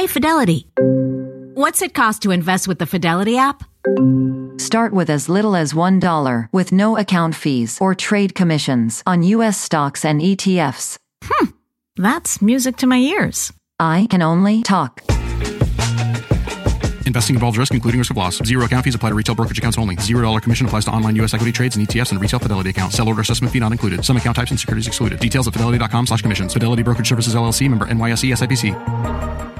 Hey, 0.00 0.06
Fidelity. 0.06 0.66
What's 1.52 1.82
it 1.82 1.92
cost 1.92 2.22
to 2.22 2.30
invest 2.30 2.66
with 2.66 2.78
the 2.78 2.86
Fidelity 2.86 3.36
app? 3.36 3.62
Start 4.58 4.94
with 4.94 5.10
as 5.10 5.28
little 5.28 5.54
as 5.54 5.74
$1 5.74 6.48
with 6.54 6.72
no 6.72 6.96
account 6.96 7.34
fees 7.34 7.76
or 7.82 7.94
trade 7.94 8.34
commissions 8.34 9.02
on 9.06 9.22
U.S. 9.24 9.60
stocks 9.60 10.06
and 10.06 10.22
ETFs. 10.22 10.96
Hmm, 11.22 11.50
that's 11.96 12.40
music 12.40 12.78
to 12.78 12.86
my 12.86 12.96
ears. 12.96 13.52
I 13.78 14.06
can 14.08 14.22
only 14.22 14.62
talk. 14.62 15.02
Investing 17.04 17.36
involves 17.36 17.58
risk, 17.58 17.74
including 17.74 17.98
risk 17.98 18.10
of 18.10 18.16
loss. 18.16 18.38
Zero 18.38 18.64
account 18.64 18.86
fees 18.86 18.94
apply 18.94 19.10
to 19.10 19.14
retail 19.14 19.34
brokerage 19.34 19.58
accounts 19.58 19.76
only. 19.76 19.96
Zero 19.96 20.22
dollar 20.22 20.40
commission 20.40 20.66
applies 20.66 20.86
to 20.86 20.90
online 20.92 21.14
U.S. 21.16 21.34
equity 21.34 21.52
trades 21.52 21.76
and 21.76 21.86
ETFs 21.86 22.10
and 22.10 22.18
retail 22.22 22.40
Fidelity 22.40 22.70
accounts. 22.70 22.96
Sell 22.96 23.06
order 23.06 23.20
assessment 23.20 23.52
fee 23.52 23.60
not 23.60 23.70
included. 23.70 24.02
Some 24.02 24.16
account 24.16 24.36
types 24.36 24.50
and 24.50 24.58
securities 24.58 24.86
excluded. 24.86 25.20
Details 25.20 25.46
at 25.46 25.52
fidelity.com 25.52 26.06
slash 26.06 26.22
commissions. 26.22 26.54
Fidelity 26.54 26.82
Brokerage 26.82 27.10
Services 27.10 27.34
LLC 27.34 27.68
member 27.68 27.84
NYSE 27.84 28.32
SIPC. 28.32 29.59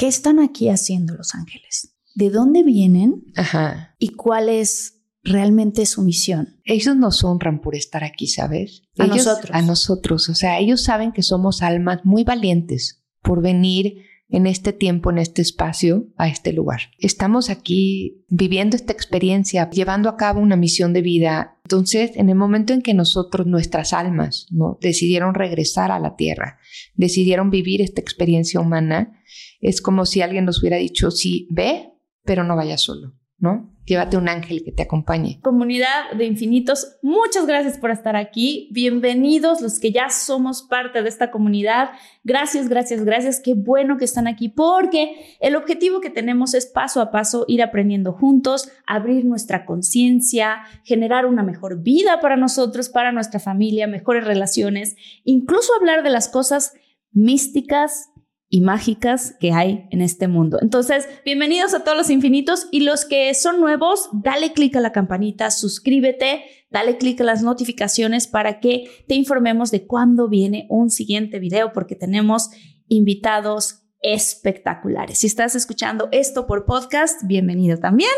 ¿Qué 0.00 0.06
están 0.06 0.38
aquí 0.38 0.70
haciendo 0.70 1.14
los 1.14 1.34
ángeles? 1.34 1.94
¿De 2.14 2.30
dónde 2.30 2.62
vienen 2.62 3.22
Ajá. 3.36 3.96
y 3.98 4.14
cuál 4.14 4.48
es 4.48 5.02
realmente 5.22 5.84
su 5.84 6.00
misión? 6.00 6.58
Ellos 6.64 6.96
nos 6.96 7.22
honran 7.22 7.60
por 7.60 7.74
estar 7.74 8.02
aquí, 8.02 8.26
¿sabes? 8.26 8.84
A 8.96 9.04
Ellos- 9.04 9.26
nosotros. 9.26 9.50
A 9.54 9.60
nosotros. 9.60 10.28
O 10.30 10.34
sea, 10.34 10.58
ellos 10.58 10.82
saben 10.82 11.12
que 11.12 11.22
somos 11.22 11.60
almas 11.60 12.00
muy 12.04 12.24
valientes 12.24 13.04
por 13.20 13.42
venir 13.42 13.96
en 14.30 14.46
este 14.46 14.72
tiempo, 14.72 15.10
en 15.10 15.18
este 15.18 15.42
espacio, 15.42 16.06
a 16.16 16.28
este 16.28 16.54
lugar. 16.54 16.80
Estamos 16.98 17.50
aquí 17.50 18.24
viviendo 18.28 18.76
esta 18.76 18.94
experiencia, 18.94 19.68
llevando 19.68 20.08
a 20.08 20.16
cabo 20.16 20.40
una 20.40 20.56
misión 20.56 20.94
de 20.94 21.02
vida. 21.02 21.58
Entonces, 21.64 22.12
en 22.14 22.30
el 22.30 22.36
momento 22.36 22.72
en 22.72 22.80
que 22.80 22.94
nosotros, 22.94 23.46
nuestras 23.46 23.92
almas, 23.92 24.46
¿no? 24.50 24.78
decidieron 24.80 25.34
regresar 25.34 25.90
a 25.90 25.98
la 26.00 26.16
tierra, 26.16 26.58
decidieron 26.94 27.50
vivir 27.50 27.82
esta 27.82 28.00
experiencia 28.00 28.60
humana, 28.60 29.20
es 29.60 29.80
como 29.82 30.06
si 30.06 30.22
alguien 30.22 30.44
nos 30.44 30.60
hubiera 30.60 30.76
dicho, 30.76 31.10
sí, 31.10 31.46
ve, 31.50 31.92
pero 32.24 32.44
no 32.44 32.56
vayas 32.56 32.80
solo, 32.80 33.14
¿no? 33.38 33.70
Llévate 33.86 34.16
un 34.16 34.28
ángel 34.28 34.62
que 34.62 34.70
te 34.70 34.84
acompañe. 34.84 35.40
Comunidad 35.42 36.12
de 36.16 36.24
infinitos, 36.24 36.98
muchas 37.02 37.44
gracias 37.46 37.76
por 37.76 37.90
estar 37.90 38.14
aquí. 38.14 38.68
Bienvenidos 38.70 39.60
los 39.60 39.80
que 39.80 39.90
ya 39.90 40.10
somos 40.10 40.62
parte 40.62 41.02
de 41.02 41.08
esta 41.08 41.32
comunidad. 41.32 41.90
Gracias, 42.22 42.68
gracias, 42.68 43.04
gracias. 43.04 43.40
Qué 43.40 43.54
bueno 43.54 43.96
que 43.96 44.04
están 44.04 44.28
aquí 44.28 44.48
porque 44.48 45.36
el 45.40 45.56
objetivo 45.56 46.00
que 46.00 46.10
tenemos 46.10 46.54
es 46.54 46.66
paso 46.66 47.00
a 47.00 47.10
paso 47.10 47.44
ir 47.48 47.62
aprendiendo 47.62 48.12
juntos, 48.12 48.70
abrir 48.86 49.24
nuestra 49.24 49.66
conciencia, 49.66 50.60
generar 50.84 51.26
una 51.26 51.42
mejor 51.42 51.82
vida 51.82 52.20
para 52.20 52.36
nosotros, 52.36 52.90
para 52.90 53.10
nuestra 53.10 53.40
familia, 53.40 53.88
mejores 53.88 54.24
relaciones, 54.24 54.94
incluso 55.24 55.72
hablar 55.74 56.04
de 56.04 56.10
las 56.10 56.28
cosas 56.28 56.74
místicas 57.12 58.09
y 58.52 58.60
mágicas 58.60 59.36
que 59.38 59.52
hay 59.52 59.86
en 59.90 60.00
este 60.00 60.26
mundo. 60.26 60.58
Entonces, 60.60 61.08
bienvenidos 61.24 61.72
a 61.72 61.84
todos 61.84 61.96
los 61.96 62.10
infinitos 62.10 62.66
y 62.72 62.80
los 62.80 63.04
que 63.04 63.32
son 63.32 63.60
nuevos, 63.60 64.10
dale 64.12 64.52
clic 64.52 64.74
a 64.74 64.80
la 64.80 64.90
campanita, 64.90 65.52
suscríbete, 65.52 66.42
dale 66.68 66.98
clic 66.98 67.20
a 67.20 67.24
las 67.24 67.44
notificaciones 67.44 68.26
para 68.26 68.58
que 68.58 68.90
te 69.06 69.14
informemos 69.14 69.70
de 69.70 69.86
cuándo 69.86 70.28
viene 70.28 70.66
un 70.68 70.90
siguiente 70.90 71.38
video 71.38 71.72
porque 71.72 71.94
tenemos 71.94 72.50
invitados 72.88 73.84
espectaculares. 74.02 75.18
Si 75.18 75.28
estás 75.28 75.54
escuchando 75.54 76.08
esto 76.10 76.48
por 76.48 76.66
podcast, 76.66 77.22
bienvenido 77.24 77.78
también. 77.78 78.10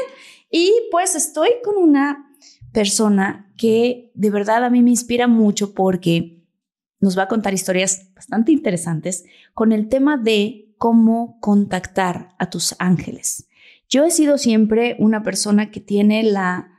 Y 0.50 0.72
pues 0.90 1.14
estoy 1.14 1.50
con 1.62 1.76
una 1.76 2.30
persona 2.72 3.52
que 3.58 4.10
de 4.14 4.30
verdad 4.30 4.64
a 4.64 4.70
mí 4.70 4.80
me 4.80 4.90
inspira 4.90 5.26
mucho 5.26 5.74
porque 5.74 6.41
nos 7.02 7.18
va 7.18 7.24
a 7.24 7.28
contar 7.28 7.52
historias 7.52 8.08
bastante 8.14 8.52
interesantes 8.52 9.24
con 9.52 9.72
el 9.72 9.88
tema 9.88 10.16
de 10.16 10.72
cómo 10.78 11.38
contactar 11.40 12.30
a 12.38 12.48
tus 12.48 12.74
ángeles. 12.78 13.48
Yo 13.88 14.04
he 14.04 14.10
sido 14.10 14.38
siempre 14.38 14.96
una 14.98 15.22
persona 15.22 15.70
que 15.70 15.80
tiene 15.80 16.22
la... 16.22 16.70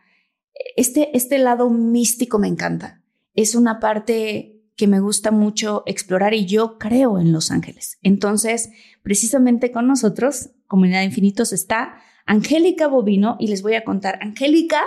Este, 0.76 1.16
este 1.16 1.38
lado 1.38 1.70
místico 1.70 2.40
me 2.40 2.48
encanta. 2.48 3.02
Es 3.36 3.54
una 3.54 3.80
parte 3.80 4.64
que 4.76 4.88
me 4.88 5.00
gusta 5.00 5.32
mucho 5.32 5.84
explorar 5.86 6.34
y 6.34 6.46
yo 6.46 6.80
creo 6.80 7.20
en 7.20 7.32
los 7.32 7.52
ángeles. 7.52 8.00
Entonces, 8.02 8.72
precisamente 9.04 9.72
con 9.72 9.88
nosotros, 9.88 10.52
Comunidad 10.68 11.04
Infinitos, 11.04 11.54
está 11.54 11.98
Angélica 12.26 12.88
Bovino 12.88 13.36
y 13.40 13.48
les 13.48 13.62
voy 13.62 13.76
a 13.76 13.84
contar. 13.84 14.20
Angélica, 14.22 14.84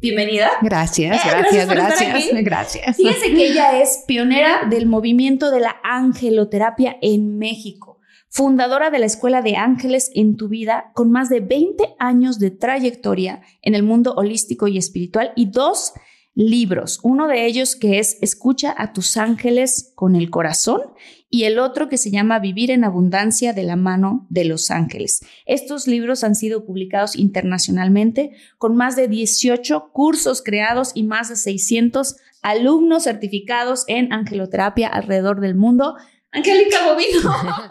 bienvenida. 0.00 0.50
Gracias, 0.62 1.24
Eh, 1.24 1.28
gracias, 1.28 1.68
gracias 1.68 2.44
gracias. 2.44 2.96
Fíjense 2.96 3.34
que 3.34 3.46
ella 3.46 3.80
es 3.82 4.04
pionera 4.06 4.66
del 4.68 4.86
movimiento 4.86 5.50
de 5.50 5.60
la 5.60 5.76
angeloterapia 5.82 6.96
en 7.02 7.38
México, 7.38 8.00
fundadora 8.28 8.90
de 8.90 8.98
la 8.98 9.06
Escuela 9.06 9.42
de 9.42 9.56
Ángeles 9.56 10.10
en 10.14 10.36
tu 10.36 10.48
vida, 10.48 10.90
con 10.94 11.10
más 11.10 11.28
de 11.28 11.40
20 11.40 11.94
años 11.98 12.38
de 12.38 12.50
trayectoria 12.50 13.42
en 13.62 13.74
el 13.74 13.82
mundo 13.82 14.14
holístico 14.14 14.68
y 14.68 14.78
espiritual 14.78 15.32
y 15.36 15.50
dos 15.50 15.92
libros, 16.34 17.00
uno 17.02 17.26
de 17.26 17.46
ellos 17.46 17.76
que 17.76 17.98
es 17.98 18.16
Escucha 18.22 18.74
a 18.76 18.92
tus 18.92 19.16
ángeles 19.16 19.92
con 19.94 20.16
el 20.16 20.30
corazón 20.30 20.80
y 21.30 21.44
el 21.44 21.60
otro 21.60 21.88
que 21.88 21.96
se 21.96 22.10
llama 22.10 22.40
Vivir 22.40 22.72
en 22.72 22.82
abundancia 22.82 23.52
de 23.52 23.62
la 23.62 23.76
mano 23.76 24.26
de 24.28 24.44
los 24.44 24.72
ángeles. 24.72 25.20
Estos 25.46 25.86
libros 25.86 26.24
han 26.24 26.34
sido 26.34 26.66
publicados 26.66 27.14
internacionalmente 27.14 28.32
con 28.58 28.76
más 28.76 28.96
de 28.96 29.06
18 29.06 29.90
cursos 29.92 30.42
creados 30.42 30.90
y 30.94 31.04
más 31.04 31.28
de 31.28 31.36
600 31.36 32.16
alumnos 32.42 33.04
certificados 33.04 33.84
en 33.86 34.12
angeloterapia 34.12 34.88
alrededor 34.88 35.40
del 35.40 35.54
mundo. 35.54 35.94
Angélica 36.32 36.78
Bovino. 36.84 37.32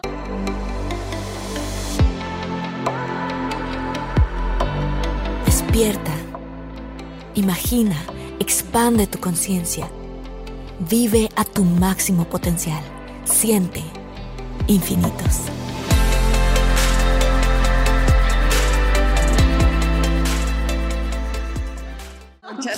Despierta. 5.44 6.12
Imagina, 7.34 7.96
expande 8.38 9.06
tu 9.06 9.18
conciencia. 9.18 9.90
Vive 10.88 11.28
a 11.36 11.44
tu 11.44 11.62
máximo 11.64 12.24
potencial. 12.24 12.82
Siente 13.30 13.82
infinitos. 14.66 15.50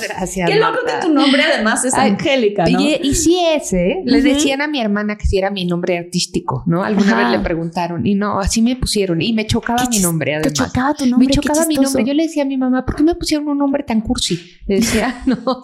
Gracias. 0.03 0.51
Qué 0.51 0.57
loco 0.57 0.79
que 0.87 1.07
tu 1.07 1.13
nombre 1.13 1.43
además 1.43 1.85
es 1.85 1.95
Ay, 1.95 2.11
Angélica, 2.11 2.65
¿no? 2.67 2.81
Y, 2.81 2.95
y 3.03 3.15
sí 3.15 3.39
es, 3.55 3.73
¿eh? 3.73 4.03
Le 4.05 4.19
Ujú. 4.19 4.29
decían 4.29 4.63
a 4.63 4.69
mi 4.69 4.81
hermana 4.81 5.17
que 5.17 5.27
si 5.27 5.39
era 5.39 5.51
mi 5.51 5.65
nombre 5.65 5.99
artístico, 5.99 6.63
¿no? 6.67 6.83
Alguna 6.85 7.13
Ajá. 7.13 7.31
vez 7.31 7.39
le 7.39 7.45
preguntaron 7.45 8.07
y 8.07 8.15
no, 8.15 8.41
así 8.41 8.63
me 8.63 8.77
pusieron 8.77 9.21
y 9.23 9.33
me 9.33 9.47
chocaba 9.47 9.87
mi 9.89 9.99
nombre 10.01 10.33
Te 10.33 10.37
además. 10.37 10.53
chocaba 10.55 10.95
tu 10.95 11.07
nombre. 11.07 11.27
me 11.29 11.33
qué 11.33 11.41
chocaba 11.41 11.67
mi 11.67 11.77
nombre. 11.77 12.05
Yo 12.05 12.15
le 12.15 12.23
decía 12.25 12.43
a 12.43 12.47
mi 12.47 12.57
mamá, 12.57 12.85
¿por 12.85 12.97
qué 12.97 13.03
me 13.03 13.15
pusieron 13.15 13.49
un 13.49 13.59
nombre 13.59 13.83
tan 13.83 14.01
cursi? 14.01 14.41
Le 14.67 14.77
decía, 14.77 15.23
no. 15.27 15.37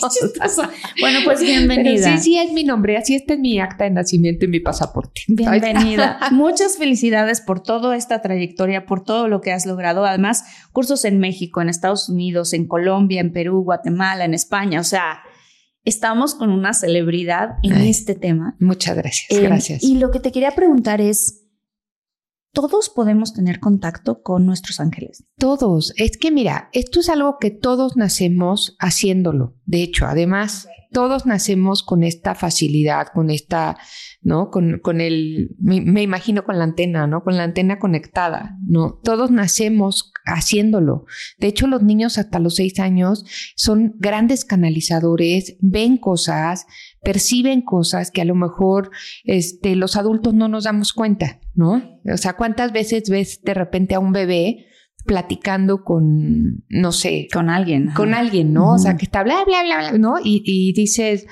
Bueno, 1.00 1.21
pues 1.25 1.38
Pero 1.41 1.50
bienvenida. 1.53 2.16
sí, 2.19 2.22
sí 2.22 2.38
es 2.38 2.53
mi 2.53 2.65
nombre. 2.65 2.97
Así 2.97 3.15
está 3.15 3.34
en 3.34 3.43
mi 3.43 3.60
acta 3.60 3.84
de 3.84 3.91
nacimiento 3.91 4.44
y 4.44 4.48
mi 4.48 4.60
pasaporte. 4.60 5.22
Bienvenida. 5.28 6.19
Muchas 6.32 6.77
felicidades 6.77 7.41
por 7.41 7.60
toda 7.62 7.97
esta 7.97 8.21
trayectoria, 8.22 8.86
por 8.86 9.04
todo 9.04 9.28
lo 9.28 9.41
que 9.41 9.53
has 9.53 9.66
logrado. 9.66 10.04
Además, 10.04 10.45
cursos 10.72 11.04
en 11.04 11.18
México, 11.18 11.60
en 11.60 11.68
Estados 11.68 12.09
Unidos, 12.09 12.53
en 12.53 12.66
Colombia, 12.66 13.21
en 13.21 13.33
Perú, 13.33 13.62
Guatemala, 13.62 14.28
en 14.28 14.34
España. 14.34 14.80
O 14.80 14.84
sea, 14.84 15.22
estamos 15.84 16.34
con 16.34 16.51
una 16.51 16.72
celebridad 16.72 17.57
en 17.63 17.72
Ay. 17.72 17.91
este 17.91 18.15
tema. 18.15 18.57
Muchas 18.60 18.97
gracias. 18.97 19.30
Eh, 19.30 19.42
gracias. 19.42 19.83
Y 19.83 19.97
lo 19.97 20.10
que 20.10 20.21
te 20.21 20.30
quería 20.30 20.53
preguntar 20.53 21.01
es, 21.01 21.47
¿todos 22.53 22.89
podemos 22.89 23.34
tener 23.34 23.59
contacto 23.59 24.22
con 24.22 24.47
nuestros 24.47 24.80
ángeles? 24.80 25.25
Todos. 25.36 25.92
Es 25.97 26.16
que 26.16 26.30
mira, 26.30 26.69
esto 26.72 27.01
es 27.01 27.09
algo 27.09 27.39
que 27.41 27.51
todos 27.51 27.97
nacemos 27.97 28.77
haciéndolo. 28.78 29.57
De 29.65 29.83
hecho, 29.83 30.07
además, 30.07 30.69
todos 30.90 31.26
nacemos 31.26 31.82
con 31.82 32.02
esta 32.02 32.34
facilidad, 32.34 33.08
con 33.12 33.30
esta, 33.30 33.76
¿no? 34.22 34.50
Con, 34.50 34.78
con 34.82 35.00
el, 35.00 35.54
me, 35.58 35.80
me, 35.80 36.02
imagino 36.02 36.44
con 36.44 36.58
la 36.58 36.64
antena, 36.64 37.06
¿no? 37.06 37.22
Con 37.22 37.36
la 37.36 37.44
antena 37.44 37.78
conectada, 37.78 38.56
¿no? 38.66 38.98
Todos 39.02 39.30
nacemos 39.30 40.12
haciéndolo. 40.24 41.06
De 41.38 41.48
hecho, 41.48 41.66
los 41.66 41.82
niños 41.82 42.18
hasta 42.18 42.38
los 42.38 42.56
seis 42.56 42.78
años 42.80 43.24
son 43.56 43.94
grandes 43.98 44.44
canalizadores, 44.44 45.56
ven 45.60 45.96
cosas, 45.96 46.66
perciben 47.02 47.62
cosas 47.62 48.10
que 48.10 48.22
a 48.22 48.26
lo 48.26 48.34
mejor 48.34 48.90
este, 49.24 49.76
los 49.76 49.96
adultos 49.96 50.34
no 50.34 50.48
nos 50.48 50.64
damos 50.64 50.92
cuenta, 50.92 51.40
¿no? 51.54 52.00
O 52.12 52.16
sea, 52.16 52.34
¿cuántas 52.34 52.72
veces 52.72 53.10
ves 53.10 53.40
de 53.42 53.54
repente 53.54 53.94
a 53.94 54.00
un 54.00 54.12
bebé 54.12 54.67
platicando 55.09 55.83
con, 55.83 56.65
no 56.69 56.93
sé, 56.93 57.27
con 57.33 57.51
alguien, 57.51 57.91
con 57.97 58.15
alguien, 58.15 58.53
¿no? 58.53 58.75
O 58.75 58.78
sea, 58.78 58.97
que 58.97 59.07
está 59.07 59.25
bla, 59.25 59.43
bla, 59.45 59.65
bla, 59.65 59.78
bla, 59.78 59.99
¿no? 59.99 60.21
Y, 60.22 60.43
y 60.45 60.72
dices, 60.75 61.27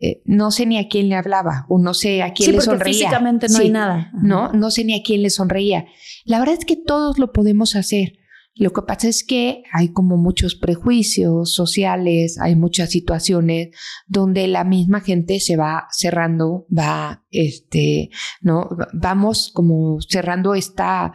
eh, 0.00 0.20
no 0.24 0.50
sé 0.50 0.66
ni 0.66 0.78
a 0.78 0.88
quién 0.88 1.08
le 1.08 1.14
hablaba 1.14 1.66
o 1.68 1.78
no 1.78 1.94
sé 1.94 2.22
a 2.22 2.32
quién 2.32 2.46
sí, 2.46 2.52
le 2.52 2.58
porque 2.58 2.70
sonreía. 2.70 2.98
Físicamente 2.98 3.48
no 3.48 3.54
Sí, 3.56 3.62
hay 3.62 3.70
nada. 3.70 4.10
No, 4.20 4.52
no 4.52 4.70
sé 4.70 4.84
ni 4.84 4.98
a 4.98 5.02
quién 5.02 5.22
le 5.22 5.30
sonreía. 5.30 5.86
La 6.24 6.40
verdad 6.40 6.56
es 6.58 6.64
que 6.64 6.76
todos 6.76 7.18
lo 7.18 7.32
podemos 7.32 7.76
hacer. 7.76 8.18
Lo 8.56 8.72
que 8.72 8.82
pasa 8.82 9.08
es 9.08 9.22
que 9.24 9.62
hay 9.72 9.92
como 9.92 10.16
muchos 10.16 10.56
prejuicios 10.56 11.54
sociales, 11.54 12.38
hay 12.40 12.56
muchas 12.56 12.90
situaciones 12.90 13.68
donde 14.08 14.48
la 14.48 14.64
misma 14.64 15.00
gente 15.00 15.38
se 15.38 15.56
va 15.56 15.86
cerrando, 15.92 16.66
va, 16.76 17.24
este, 17.30 18.10
¿no? 18.40 18.68
Vamos 18.92 19.52
como 19.54 20.00
cerrando 20.00 20.54
esta 20.54 21.12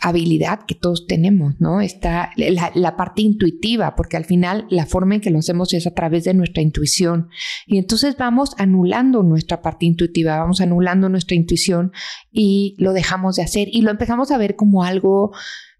habilidad 0.00 0.60
que 0.66 0.74
todos 0.74 1.06
tenemos, 1.06 1.54
¿no? 1.60 1.80
Está 1.80 2.30
la, 2.36 2.96
parte 2.96 3.22
intuitiva, 3.22 3.94
porque 3.96 4.16
al 4.16 4.24
final 4.24 4.66
la 4.68 4.86
forma 4.86 5.14
en 5.14 5.20
que 5.20 5.30
lo 5.30 5.38
hacemos 5.38 5.72
es 5.72 5.86
a 5.86 5.94
través 5.94 6.24
de 6.24 6.34
nuestra 6.34 6.62
intuición. 6.62 7.28
Y 7.66 7.78
entonces 7.78 8.16
vamos 8.16 8.54
anulando 8.58 9.22
nuestra 9.22 9.62
parte 9.62 9.86
intuitiva, 9.86 10.38
vamos 10.38 10.60
anulando 10.60 11.08
nuestra 11.08 11.36
intuición 11.36 11.92
y 12.32 12.74
lo 12.78 12.92
dejamos 12.92 13.36
de 13.36 13.42
hacer 13.42 13.68
y 13.70 13.82
lo 13.82 13.90
empezamos 13.90 14.30
a 14.30 14.38
ver 14.38 14.56
como 14.56 14.84
algo 14.84 15.32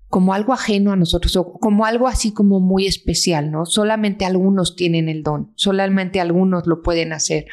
como 0.09 0.33
algo 0.33 0.53
ajeno 0.53 0.93
a 0.93 0.97
nosotros 0.97 1.35
o 1.35 1.55
como 1.55 1.85
algo 1.87 2.07
así 2.07 2.33
como 2.33 2.61
muy 2.61 2.87
especial, 2.87 3.51
¿no? 3.51 3.67
Solamente 3.67 4.25
algunos 4.25 4.77
tienen 4.77 5.09
el 5.09 5.25
don, 5.25 5.53
solamente 5.57 6.21
algunos 6.21 6.69
lo 6.69 6.83
pueden 6.83 7.13
hacer. 7.13 7.47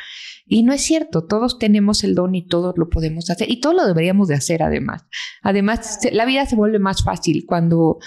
Y 0.54 0.64
no 0.64 0.74
es 0.74 0.82
cierto, 0.82 1.24
todos 1.24 1.60
tenemos 1.60 2.04
el 2.04 2.14
don 2.14 2.36
y 2.36 2.46
todos 2.46 2.78
lo 2.78 2.90
podemos 2.90 3.30
hacer 3.30 3.50
y 3.50 3.62
todos 3.62 3.74
lo 3.74 3.88
deberíamos 3.88 4.28
de 4.28 4.36
hacer 4.36 4.64
además. 4.64 5.06
Además, 5.42 6.00
la 6.12 6.26
vida 6.26 6.46
se 6.46 6.58
vuelve 6.58 6.78
más 6.78 7.06
fácil 7.06 7.46
cuando 7.48 8.00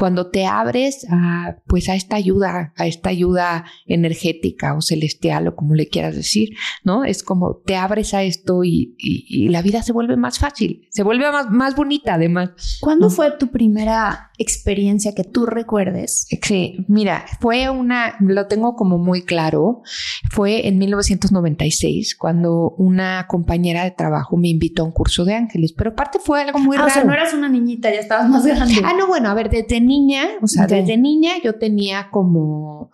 cuando 0.00 0.30
te 0.30 0.46
abres 0.46 1.06
a 1.10 1.56
pues 1.66 1.90
a 1.90 1.94
esta 1.94 2.16
ayuda, 2.16 2.72
a 2.78 2.86
esta 2.86 3.10
ayuda 3.10 3.66
energética 3.84 4.74
o 4.74 4.80
celestial 4.80 5.48
o 5.48 5.54
como 5.54 5.74
le 5.74 5.88
quieras 5.88 6.16
decir, 6.16 6.56
¿no? 6.84 7.04
Es 7.04 7.22
como 7.22 7.56
te 7.66 7.76
abres 7.76 8.14
a 8.14 8.22
esto 8.22 8.64
y, 8.64 8.94
y, 8.96 9.26
y 9.28 9.48
la 9.50 9.60
vida 9.60 9.82
se 9.82 9.92
vuelve 9.92 10.16
más 10.16 10.38
fácil, 10.38 10.88
se 10.88 11.02
vuelve 11.02 11.30
más, 11.30 11.50
más 11.50 11.76
bonita 11.76 12.14
además. 12.14 12.78
¿Cuándo 12.80 13.08
¿no? 13.08 13.10
fue 13.10 13.30
tu 13.32 13.48
primera 13.48 14.30
experiencia 14.38 15.14
que 15.14 15.22
tú 15.22 15.44
recuerdes? 15.44 16.26
Sí, 16.40 16.86
mira, 16.88 17.26
fue 17.38 17.68
una, 17.68 18.16
lo 18.20 18.46
tengo 18.46 18.76
como 18.76 18.96
muy 18.96 19.20
claro, 19.20 19.82
fue 20.30 20.66
en 20.66 20.78
1996 20.78 22.16
cuando 22.16 22.70
una 22.78 23.26
compañera 23.28 23.84
de 23.84 23.90
trabajo 23.90 24.38
me 24.38 24.48
invitó 24.48 24.82
a 24.82 24.86
un 24.86 24.92
curso 24.92 25.26
de 25.26 25.34
ángeles, 25.34 25.74
pero 25.74 25.90
aparte 25.90 26.18
fue 26.18 26.40
algo 26.40 26.58
muy 26.58 26.78
ah, 26.78 26.80
raro. 26.80 26.90
O 26.90 26.94
sea, 26.94 27.04
no 27.04 27.12
eras 27.12 27.34
una 27.34 27.50
niñita, 27.50 27.92
ya 27.92 28.00
estabas 28.00 28.30
más 28.30 28.46
grande. 28.46 28.80
Ah, 28.82 28.94
no, 28.98 29.06
bueno, 29.06 29.28
a 29.28 29.34
ver, 29.34 29.50
desde 29.50 29.89
niña, 29.90 30.22
o 30.42 30.46
sea, 30.46 30.64
Okay. 30.64 30.80
desde 30.80 30.96
niña 30.96 31.32
yo 31.42 31.52
tenía 31.58 32.08
como 32.10 32.90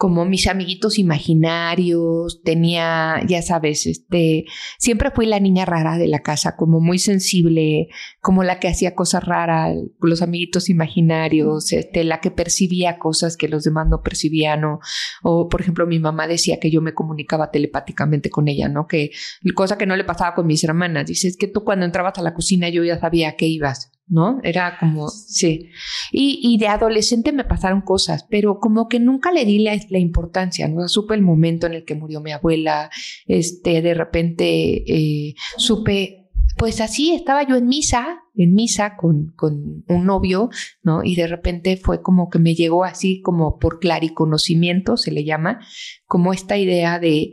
como 0.00 0.24
mis 0.24 0.46
amiguitos 0.46 0.98
imaginarios, 0.98 2.40
tenía, 2.42 3.20
ya 3.28 3.42
sabes, 3.42 3.86
este, 3.86 4.46
siempre 4.78 5.10
fui 5.10 5.26
la 5.26 5.40
niña 5.40 5.66
rara 5.66 5.98
de 5.98 6.08
la 6.08 6.20
casa, 6.20 6.56
como 6.56 6.80
muy 6.80 6.98
sensible, 6.98 7.88
como 8.22 8.42
la 8.42 8.58
que 8.60 8.68
hacía 8.68 8.94
cosas 8.94 9.22
raras, 9.22 9.76
los 10.00 10.22
amiguitos 10.22 10.70
imaginarios, 10.70 11.70
este, 11.74 12.04
la 12.04 12.20
que 12.22 12.30
percibía 12.30 12.98
cosas 12.98 13.36
que 13.36 13.48
los 13.48 13.64
demás 13.64 13.88
no 13.90 14.00
percibían, 14.00 14.64
o, 14.64 14.80
o 15.22 15.50
por 15.50 15.60
ejemplo, 15.60 15.86
mi 15.86 15.98
mamá 15.98 16.26
decía 16.26 16.58
que 16.58 16.70
yo 16.70 16.80
me 16.80 16.94
comunicaba 16.94 17.50
telepáticamente 17.50 18.30
con 18.30 18.48
ella, 18.48 18.70
¿no? 18.70 18.86
Que 18.86 19.10
cosa 19.54 19.76
que 19.76 19.84
no 19.84 19.96
le 19.96 20.04
pasaba 20.04 20.34
con 20.34 20.46
mis 20.46 20.64
hermanas. 20.64 21.04
Dice, 21.04 21.28
es 21.28 21.36
que 21.36 21.46
tú 21.46 21.62
cuando 21.62 21.84
entrabas 21.84 22.16
a 22.16 22.22
la 22.22 22.32
cocina 22.32 22.70
yo 22.70 22.82
ya 22.84 22.98
sabía 22.98 23.28
a 23.28 23.36
qué 23.36 23.48
ibas. 23.48 23.92
¿No? 24.10 24.40
Era 24.42 24.76
como, 24.78 25.08
sí. 25.08 25.70
Y, 26.10 26.40
y, 26.42 26.58
de 26.58 26.66
adolescente 26.66 27.32
me 27.32 27.44
pasaron 27.44 27.80
cosas, 27.80 28.26
pero 28.28 28.58
como 28.58 28.88
que 28.88 28.98
nunca 28.98 29.30
le 29.30 29.44
di 29.44 29.60
la, 29.60 29.78
la 29.88 29.98
importancia, 29.98 30.68
¿no? 30.68 30.88
Supe 30.88 31.14
el 31.14 31.22
momento 31.22 31.68
en 31.68 31.74
el 31.74 31.84
que 31.84 31.94
murió 31.94 32.20
mi 32.20 32.32
abuela, 32.32 32.90
este, 33.26 33.80
de 33.80 33.94
repente 33.94 34.82
eh, 34.86 35.34
supe, 35.56 36.28
pues 36.56 36.80
así, 36.80 37.14
estaba 37.14 37.46
yo 37.46 37.54
en 37.56 37.68
misa, 37.68 38.18
en 38.34 38.54
misa 38.54 38.96
con, 38.96 39.32
con 39.36 39.84
un 39.86 40.04
novio, 40.04 40.50
¿no? 40.82 41.04
Y 41.04 41.14
de 41.14 41.28
repente 41.28 41.76
fue 41.76 42.02
como 42.02 42.28
que 42.28 42.40
me 42.40 42.54
llegó 42.54 42.84
así 42.84 43.22
como 43.22 43.58
por 43.58 43.78
clariconocimiento, 43.78 44.96
se 44.96 45.12
le 45.12 45.24
llama, 45.24 45.60
como 46.06 46.32
esta 46.32 46.58
idea 46.58 46.98
de 46.98 47.30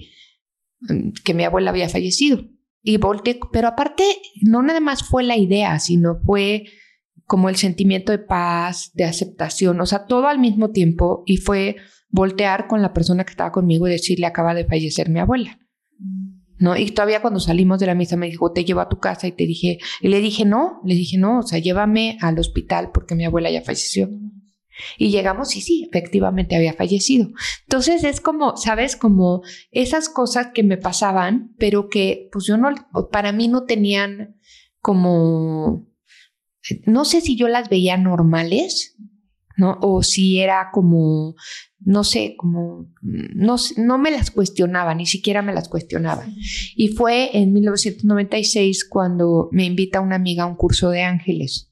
mm, 0.81 1.09
que 1.23 1.33
mi 1.33 1.43
abuela 1.43 1.71
había 1.71 1.89
fallecido 1.89 2.43
y 2.81 2.97
volteé, 2.97 3.39
pero 3.51 3.67
aparte 3.67 4.03
no 4.41 4.61
nada 4.61 4.79
más 4.79 5.03
fue 5.03 5.23
la 5.23 5.37
idea, 5.37 5.79
sino 5.79 6.19
fue 6.25 6.65
como 7.25 7.49
el 7.49 7.57
sentimiento 7.57 8.11
de 8.11 8.19
paz, 8.19 8.91
de 8.93 9.03
aceptación, 9.03 9.79
o 9.81 9.85
sea, 9.85 10.05
todo 10.05 10.27
al 10.27 10.39
mismo 10.39 10.71
tiempo 10.71 11.23
y 11.25 11.37
fue 11.37 11.75
voltear 12.09 12.67
con 12.67 12.81
la 12.81 12.93
persona 12.93 13.25
que 13.25 13.31
estaba 13.31 13.51
conmigo 13.51 13.87
y 13.87 13.91
decirle 13.91 14.25
acaba 14.25 14.53
de 14.53 14.65
fallecer 14.65 15.09
mi 15.09 15.19
abuela. 15.19 15.59
¿No? 16.59 16.75
Y 16.75 16.89
todavía 16.89 17.21
cuando 17.21 17.39
salimos 17.39 17.79
de 17.79 17.85
la 17.85 17.93
misa 17.93 18.17
me 18.17 18.27
dijo, 18.27 18.51
te 18.51 18.65
llevo 18.65 18.79
a 18.79 18.89
tu 18.89 18.97
casa 18.97 19.27
y 19.27 19.31
te 19.31 19.45
dije, 19.45 19.77
y 20.01 20.07
le 20.07 20.19
dije, 20.19 20.43
no, 20.43 20.81
le 20.83 20.95
dije, 20.95 21.17
no, 21.19 21.39
o 21.39 21.43
sea, 21.43 21.59
llévame 21.59 22.17
al 22.19 22.39
hospital 22.39 22.89
porque 22.91 23.13
mi 23.13 23.25
abuela 23.25 23.51
ya 23.51 23.61
falleció. 23.61 24.09
Y 24.97 25.09
llegamos 25.11 25.55
y 25.55 25.61
sí, 25.61 25.87
efectivamente 25.89 26.55
había 26.55 26.73
fallecido. 26.73 27.29
Entonces 27.63 28.03
es 28.03 28.21
como, 28.21 28.57
¿sabes? 28.57 28.95
Como 28.95 29.41
esas 29.71 30.09
cosas 30.09 30.49
que 30.53 30.63
me 30.63 30.77
pasaban, 30.77 31.53
pero 31.57 31.89
que 31.89 32.29
pues 32.31 32.45
yo 32.45 32.57
no, 32.57 32.69
para 33.11 33.31
mí 33.31 33.47
no 33.47 33.63
tenían 33.63 34.37
como, 34.79 35.87
no 36.85 37.05
sé 37.05 37.21
si 37.21 37.35
yo 37.35 37.47
las 37.47 37.69
veía 37.69 37.97
normales, 37.97 38.95
¿no? 39.57 39.77
O 39.81 40.03
si 40.03 40.39
era 40.39 40.69
como, 40.71 41.35
no 41.79 42.03
sé, 42.03 42.35
como, 42.37 42.91
no, 43.01 43.55
no 43.77 43.97
me 43.97 44.11
las 44.11 44.29
cuestionaba, 44.29 44.93
ni 44.93 45.07
siquiera 45.07 45.41
me 45.41 45.53
las 45.53 45.67
cuestionaba. 45.67 46.25
Y 46.75 46.89
fue 46.89 47.35
en 47.37 47.53
1996 47.53 48.87
cuando 48.87 49.49
me 49.51 49.65
invita 49.65 49.99
una 49.99 50.15
amiga 50.15 50.43
a 50.43 50.47
un 50.47 50.55
curso 50.55 50.91
de 50.91 51.03
ángeles 51.03 51.66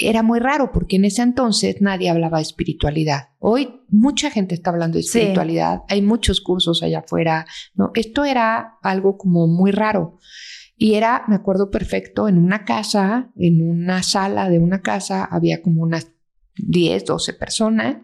era 0.00 0.22
muy 0.22 0.40
raro 0.40 0.70
porque 0.72 0.96
en 0.96 1.04
ese 1.04 1.22
entonces 1.22 1.76
nadie 1.80 2.10
hablaba 2.10 2.38
de 2.38 2.42
espiritualidad. 2.42 3.30
Hoy 3.38 3.82
mucha 3.88 4.30
gente 4.30 4.54
está 4.54 4.70
hablando 4.70 4.96
de 4.96 5.00
espiritualidad, 5.00 5.78
sí. 5.88 5.94
hay 5.94 6.02
muchos 6.02 6.40
cursos 6.40 6.82
allá 6.82 7.00
afuera, 7.00 7.46
¿no? 7.74 7.90
Esto 7.94 8.24
era 8.24 8.78
algo 8.82 9.16
como 9.16 9.46
muy 9.46 9.70
raro. 9.70 10.18
Y 10.76 10.94
era, 10.94 11.24
me 11.28 11.34
acuerdo 11.34 11.70
perfecto, 11.70 12.26
en 12.26 12.38
una 12.38 12.64
casa, 12.64 13.30
en 13.36 13.60
una 13.60 14.02
sala 14.02 14.48
de 14.48 14.58
una 14.58 14.80
casa, 14.80 15.24
había 15.24 15.60
como 15.60 15.82
unas 15.82 16.10
10, 16.56 17.04
12 17.04 17.34
personas 17.34 17.96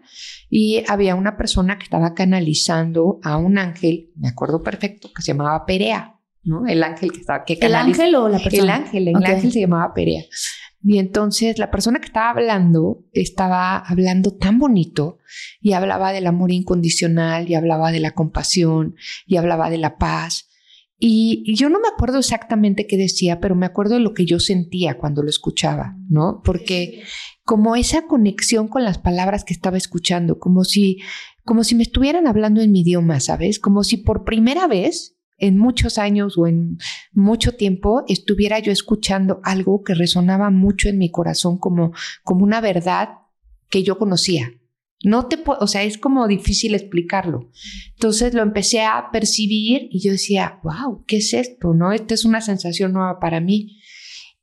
y 0.49 0.83
había 0.87 1.15
una 1.15 1.37
persona 1.37 1.77
que 1.77 1.83
estaba 1.83 2.13
canalizando 2.13 3.19
a 3.23 3.37
un 3.37 3.57
ángel, 3.57 4.11
me 4.15 4.29
acuerdo 4.29 4.61
perfecto, 4.61 5.09
que 5.15 5.21
se 5.21 5.33
llamaba 5.33 5.65
Perea, 5.65 6.19
¿no? 6.43 6.65
El 6.67 6.83
ángel 6.83 7.11
que 7.11 7.19
estaba... 7.19 7.45
Que 7.45 7.53
¿El 7.53 7.75
ángel 7.75 8.15
o 8.15 8.29
la 8.29 8.39
persona? 8.39 8.77
El 8.77 8.83
ángel, 8.83 9.07
el 9.07 9.17
okay. 9.17 9.33
ángel 9.33 9.51
se 9.51 9.59
llamaba 9.59 9.93
Perea. 9.93 10.23
Y 10.83 10.99
entonces 10.99 11.57
la 11.57 11.71
persona 11.71 11.99
que 11.99 12.05
estaba 12.05 12.29
hablando 12.29 13.03
estaba 13.11 13.77
hablando 13.77 14.35
tan 14.35 14.59
bonito 14.59 15.17
y 15.59 15.73
hablaba 15.73 16.13
del 16.13 16.27
amor 16.27 16.51
incondicional 16.51 17.49
y 17.49 17.55
hablaba 17.55 17.91
de 17.91 17.99
la 17.99 18.11
compasión 18.11 18.95
y 19.25 19.37
hablaba 19.37 19.69
de 19.69 19.79
la 19.79 19.97
paz. 19.97 20.47
Y, 20.99 21.55
yo 21.55 21.69
no 21.69 21.79
me 21.79 21.89
acuerdo 21.89 22.19
exactamente 22.19 22.87
qué 22.87 22.97
decía, 22.97 23.39
pero 23.39 23.55
me 23.55 23.67
acuerdo 23.67 23.95
de 23.95 23.99
lo 23.99 24.13
que 24.13 24.25
yo 24.25 24.39
sentía 24.39 24.97
cuando 24.97 25.21
lo 25.21 25.29
escuchaba, 25.29 25.95
¿no? 26.09 26.41
Porque 26.43 27.03
como 27.43 27.75
esa 27.75 28.07
conexión 28.07 28.67
con 28.67 28.83
las 28.83 28.97
palabras 28.97 29.43
que 29.43 29.53
estaba 29.53 29.77
escuchando, 29.77 30.39
como 30.39 30.63
si, 30.63 30.99
como 31.43 31.63
si 31.63 31.75
me 31.75 31.83
estuvieran 31.83 32.25
hablando 32.25 32.61
en 32.61 32.71
mi 32.71 32.81
idioma, 32.81 33.19
¿sabes? 33.19 33.59
Como 33.59 33.83
si 33.83 33.97
por 33.97 34.23
primera 34.23 34.67
vez 34.67 35.16
en 35.37 35.57
muchos 35.57 35.97
años 35.97 36.37
o 36.37 36.47
en 36.47 36.77
mucho 37.13 37.53
tiempo 37.53 38.03
estuviera 38.07 38.59
yo 38.59 38.71
escuchando 38.71 39.39
algo 39.43 39.83
que 39.83 39.93
resonaba 39.93 40.49
mucho 40.49 40.89
en 40.89 40.97
mi 40.97 41.11
corazón 41.11 41.57
como, 41.57 41.93
como 42.23 42.43
una 42.43 42.61
verdad 42.61 43.09
que 43.69 43.83
yo 43.83 43.97
conocía. 43.97 44.51
No 45.03 45.27
te 45.27 45.37
o 45.45 45.67
sea, 45.67 45.83
es 45.83 45.99
como 45.99 46.27
difícil 46.27 46.73
explicarlo. 46.73 47.51
Entonces 47.93 48.33
lo 48.33 48.41
empecé 48.41 48.81
a 48.81 49.09
percibir 49.11 49.89
y 49.91 49.99
yo 50.01 50.11
decía, 50.11 50.59
wow, 50.63 51.03
¿qué 51.05 51.17
es 51.17 51.33
esto? 51.33 51.73
¿No? 51.75 51.91
Esta 51.91 52.15
es 52.15 52.25
una 52.25 52.41
sensación 52.41 52.93
nueva 52.93 53.19
para 53.19 53.39
mí. 53.39 53.79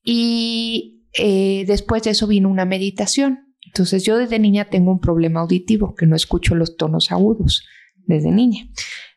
Y 0.05 1.07
eh, 1.13 1.65
después 1.67 2.05
de 2.05 2.11
eso 2.11 2.29
vino 2.29 2.49
una 2.49 2.67
meditación. 2.67 3.57
Entonces 3.67 4.05
yo 4.05 4.17
desde 4.17 4.39
niña 4.39 4.71
tengo 4.71 4.93
un 4.93 5.01
problema 5.01 5.41
auditivo, 5.41 5.97
que 5.97 6.07
no 6.07 6.15
escucho 6.15 6.55
los 6.55 6.77
tonos 6.77 7.11
agudos, 7.11 7.65
desde 8.07 8.31
niña. 8.31 8.69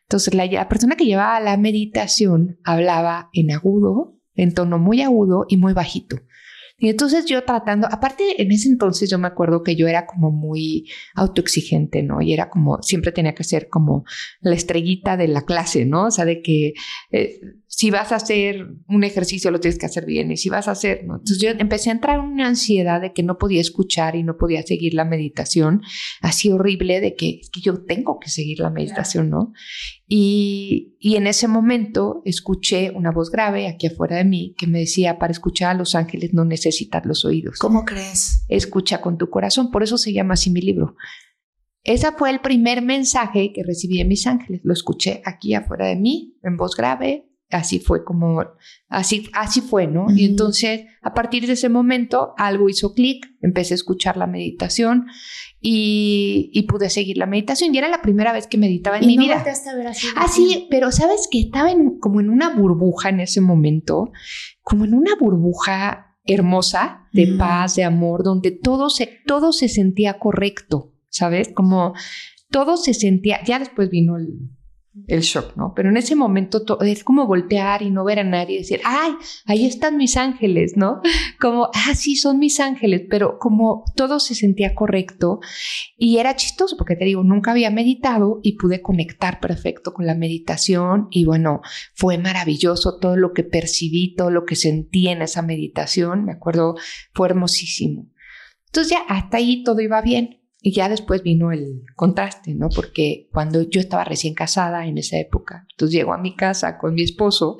Entonces 0.08 0.32
la, 0.32 0.68
persona 0.68 0.96
que 0.96 1.04
llevaba 1.04 1.38
la 1.38 1.58
meditación 1.58 2.58
hablaba 2.64 3.28
en 3.34 3.50
agudo, 3.50 4.16
en 4.34 4.54
tono 4.54 4.78
muy 4.78 5.02
agudo 5.02 5.44
y 5.48 5.58
muy 5.58 5.74
bajito. 5.74 6.16
Y 6.78 6.88
entonces 6.88 7.26
yo 7.26 7.44
tratando, 7.44 7.88
aparte 7.90 8.40
en 8.40 8.50
ese 8.50 8.68
entonces 8.68 9.10
yo 9.10 9.18
me 9.18 9.26
acuerdo 9.26 9.62
que 9.62 9.76
yo 9.76 9.86
era 9.86 10.06
como 10.06 10.30
muy 10.30 10.88
autoexigente, 11.14 12.02
¿no? 12.02 12.22
Y 12.22 12.32
era 12.32 12.48
como, 12.48 12.80
siempre 12.82 13.12
tenía 13.12 13.34
que 13.34 13.44
ser 13.44 13.68
como 13.68 14.04
la 14.40 14.54
estrellita 14.54 15.18
de 15.18 15.28
la 15.28 15.42
clase, 15.42 15.84
¿no? 15.84 16.06
O 16.06 16.10
sea, 16.10 16.24
de 16.24 16.40
que 16.40 16.72
eh, 17.10 17.40
si 17.78 17.92
vas 17.92 18.10
a 18.10 18.16
hacer 18.16 18.74
un 18.88 19.04
ejercicio 19.04 19.52
lo 19.52 19.60
tienes 19.60 19.78
que 19.78 19.86
hacer 19.86 20.04
bien 20.04 20.32
y 20.32 20.36
si 20.36 20.48
vas 20.48 20.66
a 20.66 20.72
hacer, 20.72 21.04
¿no? 21.04 21.14
Entonces 21.14 21.38
yo 21.38 21.50
empecé 21.50 21.90
a 21.90 21.92
entrar 21.92 22.18
en 22.18 22.24
una 22.24 22.48
ansiedad 22.48 23.00
de 23.00 23.12
que 23.12 23.22
no 23.22 23.38
podía 23.38 23.60
escuchar 23.60 24.16
y 24.16 24.24
no 24.24 24.36
podía 24.36 24.66
seguir 24.66 24.94
la 24.94 25.04
meditación, 25.04 25.82
así 26.20 26.50
horrible 26.50 27.00
de 27.00 27.14
que, 27.14 27.38
es 27.40 27.50
que 27.50 27.60
yo 27.60 27.84
tengo 27.84 28.18
que 28.18 28.30
seguir 28.30 28.58
la 28.58 28.70
meditación, 28.70 29.30
¿no? 29.30 29.52
Y, 30.08 30.96
y 30.98 31.14
en 31.14 31.28
ese 31.28 31.46
momento 31.46 32.20
escuché 32.24 32.90
una 32.90 33.12
voz 33.12 33.30
grave 33.30 33.68
aquí 33.68 33.86
afuera 33.86 34.16
de 34.16 34.24
mí 34.24 34.56
que 34.58 34.66
me 34.66 34.80
decía, 34.80 35.20
para 35.20 35.30
escuchar 35.30 35.70
a 35.70 35.78
los 35.78 35.94
ángeles 35.94 36.34
no 36.34 36.44
necesitas 36.44 37.06
los 37.06 37.24
oídos. 37.24 37.60
¿Cómo 37.60 37.84
crees? 37.84 38.44
Escucha 38.48 39.00
con 39.00 39.18
tu 39.18 39.30
corazón, 39.30 39.70
por 39.70 39.84
eso 39.84 39.98
se 39.98 40.12
llama 40.12 40.34
así 40.34 40.50
mi 40.50 40.62
libro. 40.62 40.96
Ese 41.84 42.10
fue 42.10 42.30
el 42.30 42.40
primer 42.40 42.82
mensaje 42.82 43.52
que 43.52 43.62
recibí 43.62 43.98
de 43.98 44.04
mis 44.04 44.26
ángeles. 44.26 44.62
Lo 44.64 44.72
escuché 44.72 45.22
aquí 45.24 45.54
afuera 45.54 45.86
de 45.86 45.94
mí, 45.94 46.36
en 46.42 46.56
voz 46.56 46.74
grave, 46.74 47.27
así 47.50 47.78
fue 47.80 48.04
como, 48.04 48.42
así, 48.88 49.30
así 49.32 49.60
fue, 49.60 49.86
¿no? 49.86 50.06
Y 50.14 50.26
entonces, 50.26 50.84
a 51.02 51.14
partir 51.14 51.46
de 51.46 51.54
ese 51.54 51.68
momento, 51.68 52.34
algo 52.36 52.68
hizo 52.68 52.94
clic, 52.94 53.26
empecé 53.40 53.74
a 53.74 53.76
escuchar 53.76 54.16
la 54.16 54.26
meditación 54.26 55.06
y, 55.60 56.50
y, 56.52 56.62
pude 56.64 56.90
seguir 56.90 57.16
la 57.16 57.26
meditación. 57.26 57.74
Y 57.74 57.78
era 57.78 57.88
la 57.88 58.02
primera 58.02 58.32
vez 58.32 58.46
que 58.46 58.58
meditaba 58.58 58.98
en 58.98 59.06
mi 59.06 59.16
vida. 59.16 59.40
A 59.40 59.74
ver 59.76 59.86
así, 59.86 60.08
ah, 60.16 60.28
sí, 60.28 60.66
pero 60.70 60.92
sabes 60.92 61.28
que 61.30 61.40
estaba 61.40 61.70
en, 61.70 61.98
como 61.98 62.20
en 62.20 62.30
una 62.30 62.54
burbuja 62.54 63.08
en 63.08 63.20
ese 63.20 63.40
momento, 63.40 64.12
como 64.62 64.84
en 64.84 64.94
una 64.94 65.16
burbuja 65.16 66.16
hermosa 66.24 67.08
de 67.12 67.28
paz, 67.38 67.74
de 67.76 67.84
amor, 67.84 68.22
donde 68.22 68.50
todo 68.50 68.90
se, 68.90 69.20
todo 69.26 69.52
se 69.52 69.68
sentía 69.68 70.18
correcto, 70.18 70.92
¿sabes? 71.08 71.50
Como 71.54 71.94
todo 72.50 72.76
se 72.76 72.92
sentía, 72.92 73.42
ya 73.44 73.58
después 73.58 73.88
vino 73.88 74.18
el, 74.18 74.50
el 75.06 75.20
shock, 75.20 75.56
¿no? 75.56 75.72
Pero 75.74 75.88
en 75.88 75.96
ese 75.96 76.14
momento 76.14 76.64
es 76.80 77.04
como 77.04 77.26
voltear 77.26 77.82
y 77.82 77.90
no 77.90 78.04
ver 78.04 78.18
a 78.18 78.24
nadie 78.24 78.56
y 78.56 78.58
decir, 78.58 78.80
ay, 78.84 79.12
ahí 79.46 79.66
están 79.66 79.96
mis 79.96 80.16
ángeles, 80.16 80.76
¿no? 80.76 81.00
Como, 81.40 81.70
ah, 81.72 81.94
sí, 81.94 82.16
son 82.16 82.38
mis 82.38 82.60
ángeles, 82.60 83.02
pero 83.08 83.38
como 83.38 83.84
todo 83.94 84.18
se 84.18 84.34
sentía 84.34 84.74
correcto 84.74 85.40
y 85.96 86.18
era 86.18 86.34
chistoso 86.36 86.76
porque 86.76 86.96
te 86.96 87.04
digo, 87.04 87.22
nunca 87.22 87.52
había 87.52 87.70
meditado 87.70 88.40
y 88.42 88.56
pude 88.56 88.82
conectar 88.82 89.40
perfecto 89.40 89.92
con 89.92 90.06
la 90.06 90.14
meditación 90.14 91.06
y 91.10 91.24
bueno, 91.24 91.60
fue 91.94 92.18
maravilloso 92.18 92.98
todo 92.98 93.16
lo 93.16 93.32
que 93.32 93.44
percibí, 93.44 94.14
todo 94.14 94.30
lo 94.30 94.44
que 94.44 94.56
sentí 94.56 95.08
en 95.08 95.22
esa 95.22 95.42
meditación, 95.42 96.24
me 96.24 96.32
acuerdo, 96.32 96.74
fue 97.14 97.28
hermosísimo. 97.28 98.08
Entonces 98.66 98.92
ya 98.92 99.00
hasta 99.08 99.38
ahí 99.38 99.62
todo 99.62 99.80
iba 99.80 100.00
bien. 100.02 100.37
Y 100.60 100.72
ya 100.72 100.88
después 100.88 101.22
vino 101.22 101.52
el 101.52 101.84
contraste, 101.94 102.54
¿no? 102.54 102.68
Porque 102.68 103.28
cuando 103.32 103.62
yo 103.62 103.80
estaba 103.80 104.04
recién 104.04 104.34
casada 104.34 104.86
en 104.86 104.98
esa 104.98 105.16
época, 105.18 105.66
entonces 105.70 105.96
llego 105.96 106.12
a 106.12 106.18
mi 106.18 106.34
casa 106.34 106.78
con 106.78 106.94
mi 106.94 107.02
esposo 107.02 107.58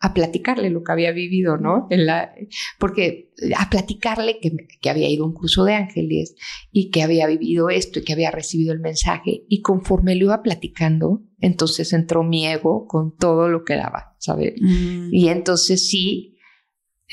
a 0.00 0.14
platicarle 0.14 0.70
lo 0.70 0.82
que 0.82 0.92
había 0.92 1.12
vivido, 1.12 1.58
¿no? 1.58 1.88
En 1.90 2.06
la, 2.06 2.32
porque 2.78 3.32
a 3.56 3.68
platicarle 3.68 4.38
que, 4.40 4.52
que 4.80 4.90
había 4.90 5.10
ido 5.10 5.24
a 5.24 5.26
un 5.26 5.34
curso 5.34 5.64
de 5.64 5.74
ángeles 5.74 6.36
y 6.70 6.90
que 6.90 7.02
había 7.02 7.26
vivido 7.26 7.68
esto 7.68 7.98
y 7.98 8.04
que 8.04 8.12
había 8.12 8.30
recibido 8.30 8.72
el 8.72 8.80
mensaje. 8.80 9.44
Y 9.48 9.60
conforme 9.60 10.14
lo 10.14 10.26
iba 10.26 10.42
platicando, 10.42 11.22
entonces 11.40 11.92
entró 11.92 12.22
mi 12.22 12.46
ego 12.46 12.86
con 12.86 13.16
todo 13.16 13.48
lo 13.48 13.64
que 13.64 13.76
daba, 13.76 14.16
¿sabes? 14.18 14.54
Mm. 14.60 15.12
Y 15.12 15.28
entonces 15.28 15.88
sí, 15.88 16.36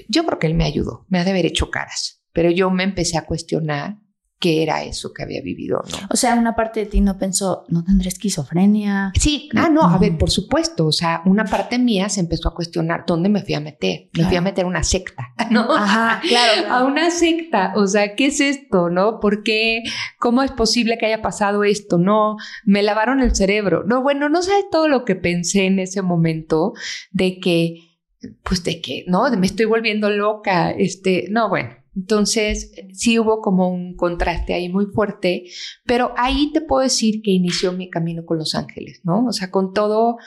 yo 0.08 0.26
creo 0.26 0.40
que 0.40 0.48
él 0.48 0.56
me 0.56 0.66
ayudó, 0.66 1.06
me 1.10 1.20
ha 1.20 1.24
de 1.24 1.32
haber 1.32 1.46
hecho 1.46 1.72
caras, 1.72 2.24
pero 2.34 2.52
yo 2.52 2.70
me 2.70 2.84
empecé 2.84 3.18
a 3.18 3.26
cuestionar 3.26 3.98
qué 4.40 4.64
era 4.64 4.84
eso 4.84 5.14
que 5.14 5.24
había 5.24 5.42
vivido, 5.42 5.82
¿no? 5.92 5.98
O 6.10 6.16
sea, 6.16 6.36
una 6.36 6.56
parte 6.56 6.82
de 6.82 6.86
ti 6.88 7.02
no 7.02 7.18
pensó, 7.18 7.64
no 7.70 7.84
tendré 7.84 8.10
esquizofrenia. 8.10 9.12
Sí, 9.20 9.50
ah, 9.56 9.70
no, 9.70 9.84
a 9.84 9.98
ver, 9.98 10.18
por 10.18 10.30
supuesto, 10.30 10.86
o 10.86 10.92
sea, 10.92 11.22
una 11.26 11.46
parte 11.46 11.80
mía 11.80 12.10
se 12.10 12.20
empezó 12.20 12.50
a 12.50 12.54
cuestionar 12.54 13.06
dónde 13.08 13.30
me 13.30 13.42
fui 13.42 13.54
a 13.54 13.60
meter. 13.60 14.10
Me 14.14 14.26
fui 14.26 14.36
a 14.36 14.42
meter 14.42 14.66
a 14.66 14.68
una 14.68 14.84
secta, 14.84 15.34
¿no? 15.52 15.74
Ajá, 15.74 16.22
claro, 16.28 16.68
A 16.70 16.84
una 16.84 17.12
secta, 17.12 17.74
o 17.76 17.88
sea, 17.88 18.16
¿qué 18.16 18.28
es 18.28 18.42
esto, 18.42 18.90
no? 18.90 19.20
¿Por 19.20 19.44
qué? 19.44 19.84
¿Cómo 20.20 20.44
es 20.44 20.52
posible 20.52 20.98
que 20.98 21.06
haya 21.06 21.22
pasado 21.22 21.64
esto? 21.64 21.98
No, 21.98 22.36
me 22.66 22.84
lavaron 22.84 23.22
el 23.22 23.36
cerebro. 23.36 23.84
No, 23.86 24.02
bueno, 24.02 24.30
no 24.30 24.42
sabes 24.42 24.66
todo 24.70 24.88
lo 24.88 25.06
que 25.06 25.16
pensé 25.16 25.66
en 25.66 25.80
ese 25.80 26.02
momento 26.02 26.74
de 27.12 27.40
que 27.40 27.96
pues 28.44 28.64
de 28.64 28.82
que, 28.82 29.06
¿no? 29.08 29.30
Me 29.38 29.46
estoy 29.46 29.66
volviendo 29.66 30.10
loca, 30.10 30.72
este, 30.72 31.28
no, 31.30 31.48
bueno, 31.48 31.76
entonces, 31.96 32.74
sí 32.92 33.18
hubo 33.20 33.42
como 33.42 33.70
un 33.70 33.96
contraste 33.96 34.54
ahí 34.54 34.68
muy 34.68 34.88
fuerte, 34.88 35.46
pero 35.86 36.12
ahí 36.18 36.52
te 36.52 36.62
puedo 36.62 36.82
decir 36.82 37.22
que 37.22 37.32
inició 37.32 37.72
mi 37.72 37.90
camino 37.90 38.26
con 38.26 38.38
los 38.38 38.54
ángeles, 38.54 39.00
¿no? 39.04 39.26
O 39.26 39.32
sea, 39.32 39.50
con 39.50 39.72
todo, 39.74 40.18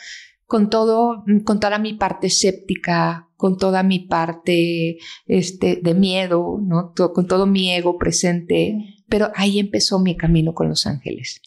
con 0.46 0.70
todo, 0.70 1.24
con 1.44 1.60
toda 1.60 1.78
mi 1.78 1.92
parte 1.94 2.28
escéptica, 2.28 3.28
con 3.36 3.58
toda 3.58 3.82
mi 3.82 4.00
parte 4.00 4.96
este, 5.26 5.78
de 5.82 5.94
miedo, 5.94 6.58
¿no? 6.60 6.92
con 6.94 7.26
todo 7.26 7.46
mi 7.46 7.70
ego 7.70 7.98
presente, 7.98 8.96
pero 9.08 9.30
ahí 9.36 9.58
empezó 9.58 9.98
mi 9.98 10.16
camino 10.16 10.54
con 10.54 10.68
los 10.68 10.86
ángeles. 10.86 11.42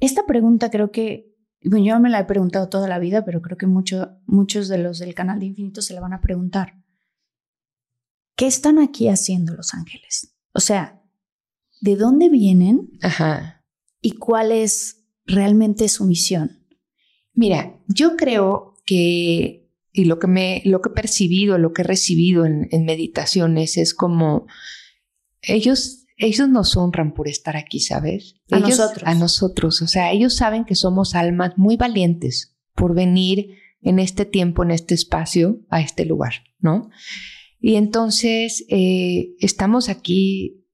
Esta 0.00 0.26
pregunta 0.26 0.70
creo 0.70 0.90
que, 0.90 1.32
bueno, 1.64 1.86
yo 1.86 2.00
me 2.00 2.10
la 2.10 2.20
he 2.20 2.24
preguntado 2.24 2.68
toda 2.68 2.88
la 2.88 2.98
vida, 2.98 3.24
pero 3.24 3.40
creo 3.40 3.56
que 3.56 3.66
muchos 3.66 4.68
de 4.68 4.78
los 4.78 4.98
del 4.98 5.14
canal 5.14 5.38
de 5.38 5.46
Infinito 5.46 5.80
se 5.80 5.94
la 5.94 6.00
van 6.00 6.12
a 6.12 6.20
preguntar. 6.20 6.74
¿Qué 8.36 8.46
están 8.46 8.78
aquí 8.78 9.08
haciendo 9.08 9.54
los 9.54 9.74
ángeles? 9.74 10.34
O 10.52 10.60
sea, 10.60 11.02
¿de 11.80 11.96
dónde 11.96 12.28
vienen? 12.28 12.90
Ajá. 13.02 13.64
¿Y 14.00 14.12
cuál 14.12 14.52
es 14.52 15.04
realmente 15.24 15.88
su 15.88 16.04
misión? 16.04 16.64
Mira, 17.32 17.78
yo 17.88 18.16
creo 18.16 18.74
que, 18.84 19.68
y 19.92 20.04
lo 20.04 20.18
que, 20.18 20.26
me, 20.26 20.62
lo 20.64 20.80
que 20.80 20.90
he 20.90 20.92
percibido, 20.92 21.58
lo 21.58 21.72
que 21.72 21.82
he 21.82 21.84
recibido 21.84 22.46
en, 22.46 22.68
meditaciones 22.84 23.76
es 23.76 23.94
como 23.94 24.46
ellos 25.42 26.02
ellos 26.18 26.48
nos 26.48 26.74
honran 26.78 27.12
por 27.12 27.28
estar 27.28 27.58
aquí, 27.58 27.78
¿sabes? 27.78 28.36
A 28.50 28.58
nosotros. 28.58 29.02
A 29.04 29.14
nosotros. 29.14 29.82
O 29.82 29.86
sea, 29.86 30.12
ellos 30.12 30.34
saben 30.34 30.64
que 30.64 30.74
somos 30.74 31.14
almas 31.14 31.52
muy 31.58 31.76
valientes 31.76 32.56
por 32.74 32.94
venir 32.94 33.58
en 33.82 33.98
este 33.98 34.24
tiempo, 34.24 34.62
en 34.62 34.70
este 34.70 34.94
espacio, 34.94 35.60
a 35.68 35.82
este 35.82 36.06
lugar, 36.06 36.32
¿no? 36.58 36.88
Y 37.60 37.76
entonces 37.76 38.64
eh, 38.68 39.34
estamos 39.40 39.88
aquí, 39.88 40.64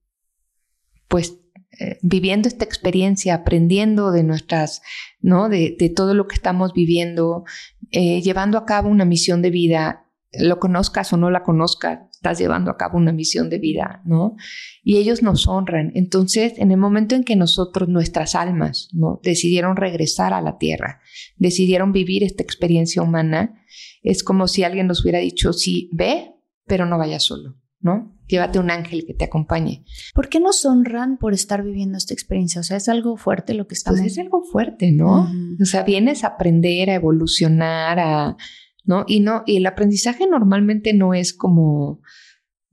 pues, 1.09 1.39
eh, 1.79 1.99
viviendo 2.03 2.49
esta 2.49 2.65
experiencia, 2.65 3.35
aprendiendo 3.35 4.12
de 4.12 4.25
nuestras, 4.25 4.83
¿no? 5.21 5.49
De, 5.49 5.75
todo 5.95 6.15
lo 6.15 6.29
que 6.29 6.35
estamos 6.35 6.73
viviendo, 6.75 7.45
eh, 7.91 8.21
llevando 8.21 8.59
a 8.59 8.67
cabo 8.67 8.89
una 8.89 9.05
misión 9.05 9.41
de 9.41 9.51
vida, 9.51 10.07
lo 10.33 10.59
conozcas 10.59 11.12
o 11.12 11.17
no 11.17 11.31
la 11.31 11.43
conozcas, 11.43 12.01
estás 12.12 12.39
llevando 12.39 12.71
a 12.71 12.77
cabo 12.77 12.99
una 12.99 13.12
misión 13.12 13.51
de 13.51 13.59
vida, 13.59 14.03
¿no? 14.05 14.37
Y 14.83 14.99
ellos 14.99 15.23
nos 15.23 15.47
honran. 15.49 15.93
Entonces, 15.95 16.55
en 16.57 16.71
el 16.71 16.79
momento 16.79 17.15
en 17.15 17.25
que 17.25 17.37
nosotros, 17.37 17.89
nuestras 17.89 18.35
almas, 18.35 18.89
¿no? 18.93 19.21
Decidieron 19.23 19.77
regresar 19.77 20.33
a 20.33 20.41
la 20.41 20.59
tierra, 20.59 21.01
decidieron 21.37 21.93
vivir 21.93 22.23
esta 22.23 22.43
experiencia 22.43 23.03
humana, 23.03 23.62
es 24.03 24.23
como 24.23 24.47
si 24.49 24.62
alguien 24.62 24.87
nos 24.87 25.03
hubiera 25.03 25.19
dicho, 25.19 25.53
sí, 25.53 25.89
ve, 25.93 26.32
pero 26.66 26.87
no 26.87 26.99
vayas 26.99 27.25
solo, 27.25 27.57
¿no? 27.81 28.16
Llévate 28.26 28.59
un 28.59 28.71
ángel 28.71 29.04
que 29.07 29.14
te 29.14 29.25
acompañe. 29.25 29.85
¿Por 30.14 30.28
qué 30.28 30.40
nos 30.40 30.64
honran 30.64 31.19
por 31.19 31.35
estar 31.35 31.62
viviendo 31.62 31.99
esta 31.99 32.14
experiencia? 32.14 32.61
O 32.61 32.64
sea, 32.64 32.76
es 32.76 32.88
algo 32.88 33.16
fuerte 33.16 33.54
lo 33.54 33.66
que 33.66 33.75
estamos. 33.75 34.00
Pues 34.00 34.12
es 34.12 34.19
algo 34.19 34.42
fuerte, 34.45 34.92
¿no? 34.92 35.31
O 35.61 35.64
sea, 35.64 35.83
vienes 35.83 36.25
a 36.25 36.28
aprender, 36.28 36.88
a 36.88 36.95
evolucionar, 36.95 37.99
a, 37.99 38.37
¿no? 38.85 39.04
Y 39.07 39.21
no, 39.21 39.42
y 39.47 39.57
el 39.57 39.66
aprendizaje 39.66 40.26
normalmente 40.26 40.95
no 40.95 41.14
es 41.14 41.35
como, 41.35 42.00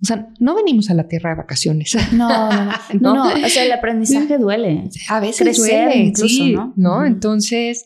o 0.02 0.06
sea, 0.06 0.30
no 0.40 0.56
venimos 0.56 0.90
a 0.90 0.94
la 0.94 1.08
tierra 1.08 1.32
de 1.32 1.36
vacaciones. 1.38 1.98
No, 2.14 2.30
no, 2.50 2.74
no. 3.00 3.14
no, 3.16 3.46
o 3.46 3.50
sea, 3.50 3.66
el 3.66 3.72
aprendizaje 3.72 4.38
duele. 4.38 4.90
A 5.10 5.20
veces 5.20 5.58
duele, 5.58 5.98
incluso, 5.98 6.46
¿no? 6.46 6.74
¿no? 6.78 7.06
Entonces, 7.06 7.86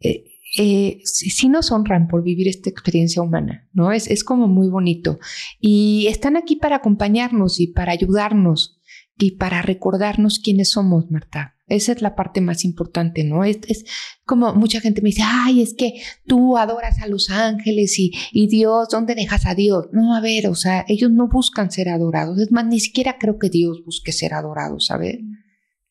eh, 0.00 0.24
eh, 0.56 1.00
sí 1.04 1.48
nos 1.48 1.72
honran 1.72 2.08
por 2.08 2.22
vivir 2.22 2.46
esta 2.46 2.68
experiencia 2.68 3.22
humana, 3.22 3.68
¿no? 3.72 3.90
Es, 3.90 4.06
es 4.08 4.22
como 4.22 4.48
muy 4.48 4.68
bonito. 4.68 5.18
Y 5.60 6.06
están 6.08 6.36
aquí 6.36 6.56
para 6.56 6.76
acompañarnos 6.76 7.58
y 7.58 7.68
para 7.68 7.92
ayudarnos 7.92 8.78
y 9.18 9.32
para 9.32 9.62
recordarnos 9.62 10.40
quiénes 10.40 10.70
somos, 10.70 11.10
Marta. 11.10 11.54
Esa 11.68 11.92
es 11.92 12.02
la 12.02 12.14
parte 12.14 12.42
más 12.42 12.66
importante, 12.66 13.24
¿no? 13.24 13.44
Es, 13.44 13.60
es, 13.66 13.84
como 14.26 14.52
mucha 14.52 14.80
gente 14.80 15.00
me 15.00 15.08
dice, 15.08 15.22
ay, 15.24 15.62
es 15.62 15.72
que 15.72 16.02
tú 16.26 16.58
adoras 16.58 17.00
a 17.00 17.06
los 17.06 17.30
ángeles 17.30 17.98
y, 17.98 18.12
y, 18.30 18.48
Dios, 18.48 18.88
¿dónde 18.90 19.14
dejas 19.14 19.46
a 19.46 19.54
Dios? 19.54 19.86
No, 19.92 20.14
a 20.14 20.20
ver, 20.20 20.48
o 20.48 20.54
sea, 20.54 20.84
ellos 20.86 21.10
no 21.10 21.28
buscan 21.28 21.70
ser 21.70 21.88
adorados. 21.88 22.38
Es 22.38 22.52
más, 22.52 22.66
ni 22.66 22.78
siquiera 22.78 23.16
creo 23.18 23.38
que 23.38 23.48
Dios 23.48 23.82
busque 23.86 24.12
ser 24.12 24.34
adorado, 24.34 24.80
¿sabes? 24.80 25.20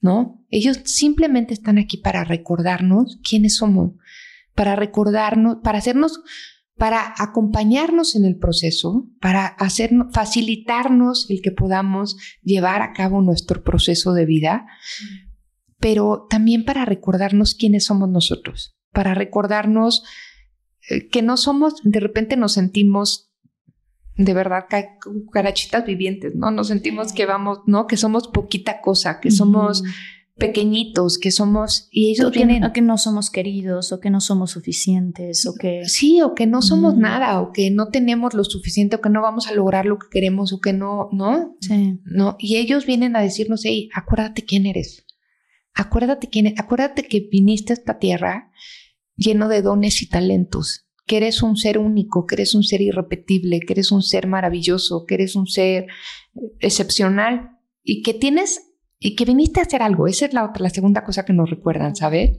¿No? 0.01 0.45
Ellos 0.49 0.81
simplemente 0.85 1.53
están 1.55 1.79
aquí 1.79 1.97
para 1.97 2.23
recordarnos 2.23 3.19
quiénes 3.23 3.55
somos 3.55 3.93
para 4.55 4.75
recordarnos, 4.75 5.57
para 5.63 5.77
hacernos, 5.77 6.21
para 6.77 7.13
acompañarnos 7.17 8.15
en 8.15 8.25
el 8.25 8.37
proceso, 8.37 9.07
para 9.19 9.55
facilitarnos 10.11 11.29
el 11.29 11.41
que 11.41 11.51
podamos 11.51 12.17
llevar 12.41 12.81
a 12.81 12.93
cabo 12.93 13.21
nuestro 13.21 13.63
proceso 13.63 14.13
de 14.13 14.25
vida, 14.25 14.65
pero 15.79 16.27
también 16.29 16.65
para 16.65 16.85
recordarnos 16.85 17.55
quiénes 17.55 17.85
somos 17.85 18.09
nosotros, 18.09 18.75
para 18.91 19.13
recordarnos 19.13 20.03
eh, 20.89 21.07
que 21.09 21.21
no 21.21 21.37
somos, 21.37 21.75
de 21.83 21.99
repente 21.99 22.37
nos 22.37 22.53
sentimos 22.53 23.31
de 24.15 24.33
verdad 24.33 24.65
carachitas 25.31 25.85
vivientes, 25.85 26.35
¿no? 26.35 26.51
Nos 26.51 26.67
sentimos 26.67 27.13
que 27.13 27.25
vamos, 27.25 27.59
¿no? 27.65 27.87
Que 27.87 27.97
somos 27.97 28.27
poquita 28.27 28.81
cosa, 28.81 29.19
que 29.19 29.31
somos 29.31 29.83
pequeñitos, 30.47 31.17
que 31.17 31.31
somos 31.31 31.87
y 31.91 32.11
ellos 32.11 32.31
que, 32.31 32.61
o 32.65 32.73
que 32.73 32.81
no 32.81 32.97
somos 32.97 33.29
queridos 33.29 33.91
o 33.91 33.99
que 33.99 34.09
no 34.09 34.19
somos 34.19 34.51
suficientes 34.51 35.45
o 35.45 35.53
que 35.55 35.85
sí 35.85 36.21
o 36.21 36.33
que 36.33 36.47
no 36.47 36.61
somos 36.61 36.97
nada 36.97 37.39
o 37.39 37.51
que 37.51 37.71
no 37.71 37.87
tenemos 37.89 38.33
lo 38.33 38.43
suficiente 38.43 38.97
o 38.97 39.01
que 39.01 39.09
no 39.09 39.21
vamos 39.21 39.47
a 39.47 39.53
lograr 39.53 39.85
lo 39.85 39.99
que 39.99 40.07
queremos 40.11 40.51
o 40.51 40.59
que 40.59 40.73
no, 40.73 41.09
¿no? 41.11 41.55
Sí. 41.61 41.99
No, 42.03 42.35
y 42.39 42.57
ellos 42.57 42.85
vienen 42.85 43.15
a 43.15 43.21
decirnos, 43.21 43.61
hey, 43.63 43.89
acuérdate 43.93 44.43
quién 44.43 44.65
eres. 44.65 45.05
Acuérdate 45.73 46.27
quién, 46.27 46.53
acuérdate 46.57 47.03
que 47.03 47.29
viniste 47.31 47.71
a 47.71 47.75
esta 47.75 47.99
tierra 47.99 48.51
lleno 49.15 49.47
de 49.47 49.61
dones 49.61 50.01
y 50.01 50.09
talentos 50.09 50.87
que 51.05 51.17
eres 51.17 51.43
un 51.43 51.57
ser 51.57 51.77
único, 51.77 52.25
que 52.25 52.35
eres 52.35 52.55
un 52.55 52.63
ser 52.63 52.81
irrepetible, 52.81 53.59
que 53.59 53.73
eres 53.73 53.91
un 53.91 54.01
ser 54.01 54.27
maravilloso, 54.27 55.05
que 55.05 55.15
eres 55.15 55.35
un 55.35 55.45
ser 55.45 55.87
excepcional 56.59 57.57
y 57.83 58.01
que 58.01 58.13
tienes 58.13 58.70
y 59.03 59.15
que 59.15 59.25
viniste 59.25 59.59
a 59.59 59.63
hacer 59.63 59.81
algo. 59.81 60.07
Esa 60.07 60.27
es 60.27 60.33
la 60.33 60.45
otra, 60.45 60.61
la 60.61 60.69
segunda 60.69 61.03
cosa 61.03 61.25
que 61.25 61.33
nos 61.33 61.49
recuerdan, 61.49 61.95
¿sabes? 61.95 62.37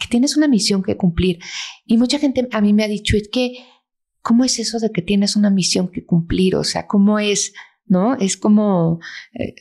Que 0.00 0.08
tienes 0.08 0.36
una 0.36 0.46
misión 0.46 0.82
que 0.84 0.96
cumplir. 0.96 1.40
Y 1.84 1.98
mucha 1.98 2.20
gente 2.20 2.48
a 2.52 2.60
mí 2.60 2.72
me 2.72 2.84
ha 2.84 2.88
dicho, 2.88 3.16
es 3.16 3.28
que, 3.28 3.56
¿cómo 4.22 4.44
es 4.44 4.60
eso 4.60 4.78
de 4.78 4.92
que 4.92 5.02
tienes 5.02 5.34
una 5.34 5.50
misión 5.50 5.88
que 5.88 6.06
cumplir? 6.06 6.54
O 6.54 6.62
sea, 6.62 6.86
¿cómo 6.86 7.18
es? 7.18 7.52
¿No? 7.86 8.14
Es 8.14 8.36
como, 8.36 9.00
eh, 9.34 9.56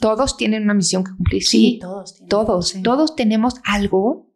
todos 0.00 0.38
tienen 0.38 0.62
una 0.62 0.72
misión 0.72 1.04
que 1.04 1.12
cumplir. 1.12 1.44
Sí, 1.44 1.78
todos. 1.78 2.16
todos, 2.26 2.74
todos 2.82 3.14
tenemos 3.14 3.56
algo 3.64 4.26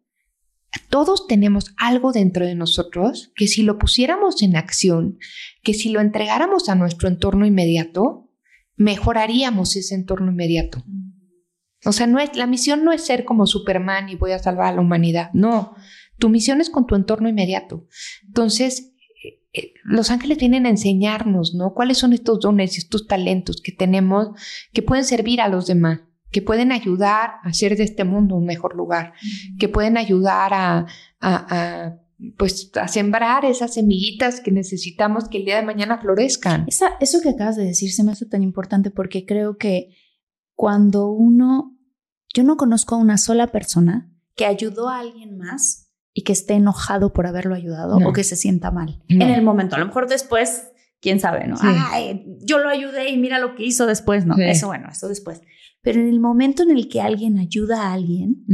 todos 0.88 1.26
tenemos 1.26 1.74
algo 1.76 2.12
dentro 2.12 2.46
de 2.46 2.54
nosotros 2.54 3.30
que 3.34 3.46
si 3.46 3.62
lo 3.62 3.78
pusiéramos 3.78 4.42
en 4.42 4.56
acción, 4.56 5.18
que 5.62 5.74
si 5.74 5.90
lo 5.90 6.00
entregáramos 6.00 6.70
a 6.70 6.74
nuestro 6.74 7.08
entorno 7.08 7.44
inmediato, 7.44 8.30
mejoraríamos 8.76 9.76
ese 9.76 9.94
entorno 9.94 10.32
inmediato. 10.32 10.82
O 11.84 11.92
sea, 11.92 12.06
no 12.06 12.18
es, 12.18 12.36
la 12.36 12.46
misión 12.46 12.84
no 12.84 12.92
es 12.92 13.04
ser 13.04 13.24
como 13.24 13.46
Superman 13.46 14.08
y 14.08 14.16
voy 14.16 14.32
a 14.32 14.38
salvar 14.38 14.72
a 14.72 14.76
la 14.76 14.80
humanidad. 14.80 15.30
No, 15.32 15.74
tu 16.18 16.28
misión 16.28 16.60
es 16.60 16.70
con 16.70 16.86
tu 16.86 16.94
entorno 16.94 17.28
inmediato. 17.28 17.86
Entonces, 18.26 18.92
eh, 19.24 19.40
eh, 19.52 19.74
los 19.82 20.10
ángeles 20.10 20.38
vienen 20.38 20.66
a 20.66 20.70
enseñarnos, 20.70 21.54
¿no? 21.54 21.74
¿Cuáles 21.74 21.98
son 21.98 22.12
estos 22.12 22.40
dones, 22.40 22.78
estos 22.78 23.06
talentos 23.06 23.60
que 23.60 23.72
tenemos 23.72 24.28
que 24.72 24.82
pueden 24.82 25.04
servir 25.04 25.40
a 25.40 25.48
los 25.48 25.66
demás? 25.66 26.00
que 26.32 26.42
pueden 26.42 26.72
ayudar 26.72 27.32
a 27.44 27.50
hacer 27.50 27.76
de 27.76 27.84
este 27.84 28.04
mundo 28.04 28.34
un 28.34 28.46
mejor 28.46 28.74
lugar, 28.74 29.12
que 29.58 29.68
pueden 29.68 29.98
ayudar 29.98 30.52
a, 30.54 31.96
pues, 32.38 32.70
a 32.74 32.88
sembrar 32.88 33.44
esas 33.44 33.74
semillitas 33.74 34.40
que 34.40 34.50
necesitamos 34.50 35.28
que 35.28 35.38
el 35.38 35.44
día 35.44 35.56
de 35.56 35.66
mañana 35.66 35.98
florezcan. 35.98 36.66
eso 36.66 37.20
que 37.20 37.28
acabas 37.28 37.56
de 37.56 37.64
decir 37.64 37.92
se 37.92 38.02
me 38.02 38.12
hace 38.12 38.26
tan 38.26 38.42
importante 38.42 38.90
porque 38.90 39.26
creo 39.26 39.58
que 39.58 39.90
cuando 40.54 41.10
uno, 41.10 41.71
yo 42.34 42.42
no 42.42 42.56
conozco 42.56 42.94
a 42.94 42.98
una 42.98 43.18
sola 43.18 43.48
persona 43.48 44.10
que 44.34 44.46
ayudó 44.46 44.88
a 44.88 45.00
alguien 45.00 45.36
más 45.36 45.90
y 46.14 46.22
que 46.22 46.32
esté 46.32 46.54
enojado 46.54 47.12
por 47.12 47.26
haberlo 47.26 47.54
ayudado 47.54 47.96
o 47.96 48.12
que 48.12 48.24
se 48.24 48.36
sienta 48.36 48.70
mal 48.70 49.02
en 49.08 49.22
el 49.22 49.42
momento. 49.42 49.76
A 49.76 49.78
lo 49.78 49.86
mejor 49.86 50.08
después, 50.08 50.68
quién 51.00 51.20
sabe, 51.20 51.46
¿no? 51.46 51.56
Ay, 51.60 52.24
yo 52.40 52.58
lo 52.58 52.68
ayudé 52.68 53.10
y 53.10 53.18
mira 53.18 53.38
lo 53.38 53.54
que 53.54 53.64
hizo 53.64 53.86
después, 53.86 54.26
¿no? 54.26 54.36
Eso, 54.36 54.66
bueno, 54.66 54.88
eso 54.90 55.08
después. 55.08 55.40
Pero 55.80 56.00
en 56.00 56.08
el 56.08 56.20
momento 56.20 56.62
en 56.62 56.70
el 56.70 56.88
que 56.88 57.00
alguien 57.00 57.38
ayuda 57.38 57.88
a 57.88 57.92
alguien, 57.92 58.46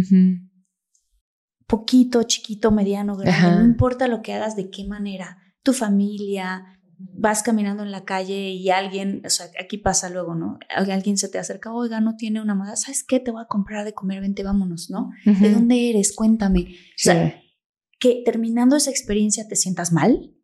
poquito, 1.66 2.22
chiquito, 2.22 2.70
mediano, 2.70 3.16
grande, 3.16 3.58
no 3.58 3.64
importa 3.64 4.08
lo 4.08 4.22
que 4.22 4.34
hagas, 4.34 4.56
de 4.56 4.70
qué 4.70 4.84
manera, 4.84 5.38
tu 5.62 5.72
familia, 5.72 6.77
vas 6.98 7.42
caminando 7.42 7.82
en 7.82 7.92
la 7.92 8.04
calle 8.04 8.50
y 8.50 8.70
alguien, 8.70 9.22
o 9.24 9.30
sea, 9.30 9.46
aquí 9.62 9.78
pasa 9.78 10.10
luego, 10.10 10.34
¿no? 10.34 10.58
Alguien 10.68 11.16
se 11.16 11.28
te 11.28 11.38
acerca, 11.38 11.72
oiga, 11.72 12.00
no 12.00 12.16
tiene 12.16 12.40
una 12.42 12.54
madre, 12.54 12.76
¿sabes 12.76 13.04
qué? 13.04 13.20
Te 13.20 13.30
voy 13.30 13.42
a 13.42 13.46
comprar 13.46 13.84
de 13.84 13.94
comer, 13.94 14.20
vente, 14.20 14.42
vámonos, 14.42 14.90
¿no? 14.90 15.10
¿De 15.24 15.52
dónde 15.52 15.90
eres? 15.90 16.14
Cuéntame. 16.14 16.60
O 16.60 16.96
sea, 16.96 17.40
que 18.00 18.22
terminando 18.24 18.76
esa 18.76 18.90
experiencia 18.90 19.46
te 19.48 19.56
sientas 19.56 19.92
mal. 19.92 20.34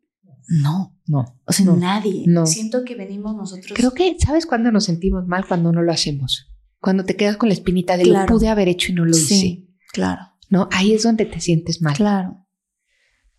No, 0.47 0.97
no. 1.07 1.40
O 1.47 1.53
sea, 1.53 1.67
nadie. 1.67 2.25
No. 2.27 2.47
Siento 2.47 2.85
que 2.85 2.95
venimos 2.95 3.35
nosotros. 3.35 3.73
Creo 3.75 3.93
que, 3.93 4.17
¿sabes 4.19 4.47
cuándo 4.47 4.71
nos 4.71 4.85
sentimos 4.85 5.27
mal? 5.27 5.47
Cuando 5.47 5.73
no 5.73 5.83
lo 5.83 5.90
hacemos 5.90 6.51
cuando 6.85 7.07
te 7.07 7.17
quedas 7.17 7.38
con 7.38 7.49
la 7.49 7.55
espinita 7.55 7.97
de 7.97 8.05
lo 8.05 8.27
pude 8.27 8.49
haber 8.49 8.69
hecho 8.69 8.93
y 8.93 8.95
no 8.95 9.07
lo 9.07 9.14
sí, 9.14 9.35
hice. 9.35 9.67
Claro. 9.90 10.21
¿No? 10.51 10.69
Ahí 10.71 10.93
es 10.93 11.03
donde 11.03 11.25
te 11.25 11.40
sientes 11.40 11.81
mal. 11.81 11.97
Claro. 11.97 12.44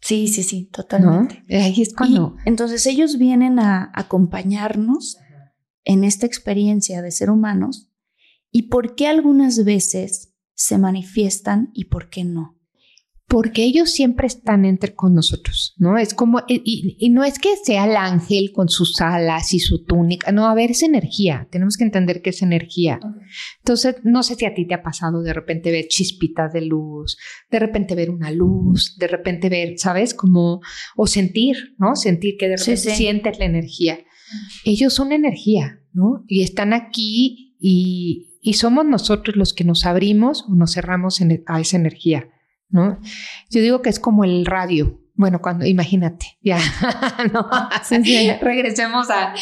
Sí, 0.05 0.27
sí, 0.27 0.43
sí, 0.43 0.65
totalmente. 0.71 1.43
Ahí 1.49 1.81
es 1.81 1.95
cuando. 1.95 2.35
entonces 2.45 2.85
ellos 2.85 3.17
vienen 3.17 3.57
a 3.57 3.91
acompañarnos 3.95 5.17
en 5.83 6.03
esta 6.03 6.27
experiencia 6.27 7.01
de 7.01 7.09
ser 7.09 7.31
humanos 7.31 7.91
y 8.51 8.69
por 8.69 8.93
qué 8.93 9.07
algunas 9.07 9.63
veces 9.63 10.35
se 10.53 10.77
manifiestan 10.77 11.71
y 11.73 11.85
por 11.85 12.11
qué 12.11 12.23
no 12.23 12.54
porque 13.27 13.63
ellos 13.63 13.91
siempre 13.91 14.27
están 14.27 14.65
entre 14.65 14.93
con 14.93 15.15
nosotros, 15.15 15.73
¿no? 15.77 15.97
Es 15.97 16.13
como, 16.13 16.43
y, 16.47 17.09
no 17.09 17.23
es 17.23 17.39
que 17.39 17.55
sea 17.63 17.85
el 17.85 17.95
ángel 17.95 18.51
con 18.53 18.69
sus 18.69 19.01
alas 19.01 19.51
y 19.53 19.59
su 19.59 19.83
túnica, 19.83 20.31
no, 20.31 20.47
a 20.47 20.53
ver, 20.53 20.71
es 20.71 20.83
energía, 20.83 21.47
tenemos 21.51 21.75
que 21.75 21.85
entender 21.85 22.21
que 22.21 22.29
es 22.29 22.43
energía. 22.43 22.99
Entonces, 23.59 23.95
no 24.03 24.21
sé 24.21 24.35
si 24.35 24.45
a 24.45 24.53
ti 24.53 24.67
te 24.67 24.75
ha 24.75 24.83
pasado 24.83 25.23
de 25.23 25.33
repente 25.33 25.71
ver 25.71 25.87
chispitas 25.87 26.53
de 26.53 26.61
luz, 26.61 27.17
de 27.49 27.59
repente 27.59 27.95
ver 27.95 28.11
una 28.11 28.29
luz, 28.29 28.95
de 28.97 29.07
repente 29.07 29.49
ver, 29.49 29.79
¿sabes? 29.79 30.13
Como, 30.13 30.61
o 30.95 31.07
sentir, 31.07 31.75
¿no? 31.79 31.95
Sentir 31.95 32.35
que 32.37 32.47
de 32.47 32.57
repente 32.57 32.95
sientes 32.95 33.39
la 33.39 33.45
energía. 33.45 33.99
Ellos 34.65 34.93
son 34.93 35.11
energía, 35.11 35.79
¿no? 35.93 36.23
Y 36.27 36.43
están 36.43 36.73
aquí 36.73 37.55
y, 37.59 38.37
y 38.41 38.53
somos 38.53 38.85
nosotros 38.85 39.35
los 39.35 39.53
que 39.53 39.63
nos 39.63 39.87
abrimos 39.87 40.45
o 40.47 40.53
nos 40.53 40.73
cerramos 40.73 41.19
a 41.47 41.59
esa 41.59 41.77
energía. 41.77 42.29
¿No? 42.75 42.99
Yo 43.49 43.61
digo 43.61 43.81
que 43.81 43.89
es 43.89 43.99
como 43.99 44.25
el 44.25 44.45
radio. 44.45 44.99
Bueno, 45.13 45.41
cuando, 45.41 45.65
imagínate, 45.65 46.37
ya, 46.41 46.59
no, 47.31 47.47
regresemos 48.41 49.09
a 49.09 49.33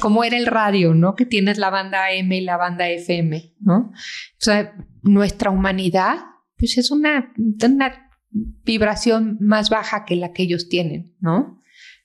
cómo 0.00 0.22
era 0.22 0.36
el 0.36 0.44
radio, 0.44 0.92
¿no? 0.92 1.14
Que 1.14 1.24
tienes 1.24 1.56
la 1.56 1.70
banda 1.70 2.12
M 2.12 2.36
y 2.36 2.42
la 2.42 2.58
banda 2.58 2.86
FM, 2.88 3.54
¿no? 3.60 3.90
O 3.90 4.36
sea, 4.36 4.74
nuestra 5.02 5.50
humanidad, 5.50 6.18
pues 6.58 6.76
es 6.76 6.90
una, 6.90 7.32
una 7.38 8.10
vibración 8.30 9.38
más 9.40 9.70
baja 9.70 10.04
que 10.04 10.16
la 10.16 10.34
que 10.34 10.42
ellos 10.42 10.68
tienen, 10.68 11.16
¿no? 11.20 11.62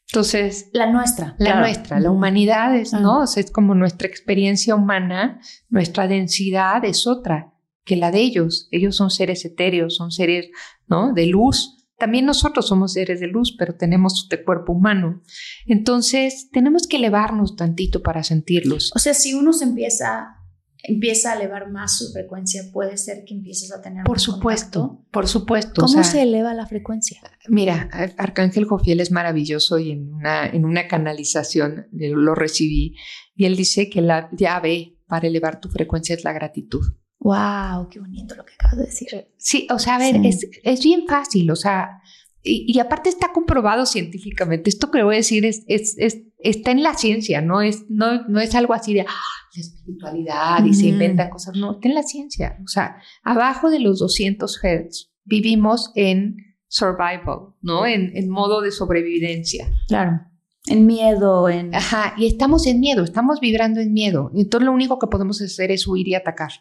Entonces, 0.07 0.69
la 0.71 0.89
nuestra, 0.89 1.35
la 1.39 1.59
nuestra, 1.59 1.99
la 1.99 2.09
humanidad 2.09 2.73
es, 2.75 2.93
¿no? 2.93 3.23
O 3.23 3.27
sea, 3.27 3.43
es 3.43 3.51
como 3.51 3.75
nuestra 3.75 4.07
experiencia 4.07 4.75
humana, 4.75 5.41
nuestra 5.69 6.07
densidad 6.07 6.85
es 6.85 7.05
otra 7.05 7.52
que 7.85 7.95
la 7.95 8.11
de 8.11 8.19
ellos. 8.19 8.67
Ellos 8.71 8.95
son 8.95 9.09
seres 9.09 9.45
etéreos, 9.45 9.95
son 9.95 10.11
seres 10.11 10.49
¿no? 10.87 11.13
de 11.13 11.25
luz. 11.27 11.77
También 11.97 12.25
nosotros 12.25 12.67
somos 12.67 12.93
seres 12.93 13.19
de 13.19 13.27
luz, 13.27 13.55
pero 13.57 13.75
tenemos 13.75 14.23
este 14.23 14.43
cuerpo 14.43 14.73
humano. 14.73 15.21
Entonces, 15.65 16.49
tenemos 16.51 16.87
que 16.87 16.97
elevarnos 16.97 17.55
tantito 17.55 18.01
para 18.01 18.23
sentirlos. 18.23 18.91
O 18.95 18.99
sea, 18.99 19.13
si 19.13 19.33
uno 19.33 19.53
se 19.53 19.65
empieza 19.65 20.39
empieza 20.83 21.31
a 21.31 21.35
elevar 21.35 21.71
más 21.71 21.97
su 21.97 22.11
frecuencia, 22.11 22.61
puede 22.71 22.97
ser 22.97 23.23
que 23.25 23.33
empieces 23.33 23.71
a 23.71 23.81
tener 23.81 24.03
Por 24.03 24.19
supuesto, 24.19 25.05
por 25.11 25.27
supuesto. 25.27 25.81
¿Cómo 25.81 26.03
se 26.03 26.21
eleva 26.21 26.53
la 26.53 26.67
frecuencia? 26.67 27.21
Mira, 27.47 27.89
Arcángel 28.17 28.65
Jofiel 28.65 28.99
es 28.99 29.09
maravilloso 29.09 29.79
y 29.79 29.91
en 29.91 30.13
una, 30.13 30.45
en 30.45 30.65
una 30.65 30.87
canalización 30.87 31.87
lo 31.91 32.35
recibí 32.35 32.95
y 33.35 33.45
él 33.45 33.55
dice 33.55 33.89
que 33.89 34.01
la 34.01 34.29
llave 34.37 34.99
para 35.07 35.27
elevar 35.27 35.61
tu 35.61 35.69
frecuencia 35.69 36.15
es 36.15 36.25
la 36.25 36.33
gratitud. 36.33 36.81
Wow, 37.23 37.87
qué 37.89 38.01
bonito 38.01 38.35
lo 38.35 38.43
que 38.43 38.53
acabas 38.53 38.77
de 38.77 38.83
decir. 38.83 39.27
Sí, 39.37 39.65
o 39.71 39.79
sea, 39.79 39.95
a 39.95 39.99
ver, 39.99 40.25
es, 40.25 40.45
es, 40.61 40.83
bien 40.83 41.07
fácil, 41.07 41.49
o 41.51 41.55
sea, 41.55 42.01
y, 42.43 42.77
aparte 42.79 43.07
está 43.07 43.31
comprobado 43.31 43.85
científicamente. 43.85 44.69
Esto 44.69 44.91
que 44.91 45.01
voy 45.03 45.15
a 45.15 45.17
decir 45.17 45.45
es, 45.45 45.63
es, 45.67 45.95
está 46.39 46.71
en 46.71 46.83
la 46.83 46.95
ciencia, 46.95 47.39
no 47.39 47.61
es, 47.61 47.85
no, 47.89 48.27
no 48.27 48.41
es 48.41 48.53
algo 48.55 48.73
así 48.73 48.93
de 48.93 49.01
ah, 49.01 49.21
la 49.55 49.61
espiritualidad 49.61 50.65
y 50.65 50.73
se 50.73 50.87
inventan 50.87 51.29
cosas, 51.29 51.55
no, 51.55 51.75
está 51.75 51.87
en 51.87 51.95
la 51.95 52.03
ciencia. 52.03 52.57
O 52.61 52.67
sea, 52.67 52.97
abajo 53.23 53.69
de 53.69 53.79
los 53.79 53.99
200 53.99 54.59
Hz 54.61 55.13
vivimos 55.23 55.93
en 55.95 56.35
survival, 56.67 57.53
¿no? 57.61 57.85
En, 57.85 58.11
en 58.17 58.29
modo 58.29 58.59
de 58.59 58.71
sobrevivencia. 58.71 59.71
Claro. 59.87 60.19
En 60.65 60.85
miedo, 60.85 61.47
en... 61.47 61.73
Ajá, 61.73 62.15
y 62.17 62.25
estamos 62.25 62.67
en 62.67 62.81
miedo, 62.81 63.05
estamos 63.05 63.39
vibrando 63.39 63.79
en 63.79 63.93
miedo. 63.93 64.29
Entonces 64.35 64.65
lo 64.65 64.73
único 64.73 64.99
que 64.99 65.07
podemos 65.07 65.41
hacer 65.41 65.71
es 65.71 65.87
huir 65.87 66.09
y 66.09 66.15
atacar. 66.15 66.51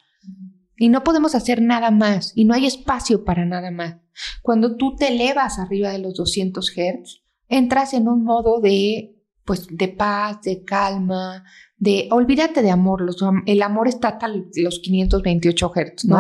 Y 0.83 0.89
no 0.89 1.05
podemos 1.05 1.37
hacer 1.37 1.63
nada 1.63 1.93
más 1.93 2.33
y 2.35 2.45
no 2.45 2.55
hay 2.55 2.67
espacio 2.67 3.23
para 3.23 3.45
nada 3.45 3.71
más. 3.71 3.99
Cuando 4.43 4.75
tú 4.75 4.97
te 4.97 5.15
elevas 5.15 5.61
arriba 5.61 5.91
de 5.91 6.01
los 6.01 6.15
200 6.15 6.73
Hz, 6.73 7.23
entras 7.47 7.95
en 7.95 8.09
un 8.09 8.25
modo 8.25 8.61
de, 8.61 9.15
pues, 9.45 9.69
de 9.71 9.87
paz, 9.87 10.43
de 10.43 10.65
calma, 10.65 11.45
de, 11.77 12.09
olvídate 12.11 12.63
de 12.63 12.73
amor, 12.73 13.07
el 13.47 13.63
amor 13.63 13.87
está 13.87 14.09
hasta 14.09 14.27
los 14.27 14.81
528 14.81 15.73
Hz, 15.73 16.05
¿no? 16.07 16.19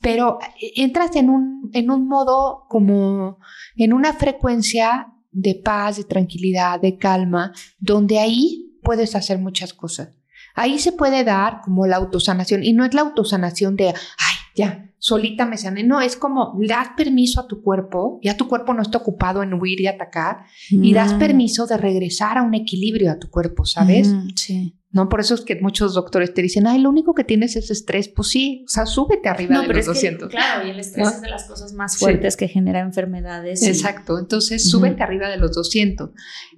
Pero 0.00 0.38
eh, 0.62 0.72
entras 0.76 1.14
en 1.16 1.28
un, 1.28 1.68
en 1.74 1.90
un 1.90 2.08
modo 2.08 2.64
como, 2.70 3.38
en 3.76 3.92
una 3.92 4.14
frecuencia 4.14 5.12
de 5.30 5.56
paz, 5.62 5.98
de 5.98 6.04
tranquilidad, 6.04 6.80
de 6.80 6.96
calma, 6.96 7.52
donde 7.80 8.18
ahí 8.18 8.78
puedes 8.82 9.14
hacer 9.14 9.38
muchas 9.38 9.74
cosas. 9.74 10.16
Ahí 10.54 10.78
se 10.78 10.92
puede 10.92 11.24
dar 11.24 11.60
como 11.62 11.86
la 11.86 11.96
autosanación 11.96 12.62
y 12.62 12.72
no 12.72 12.84
es 12.84 12.94
la 12.94 13.02
autosanación 13.02 13.76
de, 13.76 13.88
ay, 13.88 14.34
ya, 14.54 14.90
solita 14.98 15.44
me 15.46 15.58
sané. 15.58 15.82
No, 15.82 16.00
es 16.00 16.16
como 16.16 16.58
das 16.66 16.88
permiso 16.96 17.40
a 17.40 17.46
tu 17.46 17.62
cuerpo, 17.62 18.20
ya 18.22 18.36
tu 18.36 18.48
cuerpo 18.48 18.72
no 18.72 18.82
está 18.82 18.98
ocupado 18.98 19.42
en 19.42 19.54
huir 19.54 19.80
y 19.80 19.86
atacar, 19.86 20.46
y 20.70 20.94
das 20.94 21.14
permiso 21.14 21.66
de 21.66 21.76
regresar 21.76 22.38
a 22.38 22.42
un 22.42 22.54
equilibrio 22.54 23.10
a 23.10 23.18
tu 23.18 23.28
cuerpo, 23.28 23.64
¿sabes? 23.64 24.14
sí. 24.36 24.74
¿No? 24.94 25.08
Por 25.08 25.18
eso 25.20 25.34
es 25.34 25.40
que 25.40 25.56
muchos 25.60 25.94
doctores 25.94 26.32
te 26.32 26.40
dicen, 26.40 26.68
ay, 26.68 26.78
lo 26.78 26.88
único 26.88 27.14
que 27.14 27.24
tienes 27.24 27.56
es 27.56 27.68
estrés. 27.68 28.08
Pues 28.08 28.28
sí, 28.28 28.64
o 28.64 28.68
sea, 28.68 28.86
súbete 28.86 29.28
arriba 29.28 29.60
de 29.60 29.66
los 29.66 29.86
200. 29.86 30.30
claro, 30.30 30.64
y 30.64 30.70
el 30.70 30.78
estrés 30.78 31.08
es 31.08 31.20
de 31.20 31.28
las 31.28 31.48
cosas 31.48 31.72
más 31.72 31.98
fuertes 31.98 32.36
que 32.36 32.46
genera 32.46 32.78
enfermedades. 32.78 33.64
Exacto, 33.64 34.20
entonces 34.20 34.70
súbete 34.70 35.02
arriba 35.02 35.28
de 35.28 35.36
los 35.36 35.52
200. 35.52 36.10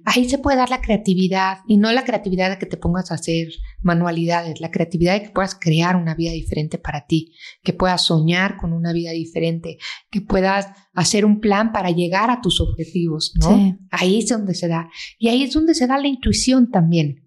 Ahí 0.05 0.29
se 0.29 0.37
puede 0.37 0.55
dar 0.55 0.69
la 0.69 0.81
creatividad 0.81 1.57
y 1.67 1.77
no 1.77 1.91
la 1.91 2.05
creatividad 2.05 2.51
de 2.51 2.59
que 2.59 2.67
te 2.67 2.77
pongas 2.77 3.11
a 3.11 3.15
hacer 3.15 3.47
manualidades, 3.81 4.61
la 4.61 4.69
creatividad 4.69 5.15
de 5.15 5.23
que 5.23 5.29
puedas 5.29 5.55
crear 5.59 5.95
una 5.95 6.13
vida 6.13 6.31
diferente 6.31 6.77
para 6.77 7.07
ti, 7.07 7.33
que 7.63 7.73
puedas 7.73 8.05
soñar 8.05 8.57
con 8.57 8.71
una 8.71 8.93
vida 8.93 9.11
diferente, 9.13 9.79
que 10.11 10.21
puedas 10.21 10.67
hacer 10.93 11.25
un 11.25 11.39
plan 11.39 11.71
para 11.71 11.89
llegar 11.89 12.29
a 12.29 12.41
tus 12.41 12.61
objetivos, 12.61 13.33
¿no? 13.41 13.79
Ahí 13.89 14.19
es 14.19 14.27
donde 14.27 14.53
se 14.53 14.67
da. 14.67 14.91
Y 15.17 15.29
ahí 15.29 15.41
es 15.41 15.53
donde 15.53 15.73
se 15.73 15.87
da 15.87 15.97
la 15.97 16.07
intuición 16.07 16.69
también 16.69 17.26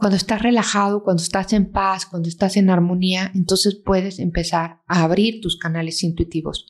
Cuando 0.00 0.16
estás 0.16 0.40
relajado, 0.42 1.02
cuando 1.02 1.22
estás 1.22 1.52
en 1.52 1.70
paz, 1.70 2.06
cuando 2.06 2.28
estás 2.28 2.56
en 2.56 2.70
armonía, 2.70 3.30
entonces 3.34 3.74
puedes 3.74 4.18
empezar 4.18 4.80
a 4.86 5.04
abrir 5.04 5.42
tus 5.42 5.58
canales 5.58 6.02
intuitivos. 6.02 6.66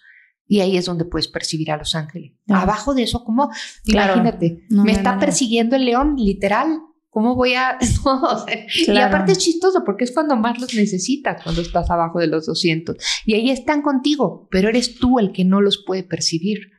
Y 0.49 0.61
ahí 0.61 0.77
es 0.77 0.87
donde 0.87 1.05
puedes 1.05 1.29
percibir 1.29 1.71
a 1.71 1.77
los 1.77 1.95
ángeles. 1.95 2.33
Abajo 2.49 2.93
de 2.93 3.05
eso, 3.05 3.23
como, 3.23 3.51
imagínate, 3.85 4.67
me 4.69 4.91
está 4.91 5.17
persiguiendo 5.21 5.77
el 5.77 5.85
león, 5.85 6.17
literal. 6.19 6.81
¿Cómo 7.09 7.37
voy 7.37 7.55
a...? 7.55 7.79
Y 8.87 8.99
aparte 8.99 9.33
es 9.33 9.39
chistoso 9.39 9.85
porque 9.85 10.05
es 10.05 10.13
cuando 10.13 10.35
más 10.35 10.61
los 10.61 10.75
necesitas, 10.75 11.41
cuando 11.43 11.63
estás 11.63 11.89
abajo 11.89 12.19
de 12.19 12.27
los 12.27 12.47
200. 12.47 12.97
Y 13.27 13.35
ahí 13.35 13.51
están 13.51 13.81
contigo, 13.81 14.49
pero 14.51 14.69
eres 14.69 14.97
tú 14.97 15.21
el 15.21 15.31
que 15.31 15.45
no 15.45 15.61
los 15.61 15.85
puede 15.87 16.03
percibir. 16.03 16.73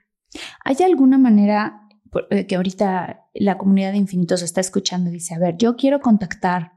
¿Hay 0.65 0.75
alguna 0.83 1.17
manera 1.17 1.80
que 2.47 2.55
ahorita 2.55 3.29
la 3.33 3.57
comunidad 3.57 3.91
de 3.91 3.97
infinitos 3.97 4.41
está 4.41 4.61
escuchando 4.61 5.09
y 5.09 5.13
dice, 5.13 5.33
a 5.33 5.39
ver, 5.39 5.55
yo 5.57 5.75
quiero 5.75 6.01
contactar. 6.01 6.73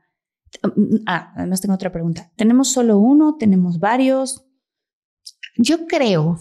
Mm, 0.62 0.96
ah, 1.06 1.32
además 1.36 1.60
tengo 1.60 1.74
otra 1.74 1.92
pregunta. 1.92 2.32
¿Tenemos 2.36 2.72
solo 2.72 2.98
uno? 2.98 3.36
¿Tenemos 3.38 3.80
varios? 3.80 4.44
Yo 5.56 5.86
creo 5.86 6.38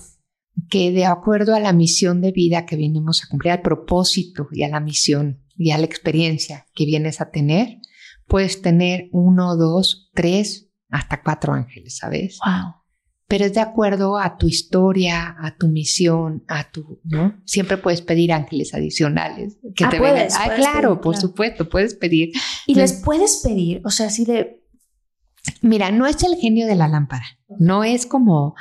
que 0.69 0.91
de 0.91 1.05
acuerdo 1.05 1.55
a 1.55 1.59
la 1.59 1.73
misión 1.73 2.21
de 2.21 2.31
vida 2.31 2.65
que 2.65 2.75
venimos 2.75 3.23
a 3.23 3.27
cumplir, 3.27 3.53
al 3.53 3.61
propósito 3.61 4.47
y 4.51 4.63
a 4.63 4.69
la 4.69 4.79
misión 4.79 5.43
y 5.55 5.71
a 5.71 5.77
la 5.77 5.85
experiencia 5.85 6.67
que 6.75 6.85
vienes 6.85 7.21
a 7.21 7.31
tener, 7.31 7.79
puedes 8.27 8.61
tener 8.61 9.09
uno, 9.11 9.55
dos, 9.55 10.11
tres, 10.13 10.69
hasta 10.89 11.23
cuatro 11.23 11.53
ángeles, 11.53 11.97
¿sabes? 11.97 12.37
Wow 12.45 12.82
pero 13.33 13.45
es 13.45 13.53
de 13.55 13.61
acuerdo 13.61 14.19
a 14.19 14.37
tu 14.37 14.47
historia, 14.47 15.35
a 15.39 15.57
tu 15.57 15.67
misión, 15.67 16.43
a 16.47 16.69
tu, 16.69 16.99
¿no? 17.03 17.41
Siempre 17.45 17.77
puedes 17.77 18.03
pedir 18.03 18.31
ángeles 18.31 18.75
adicionales 18.75 19.57
que 19.75 19.85
ah, 19.85 19.89
te 19.89 19.97
puedes, 19.97 20.35
Ah, 20.35 20.53
claro, 20.55 21.01
por 21.01 21.17
supuesto, 21.17 21.67
puedes 21.67 21.95
pedir. 21.95 22.31
Y 22.67 22.75
les 22.75 22.93
puedes 22.93 23.37
pedir, 23.43 23.81
o 23.85 23.89
sea, 23.89 24.05
así 24.05 24.23
de... 24.23 24.61
Mira, 25.63 25.89
no 25.89 26.05
es 26.05 26.21
el 26.21 26.35
genio 26.35 26.67
de 26.67 26.75
la 26.75 26.87
lámpara, 26.87 27.25
no 27.57 27.83
es 27.83 28.05
como, 28.05 28.53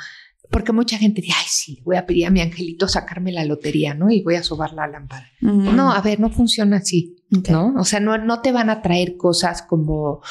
porque 0.49 0.71
mucha 0.71 0.97
gente 0.97 1.21
dice, 1.21 1.35
ay, 1.37 1.45
sí, 1.47 1.79
voy 1.85 1.97
a 1.97 2.07
pedir 2.07 2.25
a 2.25 2.31
mi 2.31 2.41
angelito 2.41 2.87
sacarme 2.87 3.31
la 3.31 3.45
lotería, 3.45 3.93
¿no? 3.93 4.09
Y 4.09 4.23
voy 4.23 4.37
a 4.37 4.43
sobar 4.43 4.73
la 4.73 4.87
lámpara. 4.87 5.27
No, 5.39 5.91
a 5.91 6.01
ver, 6.01 6.19
no 6.19 6.31
funciona 6.31 6.77
así, 6.77 7.15
¿no? 7.47 7.75
O 7.77 7.83
sea, 7.83 7.99
no, 7.99 8.17
no 8.17 8.41
te 8.41 8.51
van 8.51 8.71
a 8.71 8.81
traer 8.81 9.17
cosas 9.17 9.61
como 9.61 10.21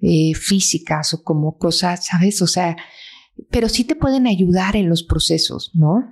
eh, 0.00 0.32
físicas 0.34 1.12
o 1.12 1.22
como 1.22 1.58
cosas, 1.58 2.06
¿sabes? 2.06 2.40
O 2.40 2.46
sea, 2.46 2.78
pero 3.50 3.68
sí 3.68 3.84
te 3.84 3.96
pueden 3.96 4.26
ayudar 4.26 4.76
en 4.76 4.88
los 4.88 5.02
procesos, 5.02 5.70
¿no? 5.74 6.10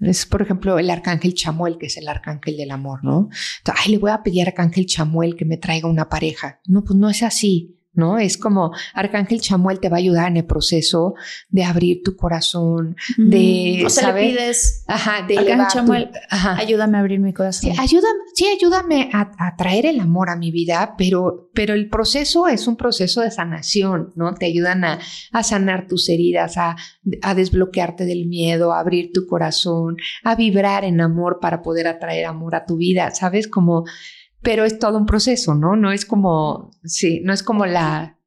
Es, 0.00 0.26
por 0.26 0.42
ejemplo, 0.42 0.78
el 0.78 0.90
arcángel 0.90 1.34
Chamuel, 1.34 1.78
que 1.78 1.86
es 1.86 1.96
el 1.96 2.08
arcángel 2.08 2.56
del 2.56 2.70
amor, 2.70 3.02
¿no? 3.02 3.28
Ay, 3.64 3.92
le 3.92 3.98
voy 3.98 4.10
a 4.10 4.22
pedir 4.22 4.42
al 4.42 4.48
arcángel 4.48 4.86
Chamuel 4.86 5.36
que 5.36 5.46
me 5.46 5.56
traiga 5.56 5.88
una 5.88 6.08
pareja. 6.08 6.60
No, 6.66 6.84
pues 6.84 6.98
no 6.98 7.08
es 7.08 7.22
así. 7.22 7.75
¿No? 7.96 8.18
Es 8.18 8.38
como 8.38 8.72
Arcángel 8.94 9.40
Chamuel 9.40 9.80
te 9.80 9.88
va 9.88 9.96
a 9.96 9.98
ayudar 9.98 10.28
en 10.28 10.36
el 10.38 10.44
proceso 10.44 11.14
de 11.48 11.64
abrir 11.64 12.02
tu 12.04 12.16
corazón, 12.16 12.96
de... 13.16 13.82
O 13.84 13.90
sea, 13.90 14.12
le 14.12 14.28
pides, 14.28 14.84
ajá, 14.86 15.26
de 15.26 15.38
Arcángel 15.38 15.66
Chamuel, 15.68 16.10
ayúdame 16.30 16.98
a 16.98 17.00
abrir 17.00 17.20
mi 17.20 17.32
corazón. 17.32 17.72
Sí, 17.72 17.76
ayúdame, 17.78 18.18
sí, 18.34 18.46
ayúdame 18.46 19.10
a, 19.12 19.56
traer 19.56 19.86
el 19.86 20.00
amor 20.00 20.30
a 20.30 20.36
mi 20.36 20.50
vida, 20.50 20.94
pero, 20.98 21.50
pero 21.54 21.74
el 21.74 21.88
proceso 21.88 22.46
es 22.46 22.66
un 22.66 22.76
proceso 22.76 23.22
de 23.22 23.30
sanación, 23.30 24.12
¿no? 24.14 24.34
Te 24.34 24.46
ayudan 24.46 24.84
a, 24.84 24.98
a 25.32 25.42
sanar 25.42 25.86
tus 25.86 26.08
heridas, 26.08 26.56
a, 26.58 26.76
a 27.22 27.34
desbloquearte 27.34 28.04
del 28.04 28.26
miedo, 28.26 28.72
a 28.72 28.80
abrir 28.80 29.12
tu 29.12 29.26
corazón, 29.26 29.96
a 30.22 30.34
vibrar 30.34 30.84
en 30.84 31.00
amor 31.00 31.38
para 31.40 31.62
poder 31.62 31.88
atraer 31.88 32.26
amor 32.26 32.54
a 32.54 32.66
tu 32.66 32.76
vida, 32.76 33.10
¿sabes? 33.12 33.48
Como 33.48 33.84
pero 34.46 34.64
es 34.64 34.78
todo 34.78 34.96
un 34.96 35.06
proceso, 35.06 35.56
¿no? 35.56 35.74
No 35.74 35.90
es 35.90 36.06
como, 36.06 36.70
sí, 36.84 37.20
no 37.24 37.32
es 37.32 37.42
como 37.42 37.66
la, 37.66 38.20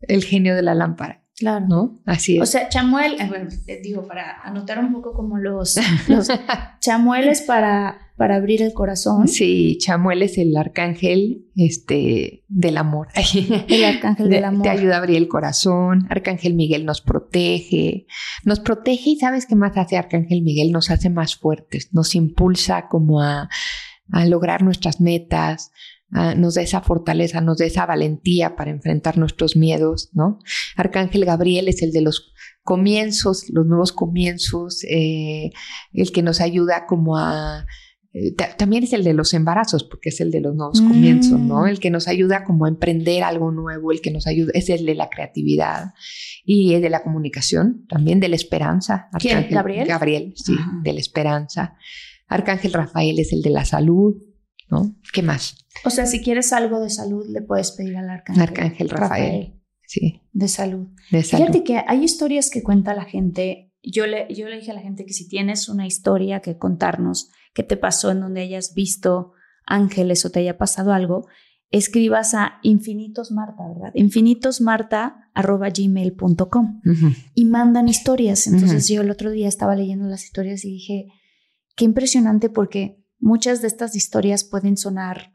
el 0.00 0.22
genio 0.22 0.54
de 0.54 0.62
la 0.62 0.74
lámpara. 0.74 1.24
Claro. 1.36 1.66
¿No? 1.68 2.00
Así 2.06 2.36
es. 2.36 2.42
O 2.42 2.46
sea, 2.46 2.68
chamuel, 2.68 3.20
eh, 3.20 3.26
bueno, 3.28 3.50
digo, 3.82 4.06
para 4.06 4.40
anotar 4.42 4.78
un 4.78 4.92
poco 4.92 5.12
como 5.12 5.38
los, 5.38 5.76
los 6.08 6.28
chamueles 6.80 7.42
para 7.42 8.06
para 8.16 8.36
abrir 8.36 8.62
el 8.62 8.72
corazón. 8.72 9.28
Sí, 9.28 9.76
Chamuel 9.78 10.22
es 10.22 10.38
el 10.38 10.56
arcángel 10.56 11.44
este, 11.54 12.44
del 12.48 12.78
amor. 12.78 13.08
El 13.68 13.84
arcángel 13.84 14.30
del 14.30 14.44
amor. 14.44 14.62
Te 14.62 14.70
ayuda 14.70 14.94
a 14.94 14.98
abrir 14.98 15.18
el 15.18 15.28
corazón. 15.28 16.06
Arcángel 16.08 16.54
Miguel 16.54 16.86
nos 16.86 17.02
protege. 17.02 18.06
Nos 18.44 18.60
protege 18.60 19.10
y 19.10 19.16
¿sabes 19.16 19.46
qué 19.46 19.54
más 19.54 19.76
hace 19.76 19.96
Arcángel 19.96 20.42
Miguel? 20.42 20.72
Nos 20.72 20.90
hace 20.90 21.10
más 21.10 21.36
fuertes. 21.36 21.90
Nos 21.92 22.14
impulsa 22.14 22.88
como 22.88 23.20
a, 23.20 23.50
a 24.12 24.26
lograr 24.26 24.62
nuestras 24.62 25.00
metas, 25.00 25.70
nos 26.36 26.54
da 26.54 26.62
esa 26.62 26.82
fortaleza, 26.82 27.40
nos 27.40 27.58
da 27.58 27.66
esa 27.66 27.84
valentía 27.84 28.56
para 28.56 28.70
enfrentar 28.70 29.18
nuestros 29.18 29.56
miedos, 29.56 30.10
¿no? 30.12 30.38
Arcángel 30.76 31.24
Gabriel 31.24 31.68
es 31.68 31.82
el 31.82 31.92
de 31.92 32.00
los 32.00 32.32
comienzos, 32.62 33.48
los 33.50 33.66
nuevos 33.66 33.92
comienzos, 33.92 34.84
eh, 34.84 35.50
el 35.92 36.12
que 36.12 36.22
nos 36.22 36.40
ayuda 36.40 36.86
como 36.86 37.16
a... 37.16 37.66
Eh, 38.12 38.32
también 38.56 38.82
es 38.82 38.92
el 38.94 39.04
de 39.04 39.12
los 39.12 39.34
embarazos, 39.34 39.84
porque 39.84 40.08
es 40.08 40.20
el 40.20 40.30
de 40.30 40.40
los 40.40 40.54
nuevos 40.54 40.80
comienzos, 40.80 41.38
¿no? 41.38 41.62
Mm. 41.62 41.66
El 41.66 41.80
que 41.80 41.90
nos 41.90 42.08
ayuda 42.08 42.44
como 42.44 42.64
a 42.64 42.68
emprender 42.68 43.22
algo 43.22 43.50
nuevo, 43.50 43.92
el 43.92 44.00
que 44.00 44.10
nos 44.10 44.26
ayuda, 44.26 44.52
es 44.54 44.70
el 44.70 44.86
de 44.86 44.94
la 44.94 45.10
creatividad 45.10 45.92
y 46.44 46.74
el 46.74 46.82
de 46.82 46.90
la 46.90 47.02
comunicación, 47.02 47.84
también 47.88 48.20
de 48.20 48.28
la 48.28 48.36
esperanza. 48.36 49.08
Arcángel, 49.12 49.54
¿Gabriel? 49.54 49.86
Gabriel, 49.86 50.32
sí, 50.34 50.56
de 50.82 50.92
la 50.94 51.00
esperanza. 51.00 51.76
Arcángel 52.26 52.72
Rafael 52.72 53.18
es 53.18 53.32
el 53.32 53.42
de 53.42 53.50
la 53.50 53.64
salud, 53.64 54.14
¿no? 54.70 54.96
¿Qué 55.12 55.22
más? 55.22 55.66
O 55.84 55.90
sea, 55.90 56.06
si 56.06 56.22
quieres 56.22 56.52
algo 56.52 56.80
de 56.80 56.90
salud, 56.90 57.26
le 57.28 57.42
puedes 57.42 57.72
pedir 57.72 57.96
al 57.96 58.08
Arcángel, 58.08 58.42
Arcángel 58.42 58.88
Rafael. 58.88 59.60
Sí. 59.86 60.22
De 60.32 60.48
salud. 60.48 60.88
Fíjate 61.10 61.62
que 61.62 61.82
hay 61.86 62.02
historias 62.02 62.50
que 62.50 62.62
cuenta 62.62 62.94
la 62.94 63.04
gente. 63.04 63.72
Yo 63.82 64.06
le, 64.06 64.26
yo 64.34 64.48
le 64.48 64.56
dije 64.56 64.70
a 64.72 64.74
la 64.74 64.80
gente 64.80 65.06
que 65.06 65.12
si 65.12 65.28
tienes 65.28 65.68
una 65.68 65.86
historia 65.86 66.40
que 66.40 66.58
contarnos, 66.58 67.30
que 67.54 67.62
te 67.62 67.76
pasó 67.76 68.10
en 68.10 68.18
donde 68.20 68.40
hayas 68.40 68.74
visto 68.74 69.32
ángeles 69.64 70.24
o 70.24 70.30
te 70.30 70.40
haya 70.40 70.58
pasado 70.58 70.92
algo, 70.92 71.28
escribas 71.70 72.34
a 72.34 72.58
infinitos 72.62 73.30
Marta, 73.30 73.62
¿verdad? 73.68 73.92
infinitosmarta.gmail.com 73.94 76.80
y 77.34 77.44
mandan 77.44 77.88
historias. 77.88 78.46
Entonces 78.46 78.88
yo 78.88 79.02
el 79.02 79.10
otro 79.10 79.30
día 79.30 79.48
estaba 79.48 79.76
leyendo 79.76 80.06
las 80.06 80.24
historias 80.24 80.64
y 80.64 80.70
dije, 80.70 81.08
qué 81.76 81.84
impresionante 81.84 82.48
porque 82.48 83.04
muchas 83.18 83.62
de 83.62 83.68
estas 83.68 83.94
historias 83.94 84.44
pueden 84.44 84.76
sonar 84.76 85.34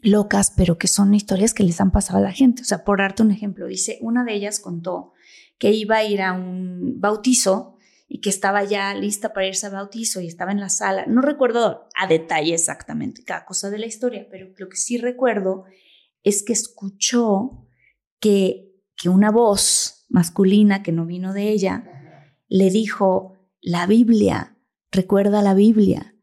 locas, 0.00 0.52
pero 0.56 0.78
que 0.78 0.86
son 0.86 1.12
historias 1.14 1.54
que 1.54 1.64
les 1.64 1.80
han 1.80 1.90
pasado 1.90 2.18
a 2.18 2.22
la 2.22 2.32
gente. 2.32 2.62
O 2.62 2.64
sea, 2.64 2.84
por 2.84 2.98
darte 2.98 3.22
un 3.22 3.32
ejemplo, 3.32 3.66
dice, 3.66 3.98
una 4.00 4.24
de 4.24 4.34
ellas 4.34 4.60
contó 4.60 5.12
que 5.58 5.72
iba 5.72 5.96
a 5.96 6.04
ir 6.04 6.22
a 6.22 6.32
un 6.32 7.00
bautizo 7.00 7.76
y 8.06 8.20
que 8.20 8.30
estaba 8.30 8.64
ya 8.64 8.94
lista 8.94 9.32
para 9.32 9.48
irse 9.48 9.66
a 9.66 9.70
bautizo 9.70 10.20
y 10.20 10.28
estaba 10.28 10.52
en 10.52 10.60
la 10.60 10.68
sala. 10.68 11.04
No 11.06 11.20
recuerdo 11.20 11.88
a 11.94 12.06
detalle 12.06 12.54
exactamente 12.54 13.24
cada 13.24 13.44
cosa 13.44 13.70
de 13.70 13.78
la 13.78 13.86
historia, 13.86 14.26
pero 14.30 14.48
lo 14.56 14.68
que 14.68 14.76
sí 14.76 14.98
recuerdo 14.98 15.64
es 16.22 16.42
que 16.42 16.52
escuchó 16.52 17.66
que, 18.20 18.72
que 18.96 19.08
una 19.08 19.30
voz 19.30 20.06
masculina 20.08 20.82
que 20.82 20.92
no 20.92 21.04
vino 21.06 21.32
de 21.32 21.50
ella 21.50 21.84
le 22.48 22.70
dijo, 22.70 23.34
la 23.60 23.86
Biblia, 23.86 24.56
recuerda 24.90 25.42
la 25.42 25.54
Biblia 25.54 26.14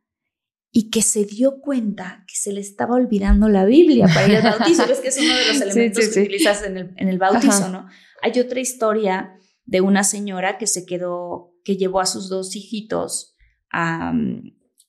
y 0.71 0.89
que 0.89 1.01
se 1.01 1.23
dio 1.23 1.61
cuenta 1.61 2.25
que 2.27 2.35
se 2.35 2.51
le 2.51 2.59
estaba 2.59 2.95
olvidando 2.95 3.47
la 3.47 3.63
Biblia 3.63 4.07
para 4.07 4.27
ir 4.27 4.35
al 4.35 4.43
bautizo. 4.59 4.85
Ves 4.87 4.99
que 4.99 5.07
es 5.07 5.17
uno 5.17 5.33
de 5.33 5.47
los 5.47 5.61
elementos 5.61 6.07
que 6.09 6.19
utilizas 6.19 6.63
en 6.63 6.77
el, 6.77 6.93
en 6.97 7.07
el 7.07 7.17
bautizo, 7.17 7.69
¿no? 7.69 7.87
Hay 8.21 8.39
otra 8.39 8.59
historia 8.59 9.39
de 9.63 9.81
una 9.81 10.03
señora 10.03 10.57
que 10.57 10.67
se 10.67 10.85
quedó, 10.85 11.53
que 11.63 11.77
llevó 11.77 12.01
a 12.01 12.05
sus 12.05 12.27
dos 12.27 12.55
hijitos 12.55 13.35
a, 13.71 14.13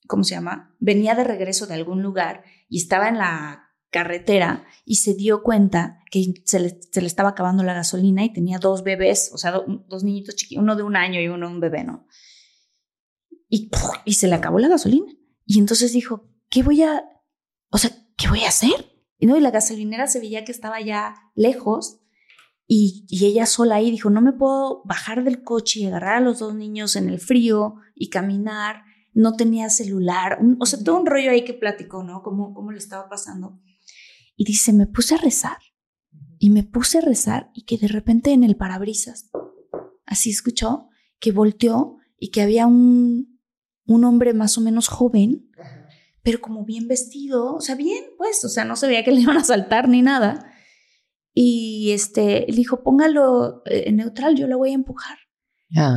¿cómo 0.09 0.25
se 0.25 0.35
llama? 0.35 0.75
Venía 0.81 1.15
de 1.15 1.25
regreso 1.25 1.67
de 1.67 1.75
algún 1.75 2.03
lugar 2.03 2.43
y 2.69 2.79
estaba 2.79 3.09
en 3.09 3.19
la 3.19 3.63
carretera 3.91 4.67
y 4.85 4.97
se 4.97 5.15
dio 5.15 5.43
cuenta 5.43 6.01
que 6.11 6.35
se 6.45 6.61
le, 6.61 6.81
se 6.91 7.01
le 7.01 7.07
estaba 7.07 7.31
acabando 7.31 7.63
la 7.63 7.75
gasolina 7.75 8.25
y 8.25 8.33
tenía 8.33 8.59
dos 8.59 8.83
bebés, 8.83 9.31
o 9.33 9.39
sea, 9.39 9.53
dos 9.53 10.03
niñitos 10.05 10.35
chiquitos, 10.35 10.63
uno 10.63 10.77
de 10.77 10.83
un 10.83 10.97
año 10.97 11.21
y 11.21 11.29
uno 11.29 11.49
un 11.49 11.61
bebé, 11.61 11.85
¿no? 11.85 12.07
Y, 13.49 13.71
y 14.05 14.15
se 14.15 14.27
le 14.27 14.35
acabó 14.35 14.59
la 14.59 14.69
gasolina. 14.69 15.13
Y 15.45 15.59
entonces 15.59 15.93
dijo, 15.93 16.29
¿qué 16.49 16.63
voy 16.63 16.83
a, 16.83 17.05
o 17.71 17.79
sea, 17.79 17.91
qué 18.17 18.29
voy 18.29 18.45
a 18.45 18.49
hacer? 18.49 18.93
Y, 19.19 19.27
¿no? 19.27 19.37
y 19.37 19.41
la 19.41 19.51
gasolinera 19.51 20.07
se 20.07 20.21
veía 20.21 20.45
que 20.45 20.53
estaba 20.53 20.81
ya 20.81 21.15
lejos 21.35 22.01
y, 22.67 23.07
y, 23.09 23.27
ella 23.27 23.47
sola 23.47 23.77
ahí 23.77 23.91
dijo, 23.91 24.11
no 24.11 24.21
me 24.21 24.33
puedo 24.33 24.83
bajar 24.85 25.23
del 25.23 25.45
coche 25.45 25.81
y 25.81 25.87
agarrar 25.87 26.17
a 26.17 26.21
los 26.21 26.41
dos 26.41 26.55
niños 26.55 26.97
en 26.97 27.09
el 27.09 27.21
frío 27.21 27.77
y 27.95 28.11
caminar. 28.11 28.83
No 29.15 29.35
tenía 29.35 29.71
celular, 29.71 30.41
o 30.59 30.67
sea, 30.67 30.83
todo 30.83 31.01
un 31.01 31.07
rollo 31.07 31.31
ahí 31.31 31.43
que 31.43 31.55
platicó, 31.55 32.03
¿no? 32.03 32.23
Cómo, 32.23 32.53
cómo 32.53 32.73
le 32.73 32.79
estaba 32.79 33.09
pasando. 33.09 33.59
Y 34.37 34.45
dice, 34.45 34.75
me 34.75 34.87
puse 34.87 35.15
a 35.15 35.19
rezar 35.19 35.57
y 36.39 36.51
me 36.51 36.65
puse 36.65 36.99
a 36.99 37.01
rezar 37.01 37.51
y 37.55 37.65
que 37.65 37.79
de 37.79 37.89
repente 37.89 38.33
en 38.33 38.45
el 38.45 38.57
parabrisas, 38.57 39.31
así 40.05 40.31
escuchó, 40.31 40.89
que 41.19 41.33
volteó 41.33 41.97
y 42.19 42.31
que 42.31 42.43
había 42.43 42.67
un, 42.67 43.36
un 43.87 44.05
hombre 44.05 44.35
más 44.35 44.59
o 44.59 44.61
menos 44.61 44.89
joven, 44.89 45.51
pero 46.23 46.41
como 46.41 46.65
bien 46.65 46.89
vestido, 46.89 47.55
o 47.55 47.61
sea, 47.61 47.77
bien, 47.77 48.05
pues, 48.19 48.45
o 48.45 48.49
sea, 48.49 48.65
no 48.65 48.77
se 48.77 48.89
veía 48.89 49.05
que 49.05 49.13
le 49.13 49.21
iban 49.21 49.37
a 49.37 49.45
saltar 49.45 49.89
ni 49.89 50.03
nada. 50.03 50.53
Y 51.33 51.93
este, 51.93 52.47
le 52.49 52.57
dijo, 52.57 52.83
póngalo 52.83 53.63
eh, 53.67 53.85
en 53.87 53.97
neutral, 53.97 54.37
yo 54.37 54.47
la 54.47 54.57
voy 54.57 54.71
a 54.71 54.75
empujar. 54.75 55.19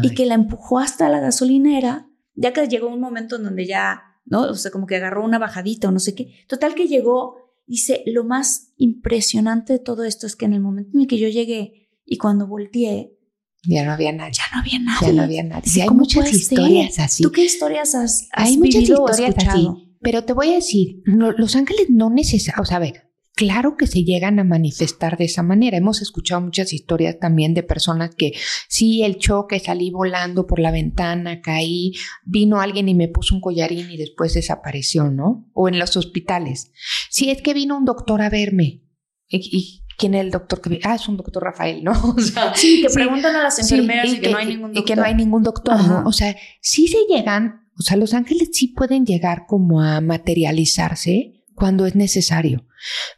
Y 0.01 0.15
que 0.15 0.25
la 0.25 0.33
empujó 0.33 0.79
hasta 0.79 1.09
la 1.09 1.19
gasolinera, 1.19 2.09
ya 2.33 2.53
que 2.53 2.67
llegó 2.67 2.87
un 2.87 2.99
momento 2.99 3.35
en 3.35 3.43
donde 3.43 3.67
ya, 3.67 4.01
¿no? 4.25 4.41
O 4.41 4.55
sea, 4.55 4.71
como 4.71 4.87
que 4.87 4.95
agarró 4.95 5.23
una 5.23 5.37
bajadita 5.37 5.87
o 5.87 5.91
no 5.91 5.99
sé 5.99 6.15
qué. 6.15 6.43
Total 6.47 6.73
que 6.75 6.87
llegó, 6.87 7.35
dice, 7.67 8.03
lo 8.07 8.23
más 8.23 8.73
impresionante 8.77 9.73
de 9.73 9.79
todo 9.79 10.03
esto 10.03 10.25
es 10.27 10.35
que 10.35 10.45
en 10.45 10.53
el 10.53 10.61
momento 10.61 10.91
en 10.95 11.01
el 11.01 11.07
que 11.07 11.19
yo 11.19 11.29
llegué 11.29 11.89
y 12.03 12.17
cuando 12.17 12.47
volteé, 12.47 13.18
ya 13.63 13.83
no 13.83 13.91
había 13.91 14.11
nadie. 14.11 14.33
Ya 14.33 14.43
no 14.53 14.59
había 14.59 14.79
nadie. 14.79 15.07
Ya 15.07 15.13
no 15.13 15.21
había 15.23 15.43
nadie. 15.43 15.81
hay 15.81 15.89
muchas 15.89 16.33
historias 16.33 16.99
así. 16.99 17.23
¿Tú 17.23 17.31
qué 17.31 17.43
historias 17.43 17.95
has, 17.95 18.27
has 18.31 18.49
Hay 18.49 18.57
muchas 18.57 18.83
historias 18.83 19.35
así. 19.37 19.67
Pero 20.01 20.23
te 20.23 20.33
voy 20.33 20.51
a 20.51 20.55
decir, 20.55 21.01
los 21.05 21.55
ángeles 21.57 21.87
no 21.89 22.09
necesitan, 22.09 22.61
o 22.61 22.65
sea, 22.65 22.77
a 22.77 22.79
ver, 22.79 23.09
claro 23.35 23.75
que 23.75 23.85
se 23.85 24.05
llegan 24.05 24.39
a 24.39 24.45
manifestar 24.45 25.17
de 25.17 25.25
esa 25.25 25.43
manera. 25.43 25.75
Hemos 25.75 26.01
escuchado 26.01 26.39
muchas 26.39 26.71
historias 26.71 27.19
también 27.19 27.53
de 27.53 27.63
personas 27.63 28.15
que 28.15 28.31
sí, 28.69 29.03
el 29.03 29.17
choque, 29.17 29.59
salí 29.59 29.91
volando 29.91 30.47
por 30.47 30.59
la 30.59 30.71
ventana, 30.71 31.41
caí, 31.41 31.91
vino 32.23 32.61
alguien 32.61 32.87
y 32.87 32.95
me 32.95 33.09
puso 33.09 33.35
un 33.35 33.41
collarín 33.41 33.91
y 33.91 33.97
después 33.97 34.33
desapareció, 34.35 35.11
¿no? 35.11 35.49
O 35.53 35.67
en 35.67 35.79
los 35.79 35.97
hospitales. 35.97 36.71
Sí, 37.09 37.29
es 37.29 37.41
que 37.41 37.53
vino 37.53 37.77
un 37.77 37.83
doctor 37.83 38.21
a 38.21 38.29
verme. 38.29 38.83
y 39.27 39.83
quién 39.99 40.15
es 40.15 40.21
el 40.21 40.31
doctor 40.31 40.61
que 40.61 40.79
ah 40.83 40.95
es 40.95 41.07
un 41.07 41.17
doctor 41.17 41.43
Rafael 41.43 41.83
no 41.83 41.91
o 42.17 42.19
sea, 42.19 42.55
sí 42.55 42.81
que 42.81 42.89
preguntan 42.91 43.35
a 43.35 43.43
las 43.43 43.59
enfermeras 43.59 44.11
y, 44.11 44.19
que, 44.19 44.31
no 44.31 44.37
hay 44.37 44.45
ningún 44.47 44.73
doctor 44.73 44.81
y 44.81 44.85
que 44.85 44.95
no 44.95 45.03
hay 45.03 45.15
ningún 45.15 45.43
doctor 45.43 45.83
¿no? 45.83 46.03
o 46.05 46.11
sea 46.11 46.35
sí 46.61 46.87
se 46.87 46.97
llegan 47.07 47.67
o 47.77 47.81
sea 47.81 47.97
los 47.97 48.13
ángeles 48.13 48.49
sí 48.53 48.69
pueden 48.69 49.05
llegar 49.05 49.45
como 49.47 49.81
a 49.81 50.01
materializarse 50.01 51.43
cuando 51.53 51.85
es 51.85 51.95
necesario 51.95 52.65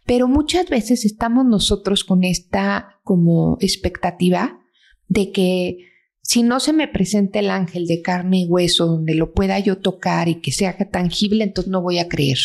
pero 0.05 0.27
muchas 0.27 0.67
veces 0.67 1.05
estamos 1.05 1.45
nosotros 1.45 2.03
con 2.03 2.23
esta 2.23 2.99
como 3.03 3.57
expectativa 3.61 4.59
de 5.07 5.31
que 5.31 5.77
si 6.23 6.43
no 6.43 6.59
se 6.59 6.73
me 6.73 6.87
presenta 6.87 7.39
el 7.39 7.49
ángel 7.49 7.87
de 7.87 8.01
carne 8.01 8.41
y 8.41 8.47
hueso 8.47 8.87
donde 8.87 9.15
lo 9.15 9.33
pueda 9.33 9.59
yo 9.59 9.77
tocar 9.77 10.29
y 10.29 10.35
que 10.35 10.51
sea 10.51 10.77
tangible 10.89 11.43
entonces 11.43 11.71
no 11.71 11.81
voy 11.81 11.99
a 11.99 12.07
creer 12.07 12.37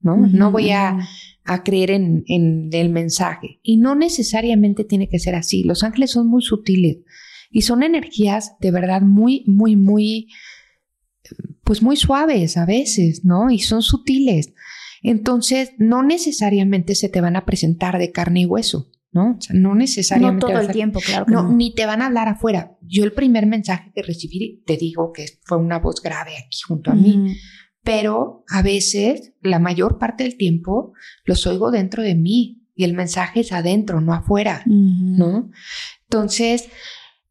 no 0.00 0.16
no 0.16 0.50
voy 0.50 0.70
a 0.70 0.98
a 1.44 1.62
creer 1.62 1.90
en, 1.90 2.24
el 2.26 2.90
mensaje. 2.90 3.60
Y 3.62 3.78
no 3.78 3.94
necesariamente 3.94 4.84
tiene 4.84 5.08
que 5.08 5.18
ser 5.18 5.34
así. 5.34 5.64
Los 5.64 5.82
ángeles 5.82 6.12
son 6.12 6.28
muy 6.28 6.42
sutiles 6.42 6.98
y 7.50 7.62
son 7.62 7.82
energías 7.82 8.56
de 8.60 8.70
verdad 8.70 9.02
muy, 9.02 9.44
muy, 9.46 9.76
muy, 9.76 10.28
pues 11.64 11.82
muy 11.82 11.96
suaves 11.96 12.56
a 12.56 12.66
veces, 12.66 13.24
¿no? 13.24 13.50
Y 13.50 13.58
son 13.58 13.82
sutiles. 13.82 14.52
Entonces, 15.02 15.72
no 15.78 16.02
necesariamente 16.02 16.94
se 16.94 17.08
te 17.08 17.20
van 17.20 17.36
a 17.36 17.44
presentar 17.44 17.98
de 17.98 18.12
carne 18.12 18.42
y 18.42 18.46
hueso, 18.46 18.90
¿no? 19.10 19.36
O 19.36 19.40
sea, 19.40 19.56
no 19.56 19.74
necesariamente. 19.74 20.46
No 20.46 20.52
todo 20.52 20.60
el 20.60 20.72
tiempo, 20.72 21.00
claro. 21.04 21.26
no, 21.28 21.52
ni 21.52 21.74
te 21.74 21.86
van 21.86 22.02
a 22.02 22.06
hablar 22.06 22.28
afuera. 22.28 22.78
Yo 22.82 23.02
el 23.02 23.12
primer 23.12 23.46
mensaje 23.46 23.90
que 23.92 24.02
recibí, 24.02 24.62
te 24.64 24.76
digo 24.76 25.12
que 25.12 25.26
fue 25.44 25.58
una 25.58 25.80
voz 25.80 26.00
grave 26.00 26.36
aquí 26.38 26.60
junto 26.64 26.92
a 26.92 26.94
mí 26.94 27.34
pero 27.82 28.44
a 28.48 28.62
veces, 28.62 29.32
la 29.40 29.58
mayor 29.58 29.98
parte 29.98 30.24
del 30.24 30.36
tiempo, 30.36 30.92
los 31.24 31.46
oigo 31.46 31.70
dentro 31.70 32.02
de 32.02 32.14
mí 32.14 32.62
y 32.74 32.84
el 32.84 32.94
mensaje 32.94 33.40
es 33.40 33.52
adentro, 33.52 34.00
no 34.00 34.14
afuera, 34.14 34.62
¿no? 34.66 35.50
Entonces, 36.04 36.68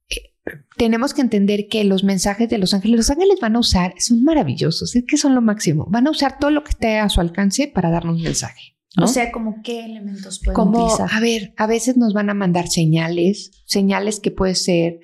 eh, 0.10 0.34
tenemos 0.78 1.14
que 1.14 1.22
entender 1.22 1.68
que 1.70 1.84
los 1.84 2.04
mensajes 2.04 2.50
de 2.50 2.58
los 2.58 2.74
ángeles, 2.74 2.98
los 2.98 3.10
ángeles 3.10 3.40
van 3.42 3.56
a 3.56 3.60
usar, 3.60 3.94
son 3.98 4.24
maravillosos, 4.24 4.96
es 4.96 5.06
que 5.08 5.18
son 5.18 5.36
lo 5.36 5.42
máximo, 5.42 5.88
van 5.90 6.08
a 6.08 6.12
usar 6.12 6.38
todo 6.38 6.52
lo 6.52 6.64
que 6.64 6.72
esté 6.72 7.00
a 7.00 7.10
su 7.10 7.22
alcance 7.22 7.72
para 7.74 7.90
darnos 7.90 8.18
un 8.18 8.24
mensaje. 8.24 8.76
O 9.02 9.08
sea, 9.08 9.32
como 9.32 9.62
qué 9.64 9.86
elementos 9.86 10.40
pueden 10.40 10.56
como, 10.56 10.84
utilizar. 10.84 11.10
A 11.14 11.22
ver, 11.22 11.54
a 11.56 11.66
veces 11.66 11.96
nos 11.96 12.14
van 12.14 12.30
a 12.30 12.34
mandar 12.34 12.68
señales, 12.68 13.52
señales 13.66 14.20
que 14.20 14.32
puede 14.32 14.56
ser 14.56 15.00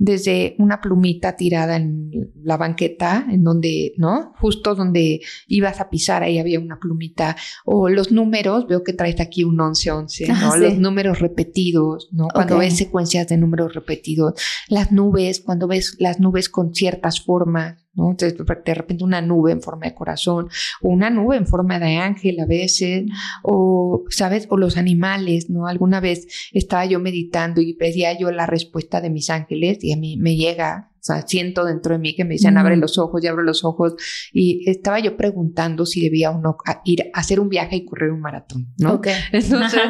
desde 0.00 0.56
una 0.58 0.80
plumita 0.80 1.36
tirada 1.36 1.76
en 1.76 2.32
la 2.42 2.56
banqueta, 2.56 3.26
en 3.30 3.44
donde, 3.44 3.92
¿no? 3.98 4.32
Justo 4.40 4.74
donde 4.74 5.20
ibas 5.46 5.78
a 5.78 5.90
pisar, 5.90 6.22
ahí 6.22 6.38
había 6.38 6.58
una 6.58 6.78
plumita, 6.80 7.36
o 7.66 7.90
los 7.90 8.10
números, 8.10 8.66
veo 8.66 8.82
que 8.82 8.94
traes 8.94 9.20
aquí 9.20 9.44
un 9.44 9.58
11-11, 9.58 10.28
¿no? 10.28 10.34
Ah, 10.34 10.52
sí. 10.54 10.60
Los 10.60 10.78
números 10.78 11.18
repetidos, 11.18 12.08
¿no? 12.12 12.28
Cuando 12.32 12.56
ves 12.56 12.78
secuencias 12.78 13.28
de 13.28 13.36
números 13.36 13.74
repetidos, 13.74 14.40
las 14.68 14.90
nubes, 14.90 15.40
cuando 15.40 15.68
ves 15.68 15.96
las 15.98 16.18
nubes 16.18 16.48
con 16.48 16.74
ciertas 16.74 17.20
formas, 17.20 17.79
¿no? 18.00 18.14
De, 18.16 18.32
de 18.32 18.74
repente 18.74 19.04
una 19.04 19.20
nube 19.20 19.52
en 19.52 19.60
forma 19.62 19.86
de 19.86 19.94
corazón, 19.94 20.48
o 20.82 20.88
una 20.88 21.10
nube 21.10 21.36
en 21.36 21.46
forma 21.46 21.78
de 21.78 21.96
ángel 21.98 22.40
a 22.40 22.46
veces, 22.46 23.04
o, 23.42 24.04
¿sabes? 24.08 24.46
O 24.50 24.56
los 24.56 24.76
animales, 24.76 25.50
¿no? 25.50 25.66
Alguna 25.66 26.00
vez 26.00 26.26
estaba 26.52 26.86
yo 26.86 26.98
meditando 26.98 27.60
y 27.60 27.74
pedía 27.74 28.18
yo 28.18 28.30
la 28.30 28.46
respuesta 28.46 29.00
de 29.00 29.10
mis 29.10 29.30
ángeles 29.30 29.78
y 29.82 29.92
a 29.92 29.96
mí 29.96 30.16
me 30.16 30.36
llega, 30.36 30.88
o 30.94 31.02
sea, 31.02 31.26
siento 31.26 31.64
dentro 31.64 31.92
de 31.94 31.98
mí 31.98 32.14
que 32.14 32.24
me 32.24 32.32
dicen, 32.34 32.58
abre 32.58 32.76
los 32.76 32.98
ojos 32.98 33.22
y 33.24 33.26
abro 33.26 33.42
los 33.42 33.64
ojos. 33.64 33.94
Y 34.32 34.68
estaba 34.68 34.98
yo 35.00 35.16
preguntando 35.16 35.86
si 35.86 36.00
debía 36.02 36.30
o 36.30 36.40
no 36.40 36.56
a- 36.66 36.82
ir 36.84 37.02
a 37.14 37.20
hacer 37.20 37.40
un 37.40 37.48
viaje 37.48 37.76
y 37.76 37.84
correr 37.86 38.10
un 38.10 38.20
maratón, 38.20 38.72
¿no? 38.78 39.00
Entonces, 39.32 39.80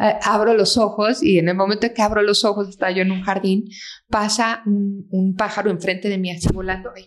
eh, 0.00 0.14
abro 0.22 0.54
los 0.54 0.76
ojos 0.78 1.22
y 1.22 1.38
en 1.38 1.48
el 1.48 1.56
momento 1.56 1.86
que 1.94 2.02
abro 2.02 2.22
los 2.22 2.44
ojos, 2.44 2.68
estaba 2.68 2.92
yo 2.92 3.02
en 3.02 3.12
un 3.12 3.22
jardín, 3.22 3.64
pasa 4.08 4.62
un, 4.66 5.06
un 5.10 5.34
pájaro 5.34 5.70
enfrente 5.70 6.08
de 6.08 6.18
mí 6.18 6.30
así 6.30 6.48
volando 6.52 6.90
ay, 6.96 7.04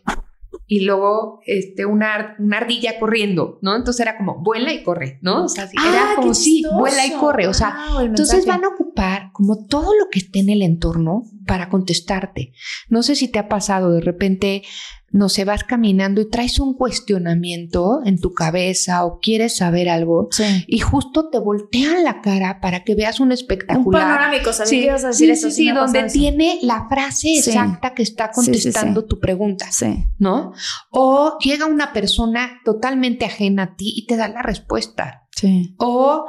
y 0.68 0.82
luego 0.82 1.42
este, 1.46 1.86
una, 1.86 2.36
una 2.40 2.58
ardilla 2.58 3.00
corriendo, 3.00 3.60
¿no? 3.62 3.76
Entonces 3.76 4.02
era 4.02 4.18
como, 4.18 4.42
vuela 4.42 4.74
y 4.74 4.84
corre, 4.84 5.20
¿no? 5.22 5.46
O 5.46 5.50
sea, 5.50 5.68
sí, 5.68 5.76
Ah, 5.80 5.90
era 5.90 6.16
como, 6.16 6.34
sí, 6.34 6.64
vuela 6.74 7.06
y 7.06 7.12
corre, 7.12 7.48
o 7.48 7.54
sea, 7.54 7.76
entonces 8.02 8.46
van 8.46 8.64
a 8.64 8.70
ocupar 8.70 9.32
como 9.34 9.66
todo 9.66 9.94
lo 9.98 10.10
que 10.10 10.20
esté 10.20 10.40
en 10.40 10.50
el 10.50 10.62
entorno 10.62 11.24
para 11.46 11.70
contestarte. 11.70 12.54
No 12.90 13.04
sé 13.04 13.16
si 13.16 13.28
te 13.28 13.40
ha 13.40 13.48
pasado 13.48 13.92
de 13.92 14.02
repente, 14.02 14.64
no 15.12 15.30
sé, 15.30 15.45
vas 15.45 15.63
caminando 15.63 16.22
y 16.22 16.30
traes 16.30 16.60
un 16.60 16.76
cuestionamiento 16.76 18.02
en 18.06 18.19
tu 18.19 18.34
cabeza 18.34 19.06
o 19.06 19.19
quieres 19.19 19.58
saber 19.58 19.89
algo 19.89 20.28
Sí. 20.32 20.65
y 20.67 20.80
justo 20.80 21.30
te 21.30 21.39
voltean 21.39 22.04
la 22.04 22.22
cara 22.22 22.60
para 22.62 22.84
que 22.84 22.95
veas 22.95 23.19
un 23.19 23.30
Un 23.30 23.34
espectacular. 23.34 24.02
panorámico, 24.02 24.52
sabía 24.54 24.69
Sí, 24.69 24.80
ibas 24.86 25.04
a 25.04 25.08
decir 25.10 25.28
sí, 25.28 25.32
eso. 25.34 25.52
sí, 25.52 25.69
donde 25.72 26.04
tiene 26.06 26.60
la 26.63 26.88
frase 26.89 27.38
exacta 27.38 27.93
que 27.93 28.02
está 28.04 28.32
contestando 28.32 29.06
tu 29.06 29.19
pregunta, 29.19 29.72
Sí. 29.72 30.06
¿no? 30.17 30.54
O 30.91 31.38
llega 31.39 31.65
una 31.67 31.93
persona 31.93 32.60
totalmente 32.65 33.26
ajena 33.26 33.63
a 33.63 33.76
ti 33.76 33.93
y 33.95 34.06
te 34.08 34.17
da 34.17 34.28
la 34.28 34.41
respuesta. 34.41 35.28
Sí. 35.36 35.76
O, 35.78 36.26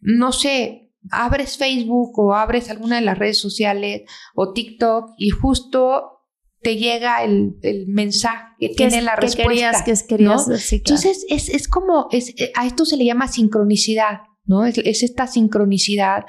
no 0.00 0.32
sé, 0.32 0.90
abres 1.10 1.56
Facebook 1.56 2.18
o 2.18 2.34
abres 2.34 2.70
alguna 2.70 2.96
de 2.96 3.02
las 3.02 3.18
redes 3.18 3.38
sociales 3.40 4.02
o 4.34 4.52
TikTok 4.52 5.10
y 5.16 5.30
justo 5.30 6.21
te 6.62 6.76
llega 6.76 7.22
el, 7.24 7.56
el 7.62 7.86
mensaje 7.88 8.44
que 8.58 8.68
¿Qué 8.68 8.74
tiene 8.74 8.98
es- 8.98 9.04
la 9.04 9.16
respuesta. 9.16 9.48
querías, 9.50 9.82
qué 9.82 9.94
querías 10.08 10.46
¿no? 10.48 10.54
decir? 10.54 10.82
Claro. 10.82 11.00
Entonces, 11.02 11.26
es, 11.28 11.48
es 11.48 11.68
como, 11.68 12.08
es, 12.12 12.30
eh, 12.40 12.52
a 12.54 12.66
esto 12.66 12.84
se 12.84 12.96
le 12.96 13.04
llama 13.04 13.28
sincronicidad, 13.28 14.20
¿no? 14.44 14.64
Es, 14.64 14.78
es 14.78 15.02
esta 15.02 15.26
sincronicidad 15.26 16.24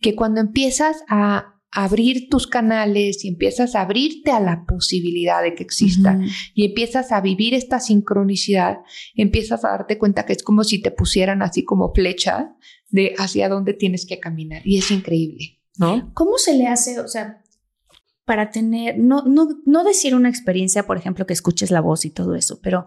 que 0.00 0.14
cuando 0.14 0.40
empiezas 0.40 0.96
a 1.08 1.54
abrir 1.70 2.28
tus 2.30 2.46
canales 2.46 3.24
y 3.24 3.28
empiezas 3.28 3.74
a 3.74 3.82
abrirte 3.82 4.30
a 4.30 4.40
la 4.40 4.64
posibilidad 4.66 5.42
de 5.42 5.54
que 5.54 5.62
exista 5.64 6.18
y 6.54 6.64
empiezas 6.64 7.12
a 7.12 7.20
vivir 7.20 7.52
esta 7.52 7.78
sincronicidad, 7.78 8.78
empiezas 9.14 9.64
a 9.66 9.70
darte 9.70 9.98
cuenta 9.98 10.24
que 10.24 10.32
es 10.32 10.42
como 10.42 10.64
si 10.64 10.80
te 10.80 10.90
pusieran 10.90 11.42
así 11.42 11.64
como 11.64 11.92
flecha 11.94 12.54
de 12.88 13.14
hacia 13.18 13.50
dónde 13.50 13.74
tienes 13.74 14.06
que 14.06 14.18
caminar 14.18 14.62
y 14.64 14.78
es 14.78 14.90
increíble, 14.90 15.60
¿no? 15.76 16.10
¿Cómo 16.14 16.38
se 16.38 16.54
le 16.54 16.66
hace, 16.68 16.98
o 17.00 17.06
sea, 17.08 17.42
para 18.28 18.50
tener, 18.50 18.98
no, 18.98 19.22
no, 19.24 19.48
no 19.64 19.84
decir 19.84 20.14
una 20.14 20.28
experiencia, 20.28 20.86
por 20.86 20.98
ejemplo, 20.98 21.26
que 21.26 21.32
escuches 21.32 21.70
la 21.70 21.80
voz 21.80 22.04
y 22.04 22.10
todo 22.10 22.34
eso, 22.34 22.60
pero 22.62 22.84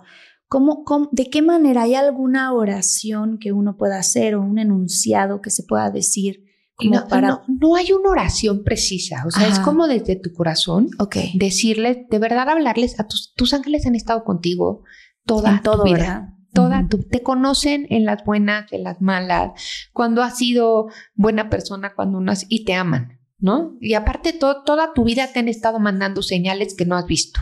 ¿cómo, 0.47 0.83
cómo- 0.83 1.09
de 1.11 1.31
qué 1.31 1.41
manera 1.41 1.81
hay 1.81 1.95
alguna 1.95 2.53
oración 2.53 3.39
que 3.39 3.51
uno 3.51 3.75
pueda 3.75 3.97
hacer 3.97 4.35
o 4.35 4.41
un 4.41 4.59
enunciado 4.59 5.41
que 5.41 5.49
se 5.49 5.63
pueda 5.63 5.89
decir 5.89 6.43
como 6.75 6.91
No, 6.95 7.07
para... 7.07 7.27
no, 7.29 7.41
no 7.59 7.75
hay 7.75 7.91
una 7.91 8.09
oración 8.11 8.63
precisa, 8.63 9.23
o 9.25 9.31
sea, 9.31 9.47
es 9.47 9.57
como 9.59 9.87
desde 9.87 10.15
tu 10.15 10.31
corazón 10.31 10.89
Ok. 10.99 11.15
decirles, 11.33 11.97
de 12.11 12.19
verdad 12.19 12.47
hablarles 12.47 12.99
a 12.99 13.07
tus, 13.07 13.33
tus 13.35 13.53
ángeles 13.55 13.85
han 13.87 13.95
estado 13.95 14.23
contigo 14.23 14.83
toda 15.25 15.49
En 15.49 15.61
todo, 15.63 15.83
tu 15.85 15.93
vida. 15.93 15.97
¿verdad? 15.97 16.27
Toda 16.53 16.87
tu- 16.87 16.99
te 16.99 17.23
conocen 17.23 17.87
en 17.89 18.05
las 18.05 18.23
buenas, 18.25 18.71
en 18.73 18.83
las 18.83 19.01
malas, 19.01 19.51
cuando 19.93 20.21
has 20.21 20.37
sido 20.37 20.87
buena 21.15 21.49
persona, 21.49 21.93
cuando 21.95 22.19
no 22.19 22.31
has, 22.31 22.45
y 22.49 22.63
te 22.65 22.73
aman, 22.73 23.20
¿no? 23.41 23.75
Y 23.81 23.95
aparte 23.95 24.31
to- 24.33 24.63
toda 24.63 24.93
tu 24.93 25.03
vida 25.03 25.27
te 25.33 25.39
han 25.39 25.49
estado 25.49 25.79
mandando 25.79 26.21
señales 26.21 26.73
que 26.75 26.85
no 26.85 26.95
has 26.95 27.05
visto, 27.07 27.41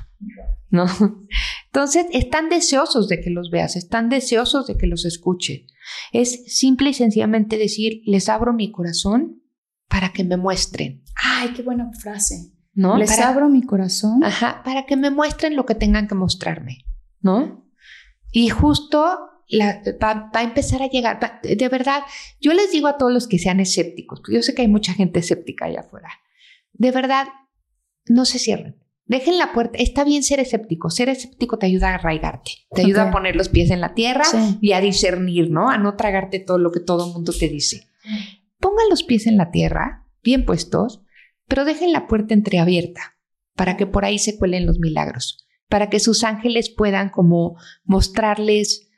¿no? 0.71 0.85
Entonces 1.67 2.07
están 2.11 2.49
deseosos 2.49 3.07
de 3.07 3.21
que 3.21 3.29
los 3.29 3.51
veas, 3.51 3.75
están 3.75 4.09
deseosos 4.09 4.65
de 4.65 4.77
que 4.77 4.87
los 4.87 5.05
escuches. 5.05 5.61
Es 6.11 6.43
simple 6.55 6.89
y 6.89 6.93
sencillamente 6.93 7.57
decir, 7.57 8.01
les 8.05 8.29
abro 8.29 8.53
mi 8.53 8.71
corazón 8.71 9.43
para 9.87 10.11
que 10.13 10.23
me 10.23 10.37
muestren, 10.37 11.03
Ay, 11.21 11.49
qué 11.55 11.61
buena 11.61 11.91
frase. 12.01 12.53
¿no? 12.73 12.97
Les 12.97 13.09
Para- 13.11 13.29
abro 13.29 13.49
mi 13.49 13.61
corazón. 13.63 14.23
Ajá, 14.23 14.61
para 14.63 14.85
que 14.85 14.95
me 14.95 15.09
muestren 15.11 15.55
lo 15.55 15.65
que 15.65 15.75
tengan 15.75 16.07
que 16.07 16.15
mostrarme, 16.15 16.85
¿no? 17.19 17.65
Y 18.31 18.49
justo 18.49 19.17
la- 19.49 19.81
va, 20.01 20.29
va 20.33 20.39
a 20.39 20.43
empezar 20.43 20.81
a 20.81 20.87
llegar, 20.89 21.19
va- 21.21 21.39
de 21.43 21.69
verdad, 21.69 22.01
yo 22.39 22.53
les 22.53 22.71
digo 22.71 22.87
a 22.87 22.97
todos 22.97 23.11
los 23.11 23.27
que 23.27 23.39
sean 23.39 23.59
escépticos, 23.59 24.21
yo 24.31 24.41
sé 24.41 24.53
que 24.55 24.61
hay 24.61 24.67
mucha 24.67 24.93
gente 24.93 25.19
escéptica 25.19 25.65
allá 25.65 25.81
afuera, 25.81 26.09
de 26.73 26.91
verdad, 26.91 27.27
no 28.05 28.25
se 28.25 28.39
cierren. 28.39 28.77
Dejen 29.05 29.39
la 29.39 29.53
puerta. 29.53 29.79
Está 29.79 30.03
bien 30.03 30.21
ser 30.21 30.39
escéptico. 30.39 30.91
Ser 30.91 31.09
escéptico 31.09 31.57
te 31.57 31.65
ayuda 31.65 31.89
a 31.89 31.95
arraigarte. 31.95 32.51
Te 32.69 32.81
ayuda 32.81 33.09
a 33.09 33.11
poner 33.11 33.35
los 33.35 33.49
pies 33.49 33.71
en 33.71 33.81
la 33.81 33.95
tierra 33.95 34.23
Sí. 34.23 34.59
y 34.61 34.73
a 34.73 34.81
discernir, 34.81 35.49
¿no? 35.49 35.69
A 35.71 35.79
no 35.79 35.95
tragarte 35.95 36.37
todo 36.39 36.59
lo 36.59 36.71
que 36.71 36.79
todo 36.79 37.07
el 37.07 37.13
mundo 37.13 37.33
te 37.33 37.49
dice. 37.49 37.87
Pongan 38.59 38.87
los 38.87 39.01
pies 39.01 39.25
en 39.25 39.35
la 39.37 39.49
tierra, 39.49 40.05
bien 40.23 40.45
puestos, 40.45 41.01
pero 41.47 41.65
dejen 41.65 41.91
la 41.91 42.05
puerta 42.07 42.35
entreabierta 42.35 43.17
para 43.55 43.77
que 43.77 43.87
por 43.87 44.05
ahí 44.05 44.19
se 44.19 44.37
cuelen 44.37 44.67
los 44.67 44.77
milagros, 44.77 45.43
para 45.69 45.89
que 45.89 45.99
sus 45.99 46.23
ángeles 46.23 46.69
puedan 46.69 47.09
como 47.09 47.57
mostrarles 47.85 48.88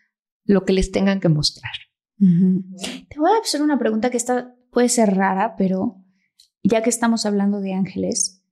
lo 0.46 0.66
que 0.66 0.74
les 0.74 0.92
tengan 0.92 1.20
que 1.20 1.30
mostrar. 1.30 1.72
Te 2.18 3.20
voy 3.20 3.32
a 3.32 3.42
hacer 3.42 3.62
una 3.62 3.80
pregunta 3.80 4.10
que 4.12 4.18
esta 4.18 4.56
puede 4.72 4.90
ser 4.90 5.16
rara, 5.16 5.56
pero 5.58 6.04
ya 6.64 6.84
que 6.84 6.90
estamos 6.90 7.26
hablando 7.26 7.62
de 7.62 7.74
ángeles, 7.74 8.44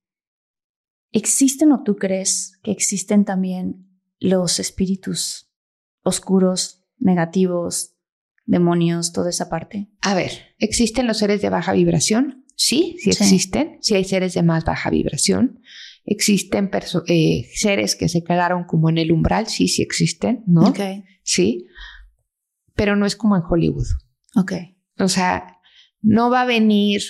¿existen 1.12 1.71
o 1.71 1.84
tú 1.84 1.95
crees 1.95 2.60
que 2.63 2.71
existen 2.71 3.25
también 3.25 3.88
los 4.19 4.60
espíritus 4.60 5.52
oscuros, 6.04 6.84
negativos, 6.97 7.95
demonios, 8.45 9.13
toda 9.13 9.30
esa 9.30 9.49
parte? 9.49 9.89
A 10.02 10.13
ver, 10.15 10.32
¿existen 10.58 11.08
los 11.08 11.17
seres 11.17 11.41
de 11.41 11.49
baja 11.49 11.73
vibración? 11.73 12.45
Sí, 12.56 12.95
sí 12.99 13.13
Sí. 13.13 13.23
existen. 13.23 13.78
Sí 13.82 13.95
hay 13.95 14.04
seres 14.04 14.34
de 14.34 14.43
más 14.43 14.65
baja 14.65 14.89
vibración. 14.89 15.62
Existen 16.11 16.71
eh, 17.07 17.47
seres 17.53 17.95
que 17.95 18.09
se 18.09 18.23
quedaron 18.23 18.63
como 18.63 18.89
en 18.89 18.97
el 18.97 19.11
umbral, 19.11 19.45
sí, 19.45 19.67
sí 19.67 19.83
existen, 19.83 20.43
¿no? 20.47 20.73
Sí, 21.21 21.67
pero 22.73 22.95
no 22.95 23.05
es 23.05 23.15
como 23.15 23.35
en 23.35 23.43
Hollywood. 23.47 23.85
ok. 24.35 24.53
O 24.97 25.07
sea, 25.07 25.59
no 26.01 26.31
va 26.31 26.41
a 26.41 26.45
venir, 26.45 27.03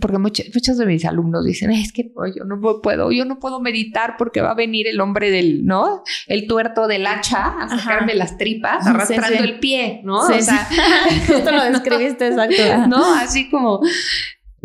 porque 0.00 0.18
muchos, 0.18 0.46
muchos 0.52 0.76
de 0.76 0.86
mis 0.86 1.04
alumnos 1.04 1.44
dicen, 1.44 1.70
es 1.70 1.92
que 1.92 2.10
no, 2.16 2.26
yo 2.26 2.44
no 2.44 2.80
puedo, 2.82 3.12
yo 3.12 3.24
no 3.24 3.38
puedo 3.38 3.60
meditar 3.60 4.16
porque 4.18 4.40
va 4.40 4.50
a 4.50 4.54
venir 4.54 4.88
el 4.88 5.00
hombre 5.00 5.30
del, 5.30 5.64
¿no? 5.64 6.02
El 6.26 6.48
tuerto 6.48 6.88
del 6.88 7.06
hacha 7.06 7.44
a 7.44 7.62
Ajá. 7.62 7.78
sacarme 7.78 8.16
las 8.16 8.36
tripas, 8.36 8.84
arrastrando 8.86 9.38
sí. 9.38 9.44
el 9.44 9.60
pie, 9.60 10.00
¿no? 10.02 10.26
Sí, 10.26 10.32
o 10.32 10.42
sea. 10.42 10.68
Justo 11.28 11.52
lo 11.52 11.62
describiste, 11.62 12.26
exacto. 12.26 12.62
¿no? 12.88 13.14
Así 13.14 13.48
como, 13.48 13.80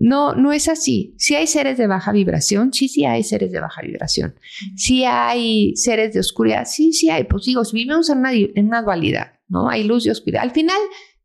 no, 0.02 0.34
no 0.34 0.54
es 0.54 0.68
así. 0.70 1.14
Sí 1.18 1.36
hay 1.36 1.46
seres 1.46 1.78
de 1.78 1.88
baja 1.88 2.12
vibración, 2.12 2.72
sí, 2.74 2.88
sí 2.88 3.06
hay 3.06 3.24
seres 3.24 3.52
de 3.52 3.60
baja 3.60 3.82
vibración. 3.82 4.36
Sí 4.76 5.04
hay 5.06 5.76
seres 5.76 6.14
de 6.14 6.22
oscuridad, 6.22 6.66
sí, 6.66 6.94
sí 6.94 7.10
hay. 7.10 7.26
Pues 7.26 7.46
digo, 7.46 7.66
si 7.66 7.76
vivimos 7.76 8.10
en 8.10 8.20
una, 8.20 8.32
di- 8.32 8.52
en 8.56 8.68
una 8.68 8.82
dualidad, 8.82 9.34
¿no? 9.48 9.70
Hay 9.70 9.84
luz 9.84 10.06
y 10.06 10.10
oscuridad. 10.10 10.44
Al 10.44 10.52
final, 10.52 10.78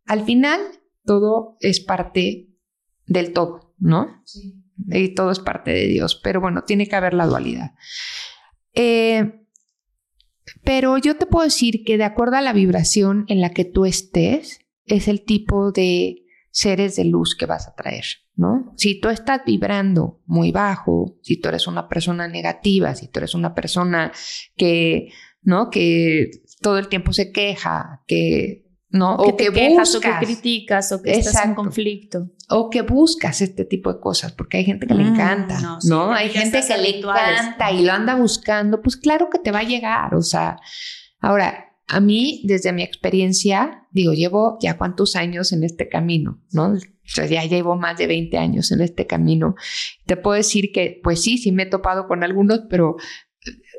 al 0.06 0.24
final, 0.24 0.60
todo 1.04 1.56
es 1.60 1.80
parte 1.80 2.48
del 3.06 3.32
todo, 3.32 3.74
¿no? 3.78 4.22
Y 4.90 5.14
todo 5.14 5.30
es 5.30 5.38
parte 5.38 5.70
de 5.70 5.86
Dios, 5.86 6.20
pero 6.24 6.40
bueno, 6.40 6.64
tiene 6.66 6.88
que 6.88 6.96
haber 6.96 7.14
la 7.14 7.26
dualidad. 7.26 7.72
Eh, 8.74 9.40
pero 10.64 10.98
yo 10.98 11.16
te 11.16 11.26
puedo 11.26 11.44
decir 11.44 11.84
que 11.84 11.96
de 11.96 12.04
acuerdo 12.04 12.36
a 12.36 12.42
la 12.42 12.52
vibración 12.52 13.24
en 13.28 13.40
la 13.40 13.50
que 13.50 13.64
tú 13.64 13.84
estés, 13.84 14.58
es 14.86 15.08
el 15.08 15.22
tipo 15.24 15.70
de 15.72 16.23
seres 16.54 16.94
de 16.94 17.04
luz 17.04 17.34
que 17.36 17.46
vas 17.46 17.66
a 17.66 17.74
traer, 17.74 18.04
¿no? 18.36 18.72
Si 18.76 19.00
tú 19.00 19.08
estás 19.08 19.40
vibrando 19.44 20.20
muy 20.24 20.52
bajo, 20.52 21.16
si 21.20 21.40
tú 21.40 21.48
eres 21.48 21.66
una 21.66 21.88
persona 21.88 22.28
negativa, 22.28 22.94
si 22.94 23.08
tú 23.08 23.18
eres 23.18 23.34
una 23.34 23.54
persona 23.56 24.12
que, 24.56 25.08
¿no? 25.42 25.68
Que 25.68 26.30
todo 26.62 26.78
el 26.78 26.86
tiempo 26.86 27.12
se 27.12 27.32
queja, 27.32 28.02
que 28.06 28.62
¿no? 28.90 29.16
Que 29.16 29.30
o 29.32 29.34
te 29.34 29.44
que 29.46 29.52
quejas 29.52 29.90
o 29.96 29.98
buscas. 29.98 30.20
que 30.20 30.26
criticas 30.26 30.92
o 30.92 31.02
que 31.02 31.10
estás 31.10 31.26
en 31.34 31.40
Exacto. 31.40 31.54
conflicto. 31.56 32.30
O 32.48 32.70
que 32.70 32.82
buscas 32.82 33.40
este 33.40 33.64
tipo 33.64 33.92
de 33.92 33.98
cosas, 33.98 34.30
porque 34.30 34.58
hay 34.58 34.64
gente 34.64 34.86
que 34.86 34.94
le 34.94 35.02
Mm, 35.02 35.14
encanta, 35.14 35.58
no, 35.88 36.12
hay 36.12 36.28
gente 36.28 36.60
que 36.64 36.78
le 36.78 36.98
encanta 37.00 37.72
y 37.72 37.84
lo 37.84 37.92
anda 37.92 38.14
buscando, 38.14 38.80
pues 38.80 38.96
claro 38.96 39.28
que 39.28 39.40
te 39.40 39.50
va 39.50 39.58
a 39.60 39.64
llegar, 39.64 40.14
o 40.14 40.22
sea, 40.22 40.60
ahora, 41.20 41.73
a 41.86 42.00
mí, 42.00 42.42
desde 42.44 42.72
mi 42.72 42.82
experiencia, 42.82 43.86
digo, 43.90 44.12
llevo 44.12 44.58
ya 44.60 44.78
cuántos 44.78 45.16
años 45.16 45.52
en 45.52 45.64
este 45.64 45.88
camino, 45.88 46.42
¿no? 46.52 46.72
O 46.72 46.78
sea, 47.04 47.26
ya 47.26 47.44
llevo 47.44 47.76
más 47.76 47.98
de 47.98 48.06
20 48.06 48.38
años 48.38 48.72
en 48.72 48.80
este 48.80 49.06
camino. 49.06 49.54
Te 50.06 50.16
puedo 50.16 50.36
decir 50.36 50.72
que, 50.72 51.00
pues 51.02 51.22
sí, 51.22 51.36
sí 51.36 51.52
me 51.52 51.64
he 51.64 51.66
topado 51.66 52.08
con 52.08 52.24
algunos, 52.24 52.62
pero, 52.70 52.96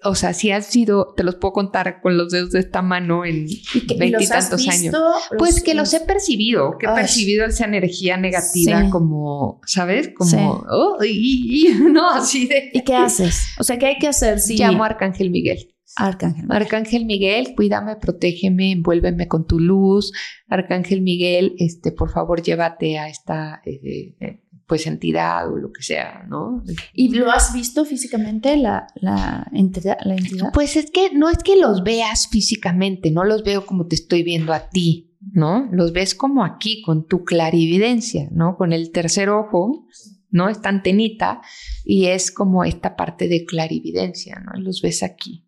o 0.03 0.13
sea, 0.15 0.33
sí 0.33 0.51
ha 0.51 0.61
sido, 0.61 1.13
te 1.15 1.23
los 1.23 1.35
puedo 1.35 1.53
contar 1.53 2.01
con 2.01 2.17
los 2.17 2.31
dedos 2.31 2.51
de 2.51 2.59
esta 2.59 2.81
mano 2.81 3.25
en 3.25 3.45
¿Y, 3.49 3.61
que, 3.87 4.05
y 4.05 4.09
los 4.11 4.29
has 4.31 4.49
veintitantos 4.51 4.67
años. 4.67 4.95
Pues 5.37 5.55
Los- 5.55 5.63
que 5.63 5.73
los 5.73 5.93
he 5.93 6.01
percibido, 6.01 6.77
que 6.79 6.85
he 6.85 6.89
Ay. 6.89 6.95
percibido 6.95 7.45
esa 7.45 7.65
energía 7.65 8.17
negativa 8.17 8.83
Sí. 8.83 8.89
como, 8.91 9.61
¿sabes? 9.65 10.09
Como, 10.15 10.29
Sí. 10.29 10.37
oh, 10.39 10.97
y- 11.03 11.67
y- 11.67 11.73
no, 11.91 12.09
así 12.11 12.45
de... 12.47 12.69
¿Y 12.73 12.83
qué 12.83 12.95
haces? 12.95 13.41
O 13.59 13.63
sea, 13.63 13.79
¿qué 13.79 13.87
hay 13.87 13.97
que 13.97 14.07
hacer 14.07 14.39
si 14.39 14.55
Llamo 14.57 14.83
a 14.83 14.87
Arcángel 14.87 15.31
Miguel. 15.31 15.71
Arcángel? 15.97 16.45
Arcángel 16.49 17.05
Miguel, 17.05 17.53
cuídame, 17.55 17.95
protégeme, 17.95 18.71
envuélveme 18.73 19.27
con 19.29 19.47
tu 19.47 19.59
luz. 19.59 20.11
Arcángel 20.49 21.01
Miguel, 21.01 21.55
este, 21.57 21.91
por 21.93 22.11
favor, 22.11 22.41
llévate 22.41 22.97
a 22.99 23.07
esta, 23.07 23.61
eh, 23.65 24.13
eh, 24.19 24.41
pues, 24.67 24.87
entidad 24.87 25.51
o 25.51 25.57
lo 25.57 25.71
que 25.71 25.83
sea, 25.83 26.25
¿no? 26.27 26.63
¿Y 26.93 27.09
lo 27.09 27.31
has 27.31 27.53
visto 27.53 27.85
físicamente 27.85 28.57
la, 28.57 28.87
la 28.95 29.47
entidad? 29.51 29.97
La 30.03 30.15
entidad? 30.15 30.51
Pues 30.53 30.75
es 30.75 30.91
que 30.91 31.11
no 31.13 31.29
es 31.29 31.37
que 31.39 31.55
los 31.55 31.83
veas 31.83 32.27
físicamente, 32.27 33.11
no 33.11 33.23
los 33.23 33.43
veo 33.43 33.65
como 33.65 33.87
te 33.87 33.95
estoy 33.95 34.23
viendo 34.23 34.53
a 34.53 34.69
ti, 34.69 35.15
¿no? 35.33 35.67
Los 35.71 35.93
ves 35.93 36.15
como 36.15 36.43
aquí, 36.43 36.81
con 36.81 37.07
tu 37.07 37.23
clarividencia, 37.23 38.29
¿no? 38.31 38.57
Con 38.57 38.73
el 38.73 38.91
tercer 38.91 39.29
ojo, 39.29 39.87
¿no? 40.29 40.49
Esta 40.49 40.69
antenita 40.69 41.41
y 41.83 42.07
es 42.07 42.31
como 42.31 42.63
esta 42.63 42.95
parte 42.95 43.27
de 43.27 43.45
clarividencia, 43.45 44.39
¿no? 44.39 44.59
Los 44.59 44.81
ves 44.81 45.03
aquí. 45.03 45.47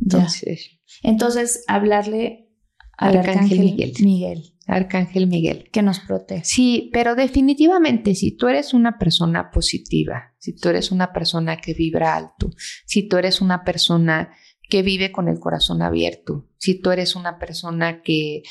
Ya. 0.00 0.18
Entonces, 0.18 0.80
Entonces, 1.02 1.64
hablarle 1.66 2.50
al 2.96 3.16
Arcángel 3.16 3.38
Arcángel 3.38 3.58
Miguel. 3.60 3.92
Miguel. 4.00 4.54
Arcángel 4.68 5.26
Miguel. 5.26 5.70
que 5.72 5.82
nos 5.82 5.98
protege. 6.00 6.44
Sí, 6.44 6.90
pero 6.92 7.14
definitivamente 7.14 8.14
si 8.14 8.36
tú 8.36 8.48
eres 8.48 8.74
una 8.74 8.98
persona 8.98 9.50
positiva, 9.50 10.34
si 10.38 10.54
tú 10.54 10.68
eres 10.68 10.92
una 10.92 11.12
persona 11.12 11.56
que 11.56 11.72
vibra 11.72 12.14
alto, 12.14 12.50
si 12.84 13.08
tú 13.08 13.16
eres 13.16 13.40
una 13.40 13.64
persona 13.64 14.30
que 14.68 14.82
vive 14.82 15.10
con 15.10 15.28
el 15.28 15.40
corazón 15.40 15.80
abierto, 15.80 16.46
si 16.58 16.80
tú 16.80 16.90
eres 16.90 17.16
una 17.16 17.38
persona 17.38 18.02
que, 18.02 18.42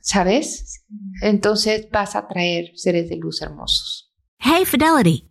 ¿sabes? 0.00 0.84
Entonces 1.22 1.88
vas 1.90 2.14
a 2.14 2.28
traer 2.28 2.72
seres 2.74 3.08
de 3.08 3.16
luz 3.16 3.40
hermosos. 3.40 4.12
Hey, 4.38 4.64
Fidelity. 4.66 5.28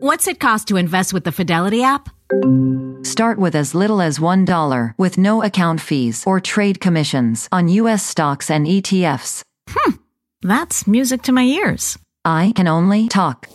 What's 0.00 0.26
it 0.26 0.40
cost 0.40 0.66
to 0.68 0.78
invest 0.78 1.12
with 1.12 1.24
the 1.24 1.32
Fidelity 1.32 1.82
app? 1.82 2.08
Start 3.06 3.38
with 3.38 3.54
as 3.54 3.72
little 3.72 4.02
as 4.02 4.18
$1 4.18 4.98
with 4.98 5.16
no 5.16 5.40
account 5.44 5.80
fees 5.80 6.24
or 6.26 6.40
trade 6.40 6.80
commissions 6.80 7.48
on 7.52 7.68
U.S. 7.68 8.04
stocks 8.04 8.50
and 8.50 8.66
E 8.66 8.82
ETFs. 8.82 9.42
Hmm, 9.70 9.92
that's 10.42 10.88
music 10.88 11.22
to 11.22 11.32
my 11.32 11.44
ears. 11.44 11.96
I 12.24 12.52
can 12.56 12.66
only 12.66 13.06
talk. 13.06 13.46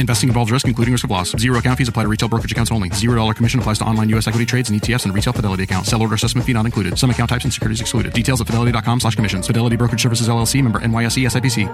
Investing 0.00 0.28
involves 0.30 0.50
risk, 0.50 0.66
including 0.66 0.90
risk 0.90 1.04
of 1.04 1.12
loss. 1.12 1.30
Zero 1.30 1.60
account 1.60 1.78
fees 1.78 1.86
apply 1.86 2.02
to 2.02 2.08
retail 2.08 2.28
brokerage 2.28 2.50
accounts 2.50 2.72
only. 2.72 2.90
Zero 2.90 3.14
dollar 3.14 3.34
commission 3.34 3.60
applies 3.60 3.78
to 3.78 3.84
online 3.84 4.08
U.S. 4.10 4.26
equity 4.26 4.46
trades 4.46 4.68
and 4.68 4.82
ETFs 4.82 5.04
and 5.04 5.14
retail 5.14 5.32
Fidelity 5.32 5.62
accounts. 5.62 5.90
Sell 5.90 6.02
order 6.02 6.16
assessment 6.16 6.44
fee 6.44 6.54
not 6.54 6.66
included. 6.66 6.98
Some 6.98 7.10
account 7.10 7.30
types 7.30 7.44
and 7.44 7.52
securities 7.52 7.80
excluded. 7.80 8.12
Details 8.12 8.40
at 8.40 8.48
fidelity.com 8.48 8.98
slash 8.98 9.14
commissions. 9.14 9.46
Fidelity 9.46 9.76
Brokerage 9.76 10.02
Services 10.02 10.28
LLC 10.28 10.60
member 10.60 10.80
NYSE 10.80 11.24
SIPC. 11.30 11.70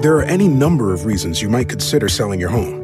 There 0.00 0.16
are 0.16 0.22
any 0.22 0.46
number 0.46 0.94
of 0.94 1.06
reasons 1.06 1.42
you 1.42 1.48
might 1.48 1.68
consider 1.68 2.08
selling 2.08 2.38
your 2.38 2.50
home. 2.50 2.83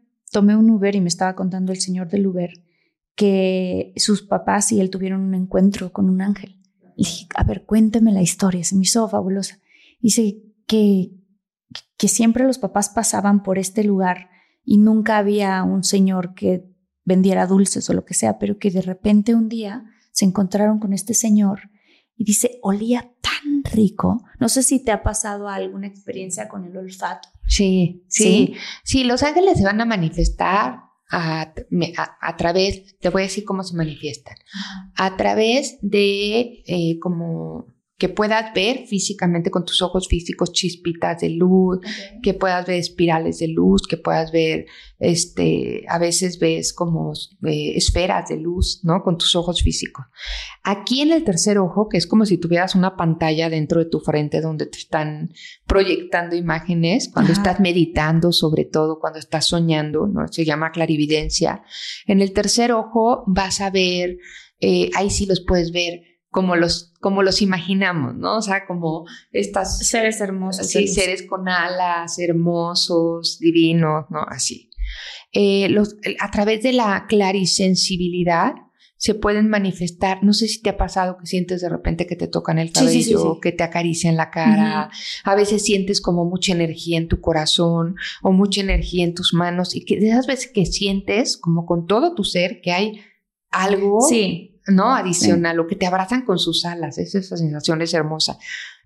tomé 0.31 0.55
un 0.55 0.69
Uber 0.69 0.95
y 0.95 1.01
me 1.01 1.09
estaba 1.09 1.35
contando 1.35 1.71
el 1.71 1.79
señor 1.79 2.07
del 2.07 2.25
Uber 2.27 2.51
que 3.15 3.93
sus 3.97 4.23
papás 4.23 4.71
y 4.71 4.79
él 4.79 4.89
tuvieron 4.89 5.21
un 5.21 5.35
encuentro 5.35 5.91
con 5.91 6.09
un 6.09 6.21
ángel. 6.21 6.57
Le 6.81 6.93
dije, 6.97 7.27
a 7.35 7.43
ver, 7.43 7.65
cuénteme 7.65 8.11
la 8.11 8.21
historia, 8.21 8.63
se 8.63 8.75
me 8.75 8.83
hizo 8.83 9.07
fabulosa. 9.07 9.59
Dice 9.99 10.41
que, 10.65 11.11
que 11.97 12.07
siempre 12.07 12.45
los 12.45 12.57
papás 12.57 12.89
pasaban 12.89 13.43
por 13.43 13.59
este 13.59 13.83
lugar 13.83 14.29
y 14.63 14.77
nunca 14.77 15.17
había 15.17 15.63
un 15.63 15.83
señor 15.83 16.33
que 16.33 16.65
vendiera 17.03 17.47
dulces 17.47 17.89
o 17.89 17.93
lo 17.93 18.05
que 18.05 18.13
sea, 18.13 18.39
pero 18.39 18.57
que 18.57 18.71
de 18.71 18.81
repente 18.81 19.35
un 19.35 19.49
día 19.49 19.85
se 20.11 20.25
encontraron 20.25 20.79
con 20.79 20.93
este 20.93 21.13
señor 21.13 21.69
y 22.15 22.23
dice, 22.23 22.59
olía 22.61 23.11
tan 23.21 23.63
rico. 23.63 24.23
No 24.39 24.49
sé 24.49 24.63
si 24.63 24.83
te 24.83 24.91
ha 24.91 25.03
pasado 25.03 25.49
alguna 25.49 25.87
experiencia 25.87 26.47
con 26.47 26.65
el 26.65 26.77
olfato. 26.77 27.29
Sí, 27.47 28.03
¿Sí? 28.07 28.23
sí, 28.23 28.53
sí. 28.83 29.03
los 29.03 29.23
ángeles 29.23 29.57
se 29.57 29.63
van 29.65 29.81
a 29.81 29.85
manifestar 29.85 30.79
a, 31.09 31.41
a- 31.97 32.17
a 32.21 32.37
través, 32.37 32.97
te 32.99 33.09
voy 33.09 33.23
a 33.23 33.25
decir 33.25 33.43
cómo 33.43 33.63
se 33.63 33.75
manifiestan, 33.75 34.35
a 34.95 35.17
través 35.17 35.77
de 35.81 36.63
eh, 36.65 36.99
como 37.01 37.65
que 38.01 38.09
puedas 38.09 38.51
ver 38.55 38.87
físicamente 38.87 39.51
con 39.51 39.63
tus 39.63 39.83
ojos 39.83 40.07
físicos 40.07 40.51
chispitas 40.51 41.21
de 41.21 41.29
luz, 41.29 41.81
que 42.23 42.33
puedas 42.33 42.65
ver 42.65 42.79
espirales 42.79 43.37
de 43.37 43.49
luz, 43.49 43.83
que 43.87 43.95
puedas 43.95 44.31
ver, 44.31 44.65
este, 44.97 45.85
a 45.87 45.99
veces 45.99 46.39
ves 46.39 46.73
como 46.73 47.13
eh, 47.43 47.73
esferas 47.75 48.27
de 48.29 48.37
luz, 48.37 48.79
¿no? 48.81 49.03
Con 49.03 49.19
tus 49.19 49.35
ojos 49.35 49.61
físicos. 49.61 50.03
Aquí 50.63 51.01
en 51.01 51.11
el 51.11 51.23
tercer 51.23 51.59
ojo, 51.59 51.89
que 51.89 51.97
es 51.97 52.07
como 52.07 52.25
si 52.25 52.39
tuvieras 52.39 52.73
una 52.73 52.97
pantalla 52.97 53.51
dentro 53.51 53.77
de 53.77 53.85
tu 53.85 53.99
frente 53.99 54.41
donde 54.41 54.65
te 54.65 54.79
están 54.79 55.29
proyectando 55.67 56.35
imágenes, 56.35 57.07
cuando 57.13 57.33
Ajá. 57.33 57.41
estás 57.41 57.59
meditando, 57.59 58.31
sobre 58.31 58.65
todo 58.65 58.99
cuando 58.99 59.19
estás 59.19 59.45
soñando, 59.45 60.07
¿no? 60.07 60.27
Se 60.27 60.43
llama 60.43 60.71
clarividencia. 60.71 61.61
En 62.07 62.19
el 62.19 62.33
tercer 62.33 62.71
ojo 62.71 63.23
vas 63.27 63.61
a 63.61 63.69
ver, 63.69 64.17
eh, 64.59 64.89
ahí 64.95 65.11
sí 65.11 65.27
los 65.27 65.41
puedes 65.41 65.71
ver 65.71 66.10
como 66.31 66.55
los, 66.55 66.93
como 67.01 67.23
los 67.23 67.41
imaginamos, 67.41 68.15
¿no? 68.15 68.37
O 68.37 68.41
sea, 68.41 68.65
como 68.65 69.05
estas 69.31 69.85
Seres 69.85 70.21
hermosos. 70.21 70.65
Sí, 70.65 70.87
seres 70.87 71.23
con 71.27 71.47
alas, 71.49 72.17
hermosos, 72.19 73.37
divinos, 73.39 74.05
¿no? 74.09 74.21
Así. 74.27 74.69
Eh, 75.33 75.67
los, 75.69 75.97
a 76.19 76.31
través 76.31 76.63
de 76.63 76.73
la 76.73 77.05
clarisensibilidad 77.07 78.53
se 78.95 79.15
pueden 79.15 79.49
manifestar, 79.49 80.23
no 80.23 80.31
sé 80.31 80.47
si 80.47 80.61
te 80.61 80.69
ha 80.69 80.77
pasado 80.77 81.17
que 81.17 81.25
sientes 81.25 81.61
de 81.61 81.69
repente 81.69 82.05
que 82.05 82.15
te 82.15 82.27
tocan 82.27 82.59
el 82.59 82.71
cabello, 82.71 82.91
sí, 82.91 83.03
sí, 83.03 83.15
sí. 83.15 83.39
que 83.41 83.51
te 83.51 83.63
acarician 83.63 84.15
la 84.15 84.29
cara, 84.29 84.91
a 85.23 85.35
veces 85.35 85.63
sientes 85.63 86.01
como 86.01 86.23
mucha 86.23 86.53
energía 86.53 86.99
en 86.99 87.07
tu 87.07 87.19
corazón 87.19 87.95
o 88.21 88.31
mucha 88.31 88.61
energía 88.61 89.03
en 89.03 89.15
tus 89.15 89.33
manos 89.33 89.75
y 89.75 89.85
que 89.85 89.99
de 89.99 90.09
esas 90.09 90.27
veces 90.27 90.51
que 90.53 90.67
sientes 90.67 91.35
como 91.35 91.65
con 91.65 91.87
todo 91.87 92.13
tu 92.13 92.23
ser 92.23 92.61
que 92.61 92.73
hay 92.73 93.01
algo 93.49 94.01
Sí. 94.01 94.50
¿No? 94.67 94.93
Adicional, 94.95 95.59
o 95.59 95.67
que 95.67 95.75
te 95.75 95.85
abrazan 95.87 96.25
con 96.25 96.39
sus 96.39 96.65
alas, 96.65 96.97
es- 96.97 97.15
esa 97.15 97.37
sensación 97.37 97.81
es 97.81 97.93
hermosa. 97.93 98.37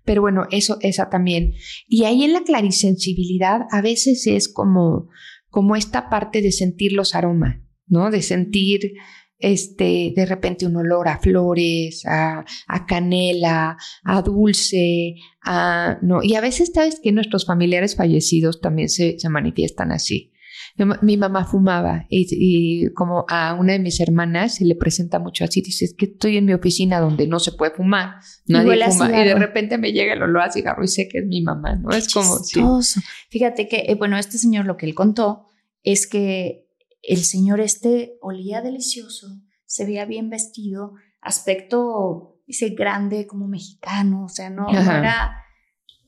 Pero 0.04 0.22
bueno, 0.22 0.44
eso, 0.50 0.78
esa 0.82 1.10
también. 1.10 1.52
Y 1.88 2.04
ahí 2.04 2.22
en 2.24 2.32
la 2.32 2.42
clarisensibilidad 2.42 3.62
a 3.70 3.82
veces 3.82 4.26
es 4.26 4.48
como, 4.48 5.08
como 5.50 5.74
esta 5.76 6.08
parte 6.08 6.42
de 6.42 6.52
sentir 6.52 6.92
los 6.92 7.14
aromas, 7.14 7.56
¿no? 7.86 8.10
De 8.10 8.22
sentir 8.22 8.92
este, 9.38 10.12
de 10.16 10.24
repente 10.26 10.64
un 10.64 10.76
olor 10.76 11.08
a 11.08 11.18
flores, 11.18 12.06
a, 12.06 12.44
a 12.68 12.86
canela, 12.86 13.76
a 14.04 14.22
dulce, 14.22 15.16
a, 15.42 15.98
no. 16.02 16.22
Y 16.22 16.36
a 16.36 16.40
veces 16.40 16.70
sabes 16.74 17.00
que 17.02 17.12
nuestros 17.12 17.44
familiares 17.44 17.96
fallecidos 17.96 18.60
también 18.60 18.88
se, 18.88 19.18
se 19.18 19.28
manifiestan 19.28 19.92
así. 19.92 20.32
Mi 20.78 20.84
ma- 20.84 20.98
Mi 21.02 21.16
mamá 21.16 21.44
fumaba 21.44 22.06
y, 22.08 22.26
y 22.30 22.92
como 22.92 23.24
a 23.28 23.54
una 23.54 23.72
de 23.74 23.78
mis 23.78 23.98
hermanas 24.00 24.56
se 24.56 24.64
le 24.64 24.74
presenta 24.76 25.18
mucho 25.18 25.44
así, 25.44 25.60
dice, 25.62 25.84
es 25.86 25.94
que 25.94 26.06
estoy 26.06 26.36
en 26.36 26.44
mi 26.46 26.52
oficina 26.52 27.00
donde 27.00 27.26
no 27.26 27.38
se 27.38 27.52
puede 27.52 27.72
fumar, 27.72 28.16
Y 28.46 28.52
nadie 28.52 28.72
a 28.82 28.90
fuma 28.90 29.06
y 29.22 29.24
de 29.24 29.34
repente 29.40 29.78
me 29.78 29.92
llega 29.92 30.12
el 30.14 30.22
olor 30.22 30.42
a 30.42 30.52
cigarro 30.52 30.84
y 30.84 30.88
sé 30.88 31.08
que 31.08 31.18
es 31.18 31.26
mi 31.26 31.40
mamá, 31.42 31.76
¿no? 31.76 31.90
es 31.90 32.12
como, 32.12 32.36
sí. 32.38 32.60
Fíjate 33.30 33.68
que, 33.68 33.84
eh, 33.88 33.94
bueno, 33.94 34.18
este 34.18 34.38
señor 34.38 34.66
lo 34.66 34.76
que 34.76 34.86
él 34.86 34.94
contó 34.94 35.46
es 35.82 36.06
que 36.06 36.66
el 37.02 37.24
señor 37.24 37.60
este 37.60 38.18
olía 38.20 38.60
delicioso, 38.62 39.28
se 39.64 39.84
veía 39.84 40.04
bien 40.04 40.28
vestido, 40.30 40.94
aspecto, 41.20 42.40
dice, 42.46 42.70
grande 42.70 43.26
como 43.26 43.46
mexicano, 43.48 44.24
o 44.24 44.28
sea, 44.28 44.50
no, 44.50 44.66
no 44.84 44.92
era 44.98 45.44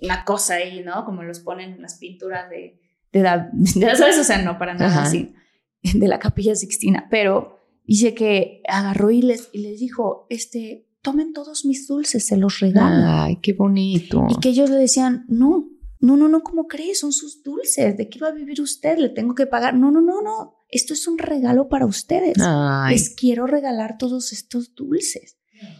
una 0.00 0.24
cosa 0.24 0.54
ahí, 0.54 0.82
¿no? 0.84 1.04
Como 1.04 1.22
los 1.22 1.40
ponen 1.40 1.72
en 1.74 1.82
las 1.82 1.98
pinturas 1.98 2.48
de, 2.50 2.80
de 3.12 3.22
la, 3.22 3.50
ya 3.74 3.96
sabes, 3.96 4.18
o 4.18 4.24
sea, 4.24 4.42
no 4.42 4.58
para 4.58 4.74
nada 4.74 4.86
Ajá. 4.86 5.02
así, 5.02 5.34
de 5.82 6.08
la 6.08 6.18
capilla 6.18 6.54
Sixtina, 6.54 7.06
pero 7.10 7.58
dice 7.84 8.14
que 8.14 8.62
agarró 8.68 9.10
y 9.10 9.22
les, 9.22 9.48
y 9.52 9.58
les 9.58 9.80
dijo, 9.80 10.26
este, 10.30 10.88
tomen 11.02 11.32
todos 11.32 11.64
mis 11.64 11.86
dulces, 11.86 12.26
se 12.26 12.36
los 12.36 12.60
regalo. 12.60 13.04
Ay, 13.06 13.38
qué 13.42 13.52
bonito. 13.52 14.26
Y 14.28 14.40
que 14.40 14.50
ellos 14.50 14.70
le 14.70 14.76
decían, 14.76 15.24
no, 15.28 15.70
no, 16.00 16.16
no, 16.16 16.28
no, 16.28 16.42
¿cómo 16.42 16.66
crees? 16.66 17.00
Son 17.00 17.12
sus 17.12 17.42
dulces, 17.42 17.96
¿de 17.96 18.08
qué 18.08 18.18
va 18.18 18.28
a 18.28 18.32
vivir 18.32 18.60
usted? 18.60 18.98
¿Le 18.98 19.08
tengo 19.08 19.34
que 19.34 19.46
pagar? 19.46 19.74
No, 19.74 19.90
no, 19.90 20.00
no, 20.00 20.22
no, 20.22 20.58
esto 20.68 20.94
es 20.94 21.08
un 21.08 21.18
regalo 21.18 21.68
para 21.68 21.86
ustedes. 21.86 22.36
Ay, 22.40 22.94
Les 22.94 23.10
quiero 23.10 23.46
regalar 23.46 23.96
todos 23.98 24.32
estos 24.32 24.74
dulces. 24.74 25.36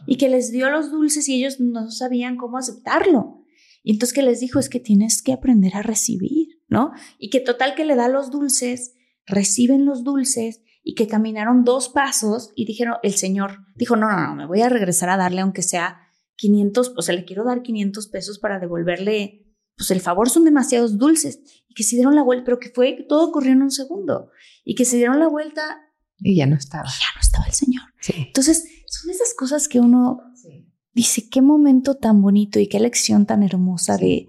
Y 0.06 0.16
que 0.16 0.28
les 0.28 0.50
dio 0.50 0.70
los 0.70 0.90
dulces 0.90 1.28
y 1.28 1.34
ellos 1.34 1.60
no 1.60 1.90
sabían 1.90 2.36
cómo 2.36 2.58
aceptarlo. 2.58 3.44
Y 3.84 3.92
entonces 3.92 4.12
que 4.12 4.22
les 4.22 4.40
dijo 4.40 4.58
es 4.58 4.68
que 4.68 4.80
tienes 4.80 5.22
que 5.22 5.32
aprender 5.32 5.76
a 5.76 5.82
recibir, 5.82 6.57
¿no? 6.68 6.92
Y 7.18 7.30
que 7.30 7.40
total 7.40 7.74
que 7.74 7.84
le 7.84 7.96
da 7.96 8.08
los 8.08 8.30
dulces, 8.30 8.94
reciben 9.26 9.84
los 9.84 10.04
dulces 10.04 10.62
y 10.82 10.94
que 10.94 11.06
caminaron 11.06 11.64
dos 11.64 11.88
pasos 11.88 12.52
y 12.54 12.64
dijeron, 12.64 12.94
el 13.02 13.14
señor 13.14 13.58
dijo, 13.74 13.96
no, 13.96 14.10
no, 14.10 14.26
no, 14.26 14.34
me 14.34 14.46
voy 14.46 14.62
a 14.62 14.68
regresar 14.68 15.10
a 15.10 15.16
darle 15.16 15.40
aunque 15.40 15.62
sea 15.62 15.98
500, 16.36 16.94
o 16.96 17.02
sea, 17.02 17.14
le 17.14 17.24
quiero 17.24 17.44
dar 17.44 17.62
500 17.62 18.08
pesos 18.08 18.38
para 18.38 18.60
devolverle, 18.60 19.44
pues 19.76 19.90
el 19.90 20.00
favor 20.00 20.30
son 20.30 20.44
demasiados 20.44 20.98
dulces. 20.98 21.40
Y 21.68 21.74
que 21.74 21.82
se 21.82 21.96
dieron 21.96 22.14
la 22.14 22.22
vuelta, 22.22 22.44
pero 22.44 22.58
que 22.58 22.70
fue, 22.70 23.04
todo 23.08 23.28
ocurrió 23.28 23.52
en 23.52 23.62
un 23.62 23.70
segundo. 23.70 24.30
Y 24.64 24.74
que 24.74 24.84
se 24.84 24.96
dieron 24.96 25.18
la 25.18 25.28
vuelta 25.28 25.88
y 26.20 26.36
ya 26.36 26.46
no 26.46 26.56
estaba. 26.56 26.88
y 26.88 27.00
ya 27.00 27.06
no 27.14 27.20
estaba 27.20 27.46
el 27.46 27.52
señor. 27.52 27.82
Sí. 28.00 28.14
Entonces, 28.16 28.64
son 28.86 29.10
esas 29.10 29.34
cosas 29.34 29.68
que 29.68 29.80
uno 29.80 30.20
dice, 30.92 31.28
qué 31.28 31.42
momento 31.42 31.96
tan 31.96 32.20
bonito 32.20 32.58
y 32.58 32.68
qué 32.68 32.80
lección 32.80 33.24
tan 33.24 33.42
hermosa 33.42 33.96
de, 33.96 34.26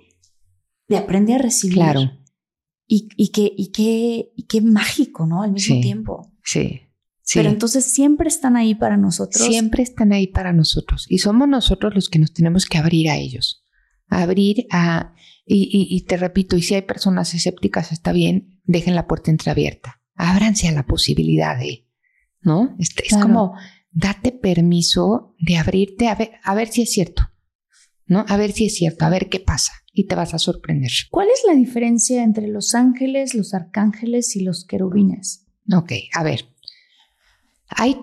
de 0.87 0.97
aprender 0.97 1.39
a 1.39 1.43
recibir. 1.43 1.75
Claro. 1.75 2.11
Y, 2.91 3.07
y, 3.15 3.27
qué, 3.29 3.53
y, 3.55 3.67
qué, 3.71 4.31
y 4.35 4.43
qué 4.47 4.61
mágico, 4.61 5.27
¿no? 5.27 5.43
Al 5.43 5.51
mismo 5.51 5.75
Sí. 5.75 5.81
tiempo. 5.81 6.33
Sí. 6.43 6.81
Sí. 7.21 7.37
Pero 7.37 7.49
entonces 7.49 7.85
siempre 7.85 8.27
están 8.27 8.57
ahí 8.57 8.73
para 8.73 8.97
nosotros. 8.97 9.45
Siempre 9.45 9.83
están 9.83 10.11
ahí 10.11 10.25
para 10.25 10.51
nosotros 10.53 11.05
y 11.07 11.19
somos 11.19 11.47
nosotros 11.47 11.93
los 11.93 12.09
que 12.09 12.17
nos 12.17 12.33
tenemos 12.33 12.65
que 12.65 12.79
abrir 12.79 13.09
a 13.11 13.17
ellos. 13.17 13.63
Abrir 14.07 14.65
a... 14.71 15.13
Y, 15.45 15.69
y- 15.71 15.95
y 15.95 16.01
te 16.01 16.17
repito, 16.17 16.55
y 16.57 16.63
si 16.63 16.73
hay 16.73 16.81
personas 16.81 17.33
escépticas, 17.35 17.91
está 17.91 18.11
bien, 18.11 18.59
dejen 18.63 18.95
la 18.95 19.05
puerta 19.07 19.29
entreabierta. 19.29 20.01
Ábranse 20.15 20.67
a 20.67 20.71
la 20.71 20.85
posibilidad 20.87 21.57
de, 21.59 21.87
¿no? 22.41 22.75
Este, 22.79 23.03
Es 23.05 23.15
como, 23.17 23.53
date 23.91 24.31
permiso 24.31 25.35
de 25.39 25.57
abrirte 25.57 26.07
a 26.07 26.15
ver, 26.15 26.31
a 26.43 26.55
ver 26.55 26.67
si 26.69 26.81
es 26.81 26.91
cierto, 26.91 27.29
¿no? 28.07 28.25
A 28.27 28.37
ver 28.37 28.51
si 28.51 28.65
es 28.65 28.75
cierto, 28.75 29.05
a 29.05 29.09
ver 29.09 29.29
qué 29.29 29.39
pasa 29.39 29.73
y 29.99 30.05
te 30.05 30.15
vas 30.15 30.33
a 30.33 30.39
sorprender. 30.39 30.91
¿Cuál 31.11 31.27
es 31.27 31.43
la 31.45 31.53
diferencia 31.53 32.23
entre 32.23 32.47
los 32.47 32.73
ángeles, 32.73 33.35
los 33.35 33.53
arcángeles 33.53 34.33
y 34.37 34.43
los 34.43 34.63
querubines? 34.63 35.45
Ok, 35.75 35.91
a 36.13 36.23
ver. 36.23 36.45
Hay 37.67 37.97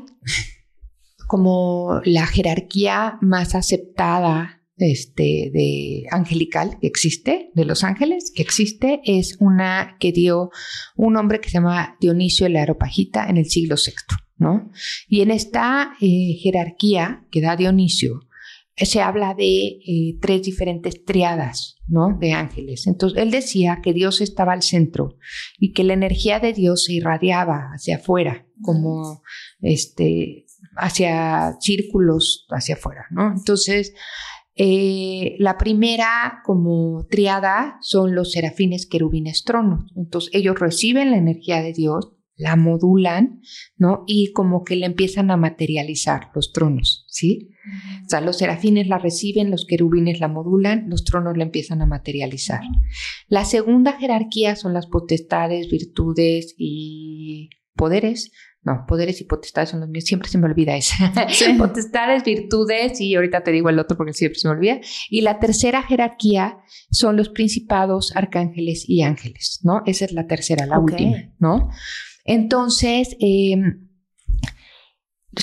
como 1.27 2.03
la 2.05 2.27
jerarquía 2.27 3.17
más 3.23 3.55
aceptada 3.55 4.61
este, 4.77 5.51
de 5.55 6.05
angelical 6.11 6.77
que 6.83 6.87
existe, 6.87 7.51
de 7.55 7.65
los 7.65 7.83
ángeles, 7.83 8.31
que 8.31 8.43
existe, 8.43 9.01
es 9.05 9.39
una 9.41 9.97
que 9.99 10.13
dio 10.13 10.51
un 10.97 11.17
hombre 11.17 11.41
que 11.41 11.49
se 11.49 11.55
llama 11.55 11.97
Dionisio 11.99 12.47
el 12.47 12.57
Areopagita 12.57 13.27
en 13.27 13.39
el 13.39 13.47
siglo 13.47 13.77
VI, 13.77 13.95
¿no? 14.37 14.71
Y 15.09 15.23
en 15.23 15.31
esta 15.31 15.95
eh, 16.03 16.35
jerarquía 16.43 17.25
que 17.31 17.41
da 17.41 17.57
Dionisio, 17.57 18.21
se 18.85 19.01
habla 19.01 19.33
de 19.35 19.79
eh, 19.87 20.19
tres 20.21 20.43
diferentes 20.43 21.05
triadas, 21.05 21.79
¿no? 21.89 22.19
De 22.21 22.33
ángeles. 22.33 22.87
Entonces, 22.87 23.23
él 23.23 23.31
decía 23.31 23.81
que 23.83 23.95
Dios 23.95 24.21
estaba 24.21 24.53
al 24.53 24.63
centro 24.63 25.17
y 25.59 25.73
que 25.73 25.85
la 25.85 25.95
energía 25.95 26.41
de 26.41 26.53
Dios 26.53 26.85
se 26.85 26.93
irradiaba 26.93 27.71
hacia 27.73 27.97
afuera, 27.97 28.47
como 28.61 29.23
este, 29.61 30.45
hacia 30.77 31.57
círculos 31.61 32.47
hacia 32.51 32.75
afuera. 32.75 33.07
Entonces, 33.35 33.95
eh, 34.59 35.37
la 35.39 35.59
primera 35.59 36.41
como 36.45 37.07
triada 37.11 37.77
son 37.81 38.15
los 38.15 38.33
serafines, 38.33 38.87
querubines, 38.87 39.45
tronos. 39.45 39.91
Entonces, 39.97 40.31
ellos 40.35 40.59
reciben 40.59 41.11
la 41.11 41.19
energía 41.19 41.63
de 41.63 41.73
Dios, 41.73 42.13
la 42.37 42.55
modulan, 42.57 43.41
¿no? 43.77 44.05
Y 44.07 44.33
como 44.33 44.63
que 44.63 44.77
le 44.77 44.87
empiezan 44.87 45.31
a 45.31 45.37
materializar 45.37 46.31
los 46.35 46.53
tronos, 46.53 47.07
¿sí? 47.09 47.51
O 48.05 48.09
sea, 48.09 48.21
los 48.21 48.39
serafines 48.39 48.87
la 48.87 48.99
reciben, 48.99 49.51
los 49.51 49.67
querubines 49.67 50.21
la 50.21 50.29
modulan, 50.29 50.89
los 50.89 51.05
tronos 51.05 51.37
la 51.37 51.45
empiezan 51.45 51.83
a 51.83 51.87
materializar. 51.87 52.61
La 53.29 53.45
segunda 53.45 53.93
jerarquía 53.93 54.55
son 54.55 54.75
las 54.75 54.87
potestades, 54.87 55.71
virtudes 55.71 56.55
y 56.57 57.51
poderes. 57.75 58.33
No, 58.63 58.85
poderes 58.89 59.21
y 59.21 59.25
potestades 59.25 59.71
son 59.71 59.81
los 59.81 59.89
míos. 59.89 60.05
Siempre 60.05 60.29
se 60.29 60.39
me 60.39 60.47
olvida 60.47 60.77
esa. 60.77 61.13
potestades, 61.59 62.25
virtudes 62.25 63.01
y 63.01 63.15
ahorita 63.15 63.43
te 63.45 63.53
digo 63.53 63.71
el 63.71 63.79
otro 63.79 63.97
porque 63.97 64.13
siempre 64.13 64.41
se 64.41 64.49
me 64.49 64.55
olvida. 64.55 64.81
Y 65.09 65.21
la 65.21 65.39
tercera 65.39 65.83
jerarquía 65.83 66.59
son 66.91 67.17
los 67.17 67.29
principados, 67.29 68.15
arcángeles 68.17 68.85
y 68.89 69.03
ángeles, 69.03 69.61
¿no? 69.63 69.83
Esa 69.87 70.05
es 70.05 70.13
la 70.13 70.27
tercera, 70.27 70.67
la 70.67 70.81
última, 70.81 71.33
¿no? 71.39 71.71
Entonces, 72.27 73.17
eh, 73.21 73.57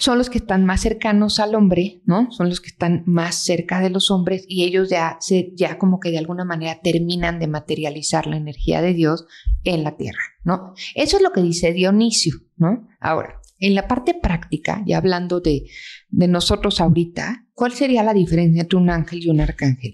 son 0.01 0.17
los 0.17 0.29
que 0.29 0.39
están 0.39 0.65
más 0.65 0.81
cercanos 0.81 1.39
al 1.39 1.55
hombre, 1.55 2.01
¿no? 2.05 2.31
Son 2.31 2.49
los 2.49 2.61
que 2.61 2.69
están 2.69 3.03
más 3.05 3.35
cerca 3.35 3.79
de 3.79 3.89
los 3.89 4.09
hombres 4.11 4.45
y 4.47 4.63
ellos 4.63 4.89
ya, 4.89 5.17
se, 5.19 5.51
ya 5.55 5.77
como 5.77 5.99
que 5.99 6.11
de 6.11 6.17
alguna 6.17 6.45
manera 6.45 6.79
terminan 6.81 7.39
de 7.39 7.47
materializar 7.47 8.27
la 8.27 8.37
energía 8.37 8.81
de 8.81 8.93
Dios 8.93 9.25
en 9.63 9.83
la 9.83 9.95
tierra, 9.95 10.21
¿no? 10.43 10.73
Eso 10.95 11.17
es 11.17 11.23
lo 11.23 11.31
que 11.31 11.41
dice 11.41 11.73
Dionisio, 11.73 12.35
¿no? 12.57 12.87
Ahora, 12.99 13.39
en 13.59 13.75
la 13.75 13.87
parte 13.87 14.13
práctica, 14.13 14.83
ya 14.85 14.97
hablando 14.97 15.39
de, 15.39 15.65
de 16.09 16.27
nosotros 16.27 16.81
ahorita, 16.81 17.45
¿cuál 17.53 17.71
sería 17.73 18.03
la 18.03 18.13
diferencia 18.13 18.61
entre 18.61 18.77
un 18.77 18.89
ángel 18.89 19.23
y 19.23 19.29
un 19.29 19.41
arcángel? 19.41 19.93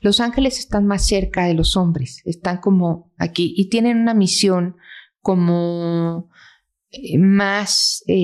Los 0.00 0.20
ángeles 0.20 0.58
están 0.58 0.86
más 0.86 1.06
cerca 1.06 1.44
de 1.44 1.54
los 1.54 1.76
hombres, 1.76 2.22
están 2.24 2.58
como 2.58 3.12
aquí 3.18 3.52
y 3.56 3.68
tienen 3.68 3.98
una 3.98 4.14
misión 4.14 4.76
como 5.20 6.28
eh, 6.90 7.18
más 7.18 8.02
eh, 8.06 8.14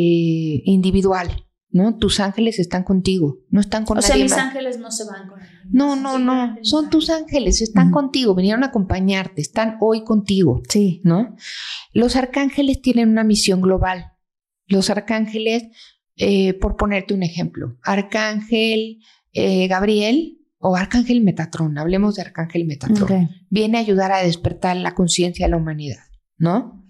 individual, 0.64 1.46
¿no? 1.70 1.96
Tus 1.98 2.20
ángeles 2.20 2.58
están 2.58 2.84
contigo, 2.84 3.38
no 3.50 3.60
están 3.60 3.84
con 3.84 3.98
o 3.98 4.02
sea, 4.02 4.10
nadie 4.14 4.24
mis 4.24 4.32
más. 4.32 4.40
ángeles 4.40 4.78
no 4.78 4.90
se 4.90 5.04
van 5.04 5.28
con 5.28 5.40
No, 5.70 5.94
no, 5.96 6.18
no, 6.18 6.56
son 6.62 6.90
tus 6.90 7.10
ángeles, 7.10 7.60
están 7.60 7.90
contigo, 7.90 8.34
vinieron 8.34 8.64
a 8.64 8.68
acompañarte, 8.68 9.40
están 9.42 9.76
hoy 9.80 10.04
contigo, 10.04 10.62
Sí. 10.68 11.00
¿no? 11.04 11.36
Los 11.92 12.16
arcángeles 12.16 12.80
tienen 12.82 13.08
una 13.10 13.24
misión 13.24 13.60
global. 13.60 14.12
Los 14.68 14.90
arcángeles, 14.90 15.64
eh, 16.16 16.54
por 16.54 16.76
ponerte 16.76 17.14
un 17.14 17.22
ejemplo, 17.22 17.76
arcángel 17.82 18.98
eh, 19.32 19.68
Gabriel 19.68 20.38
o 20.58 20.74
arcángel 20.76 21.20
Metatrón, 21.20 21.76
hablemos 21.78 22.14
de 22.16 22.22
arcángel 22.22 22.64
Metatrón 22.64 23.02
Ok. 23.02 23.30
viene 23.50 23.76
a 23.76 23.82
ayudar 23.82 24.10
a 24.12 24.22
despertar 24.22 24.76
la 24.78 24.94
conciencia 24.94 25.46
de 25.46 25.50
la 25.50 25.58
humanidad, 25.58 26.02
¿no? 26.38 26.82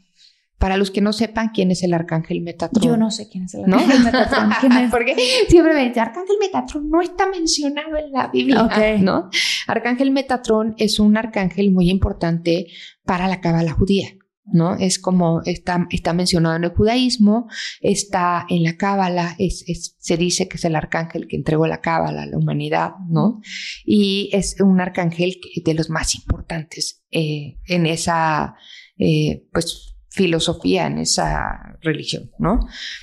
Para 0.59 0.77
los 0.79 0.91
que 0.91 1.01
no 1.03 1.13
sepan 1.13 1.51
quién 1.53 1.71
es 1.71 1.83
el 1.83 1.93
arcángel 1.93 2.41
Metatrón. 2.41 2.83
Yo 2.83 2.97
no 2.97 3.11
sé 3.11 3.29
quién 3.29 3.45
es 3.45 3.55
el 3.55 3.67
¿No? 3.67 3.77
arcángel 3.77 4.03
Metatrón. 4.05 4.51
¿Quién 4.61 4.73
es? 4.73 4.91
Porque 4.91 5.15
siempre 5.49 5.75
me 5.75 5.87
dice, 5.89 6.01
Arcángel 6.01 6.37
Metatrón 6.41 6.89
no 6.89 7.03
está 7.03 7.29
mencionado 7.29 7.97
en 7.97 8.11
la 8.13 8.29
Biblia. 8.29 8.99
¿no? 9.03 9.29
Arcángel 9.67 10.11
Metatrón 10.13 10.75
es 10.79 10.99
un 10.99 11.17
arcángel 11.17 11.71
muy 11.73 11.91
importante 11.91 12.69
para 13.05 13.29
la 13.29 13.41
cábala 13.43 13.73
judía, 13.73 14.09
¿no? 14.47 14.75
Es 14.77 14.99
como 14.99 15.43
está, 15.45 15.87
está 15.91 16.13
mencionado 16.15 16.57
en 16.57 16.65
el 16.65 16.71
judaísmo, 16.71 17.49
está 17.81 18.47
en 18.49 18.63
la 18.63 18.77
cábala, 18.77 19.35
es, 19.39 19.63
es- 19.67 19.95
se 19.99 20.17
dice 20.17 20.49
que 20.49 20.57
es 20.57 20.65
el 20.65 20.75
arcángel 20.77 21.27
que 21.29 21.37
entregó 21.37 21.67
la 21.67 21.81
cábala 21.81 22.23
a 22.23 22.27
la 22.27 22.39
humanidad, 22.39 22.93
¿no? 23.09 23.41
Y 23.85 24.31
es 24.33 24.57
un 24.61 24.81
arcángel 24.81 25.37
de 25.65 25.75
los 25.75 25.91
más 25.91 26.15
importantes 26.15 27.05
eh, 27.11 27.59
en 27.67 27.87
esa, 27.87 28.55
eh, 28.99 29.45
pues, 29.53 29.93
filosofía, 30.17 30.87
en 30.87 30.99
esa 30.99 31.79
religión, 31.83 32.31
¿no? 32.39 32.61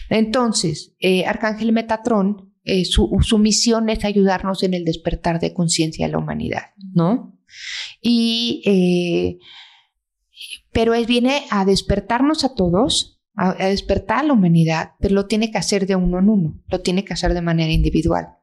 Entonces, 0.10 0.96
eh, 1.00 1.26
Arcángel 1.26 1.72
Metatrón, 1.72 2.54
eh, 2.64 2.86
su, 2.86 3.38
misión 3.38 3.90
es 3.90 4.04
ayudarnos 4.04 4.64
en 4.64 4.74
el 4.74 4.84
despertar 4.84 5.40
de 5.40 5.54
conciencia 5.54 6.08
de 6.08 6.12
la 6.12 6.18
humanidad, 6.18 6.72
¿no? 6.94 7.38
Y, 8.02 8.64
eh, 8.66 9.38
pero 10.72 10.96
él 10.96 11.06
viene 11.06 11.44
a 11.52 11.66
despertarnos 11.66 12.44
a 12.44 12.56
todos, 12.56 13.22
a 13.36 13.54
despertar 13.68 14.20
a 14.20 14.24
la 14.24 14.34
humanidad, 14.34 14.92
pero 15.00 15.14
lo 15.14 15.28
tiene 15.28 15.52
que 15.52 15.60
hacer 15.60 15.86
de 15.86 15.96
uno 15.96 16.18
en 16.18 16.30
uno, 16.30 16.64
lo 16.68 16.82
tiene 16.82 17.06
que 17.06 17.14
hacer 17.14 17.34
de 17.34 17.42
manera 17.42 17.72
individual. 17.72 18.38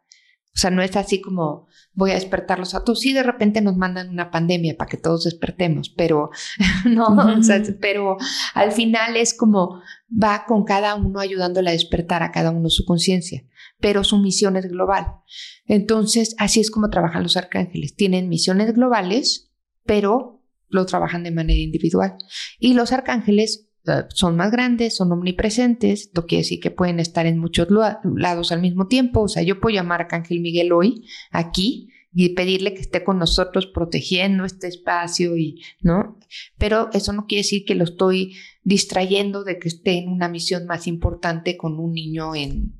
O 0.54 0.58
sea, 0.60 0.70
no 0.70 0.82
es 0.82 0.96
así 0.96 1.20
como 1.20 1.68
voy 1.92 2.10
a 2.10 2.14
despertarlos 2.14 2.74
a 2.74 2.84
todos. 2.84 3.00
Sí, 3.00 3.12
de 3.12 3.22
repente 3.22 3.60
nos 3.60 3.76
mandan 3.76 4.08
una 4.08 4.30
pandemia 4.30 4.76
para 4.76 4.88
que 4.88 4.96
todos 4.96 5.24
despertemos, 5.24 5.90
pero 5.90 6.30
no, 6.84 7.06
o 7.06 7.42
sea, 7.42 7.62
pero 7.80 8.16
al 8.54 8.72
final 8.72 9.16
es 9.16 9.32
como 9.32 9.80
va 10.10 10.44
con 10.46 10.64
cada 10.64 10.96
uno 10.96 11.20
ayudándole 11.20 11.70
a 11.70 11.74
despertar 11.74 12.22
a 12.22 12.32
cada 12.32 12.50
uno 12.50 12.68
su 12.68 12.84
conciencia, 12.84 13.44
pero 13.78 14.02
su 14.02 14.18
misión 14.18 14.56
es 14.56 14.66
global. 14.66 15.06
Entonces, 15.66 16.34
así 16.38 16.60
es 16.60 16.70
como 16.70 16.90
trabajan 16.90 17.22
los 17.22 17.36
arcángeles. 17.36 17.94
Tienen 17.94 18.28
misiones 18.28 18.74
globales, 18.74 19.52
pero 19.84 20.42
lo 20.68 20.86
trabajan 20.86 21.22
de 21.22 21.30
manera 21.30 21.60
individual. 21.60 22.16
Y 22.58 22.74
los 22.74 22.92
arcángeles 22.92 23.69
son 24.08 24.36
más 24.36 24.50
grandes, 24.50 24.96
son 24.96 25.12
omnipresentes, 25.12 26.02
esto 26.02 26.26
quiere 26.26 26.42
decir 26.42 26.60
que 26.60 26.70
pueden 26.70 27.00
estar 27.00 27.26
en 27.26 27.38
muchos 27.38 27.68
lados 27.70 28.52
al 28.52 28.60
mismo 28.60 28.86
tiempo. 28.86 29.22
O 29.22 29.28
sea, 29.28 29.42
yo 29.42 29.60
puedo 29.60 29.74
llamar 29.74 30.00
a 30.00 30.04
Arcángel 30.04 30.40
Miguel 30.40 30.72
hoy, 30.72 31.06
aquí, 31.30 31.88
y 32.12 32.30
pedirle 32.30 32.74
que 32.74 32.80
esté 32.80 33.04
con 33.04 33.18
nosotros 33.18 33.66
protegiendo 33.66 34.44
este 34.44 34.66
espacio 34.66 35.36
y, 35.36 35.62
¿no? 35.80 36.18
Pero 36.58 36.90
eso 36.92 37.12
no 37.12 37.26
quiere 37.26 37.42
decir 37.42 37.64
que 37.64 37.76
lo 37.76 37.84
estoy 37.84 38.36
distrayendo 38.64 39.44
de 39.44 39.58
que 39.58 39.68
esté 39.68 39.98
en 39.98 40.08
una 40.08 40.28
misión 40.28 40.66
más 40.66 40.86
importante 40.86 41.56
con 41.56 41.78
un 41.78 41.92
niño 41.92 42.34
en, 42.34 42.74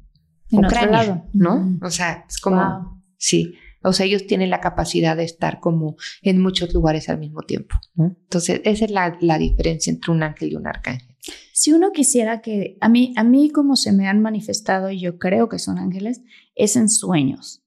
Ucrania, 0.52 1.24
¿no? 1.32 1.78
O 1.80 1.90
sea, 1.90 2.24
es 2.28 2.40
como, 2.40 3.00
sí. 3.16 3.54
O 3.82 3.92
sea, 3.92 4.06
ellos 4.06 4.26
tienen 4.26 4.50
la 4.50 4.60
capacidad 4.60 5.16
de 5.16 5.24
estar 5.24 5.60
como 5.60 5.96
en 6.22 6.40
muchos 6.40 6.72
lugares 6.74 7.08
al 7.08 7.18
mismo 7.18 7.42
tiempo. 7.42 7.76
¿no? 7.94 8.16
Entonces, 8.20 8.60
esa 8.64 8.84
es 8.84 8.90
la, 8.90 9.16
la, 9.20 9.38
diferencia 9.38 9.90
entre 9.90 10.12
un 10.12 10.22
ángel 10.22 10.52
y 10.52 10.56
un 10.56 10.66
arcángel. 10.66 11.16
Si 11.52 11.72
uno 11.72 11.92
quisiera 11.92 12.40
que, 12.40 12.76
a 12.80 12.88
mí, 12.88 13.12
a 13.16 13.24
mí 13.24 13.50
como 13.50 13.76
se 13.76 13.92
me 13.92 14.06
han 14.06 14.20
manifestado, 14.20 14.90
y 14.90 15.00
yo 15.00 15.18
creo 15.18 15.48
que 15.48 15.58
son 15.58 15.78
ángeles, 15.78 16.22
es 16.54 16.76
en 16.76 16.88
sueños. 16.88 17.62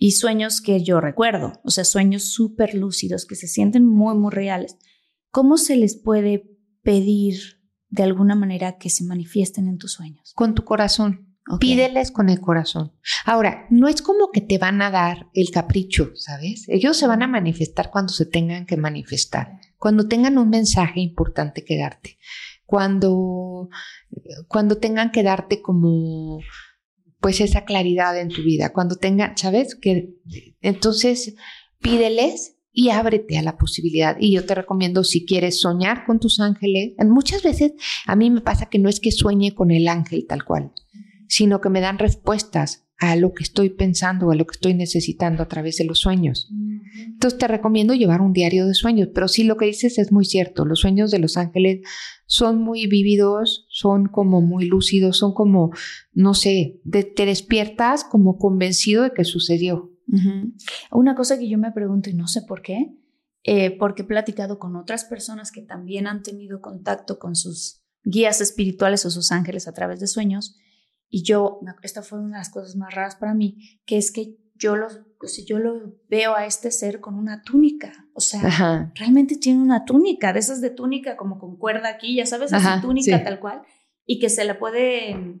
Y 0.00 0.12
sueños 0.12 0.60
que 0.60 0.82
yo 0.84 1.00
recuerdo, 1.00 1.54
o 1.64 1.70
sea, 1.70 1.84
sueños 1.84 2.24
súper 2.24 2.74
lúcidos 2.74 3.26
que 3.26 3.34
se 3.34 3.48
sienten 3.48 3.84
muy, 3.84 4.16
muy 4.16 4.30
reales. 4.30 4.76
¿Cómo 5.30 5.58
se 5.58 5.76
les 5.76 5.96
puede 5.96 6.56
pedir 6.82 7.40
de 7.88 8.04
alguna 8.04 8.36
manera 8.36 8.78
que 8.78 8.90
se 8.90 9.04
manifiesten 9.04 9.66
en 9.66 9.76
tus 9.76 9.92
sueños? 9.92 10.32
Con 10.34 10.54
tu 10.54 10.64
corazón. 10.64 11.27
Pídeles 11.60 12.10
con 12.10 12.28
el 12.28 12.40
corazón. 12.40 12.92
Ahora, 13.24 13.66
no 13.70 13.88
es 13.88 14.02
como 14.02 14.30
que 14.30 14.40
te 14.40 14.58
van 14.58 14.82
a 14.82 14.90
dar 14.90 15.28
el 15.34 15.50
capricho, 15.50 16.10
¿sabes? 16.14 16.68
Ellos 16.68 16.96
se 16.96 17.06
van 17.06 17.22
a 17.22 17.26
manifestar 17.26 17.90
cuando 17.90 18.12
se 18.12 18.26
tengan 18.26 18.66
que 18.66 18.76
manifestar, 18.76 19.58
cuando 19.78 20.08
tengan 20.08 20.38
un 20.38 20.50
mensaje 20.50 21.00
importante 21.00 21.64
que 21.64 21.78
darte, 21.78 22.18
cuando, 22.66 23.68
cuando 24.46 24.76
tengan 24.76 25.10
que 25.10 25.22
darte 25.22 25.62
como 25.62 26.40
pues 27.20 27.40
esa 27.40 27.64
claridad 27.64 28.18
en 28.18 28.28
tu 28.28 28.42
vida, 28.42 28.72
cuando 28.72 28.96
tengan, 28.96 29.36
¿sabes? 29.36 29.74
Que 29.74 30.14
entonces 30.60 31.34
pídeles 31.80 32.56
y 32.72 32.90
ábrete 32.90 33.38
a 33.38 33.42
la 33.42 33.56
posibilidad. 33.56 34.16
Y 34.20 34.32
yo 34.32 34.46
te 34.46 34.54
recomiendo, 34.54 35.02
si 35.02 35.26
quieres 35.26 35.60
soñar 35.60 36.06
con 36.06 36.20
tus 36.20 36.38
ángeles, 36.38 36.94
muchas 37.06 37.42
veces 37.42 37.72
a 38.06 38.14
mí 38.14 38.30
me 38.30 38.40
pasa 38.40 38.66
que 38.66 38.78
no 38.78 38.88
es 38.88 39.00
que 39.00 39.10
sueñe 39.10 39.52
con 39.52 39.72
el 39.72 39.88
ángel 39.88 40.26
tal 40.28 40.44
cual, 40.44 40.72
sino 41.28 41.60
que 41.60 41.70
me 41.70 41.80
dan 41.80 41.98
respuestas 41.98 42.88
a 42.98 43.14
lo 43.14 43.32
que 43.32 43.44
estoy 43.44 43.70
pensando, 43.70 44.30
a 44.30 44.34
lo 44.34 44.44
que 44.44 44.54
estoy 44.56 44.74
necesitando 44.74 45.42
a 45.42 45.48
través 45.48 45.76
de 45.76 45.84
los 45.84 46.00
sueños. 46.00 46.50
Entonces 47.06 47.38
te 47.38 47.46
recomiendo 47.46 47.94
llevar 47.94 48.20
un 48.20 48.32
diario 48.32 48.66
de 48.66 48.74
sueños, 48.74 49.10
pero 49.14 49.28
sí 49.28 49.44
lo 49.44 49.56
que 49.56 49.66
dices 49.66 49.98
es 49.98 50.10
muy 50.10 50.24
cierto, 50.24 50.64
los 50.64 50.80
sueños 50.80 51.12
de 51.12 51.20
los 51.20 51.36
ángeles 51.36 51.86
son 52.26 52.60
muy 52.60 52.86
vívidos, 52.88 53.66
son 53.70 54.06
como 54.06 54.40
muy 54.40 54.66
lúcidos, 54.66 55.18
son 55.18 55.32
como, 55.32 55.70
no 56.12 56.34
sé, 56.34 56.80
te 56.90 57.24
despiertas 57.24 58.02
como 58.04 58.36
convencido 58.36 59.04
de 59.04 59.12
que 59.12 59.24
sucedió. 59.24 59.92
Una 60.90 61.14
cosa 61.14 61.38
que 61.38 61.48
yo 61.48 61.58
me 61.58 61.70
pregunto 61.70 62.10
y 62.10 62.14
no 62.14 62.26
sé 62.26 62.42
por 62.42 62.62
qué, 62.62 62.96
eh, 63.44 63.76
porque 63.78 64.02
he 64.02 64.06
platicado 64.06 64.58
con 64.58 64.74
otras 64.74 65.04
personas 65.04 65.52
que 65.52 65.62
también 65.62 66.06
han 66.06 66.22
tenido 66.22 66.60
contacto 66.60 67.18
con 67.18 67.36
sus 67.36 67.82
guías 68.02 68.40
espirituales 68.40 69.06
o 69.06 69.10
sus 69.10 69.32
ángeles 69.32 69.68
a 69.68 69.72
través 69.72 70.00
de 70.00 70.06
sueños, 70.06 70.56
y 71.10 71.22
yo, 71.22 71.60
esta 71.82 72.02
fue 72.02 72.18
una 72.18 72.38
de 72.38 72.40
las 72.40 72.50
cosas 72.50 72.76
más 72.76 72.94
raras 72.94 73.16
para 73.16 73.34
mí, 73.34 73.80
que 73.86 73.96
es 73.96 74.12
que 74.12 74.36
yo 74.54 74.76
lo, 74.76 74.88
yo 75.46 75.58
lo 75.58 75.94
veo 76.08 76.34
a 76.34 76.44
este 76.44 76.70
ser 76.70 77.00
con 77.00 77.14
una 77.14 77.42
túnica. 77.42 77.92
O 78.12 78.20
sea, 78.20 78.92
realmente 78.94 79.36
tiene 79.36 79.62
una 79.62 79.84
túnica, 79.84 80.32
de 80.32 80.40
esas 80.40 80.60
de 80.60 80.70
túnica 80.70 81.16
como 81.16 81.38
con 81.38 81.56
cuerda 81.56 81.88
aquí, 81.88 82.16
ya 82.16 82.26
sabes, 82.26 82.52
así 82.52 82.80
túnica 82.82 83.22
tal 83.22 83.40
cual, 83.40 83.62
y 84.04 84.18
que 84.18 84.28
se 84.28 84.44
la 84.44 84.58
puede... 84.58 85.40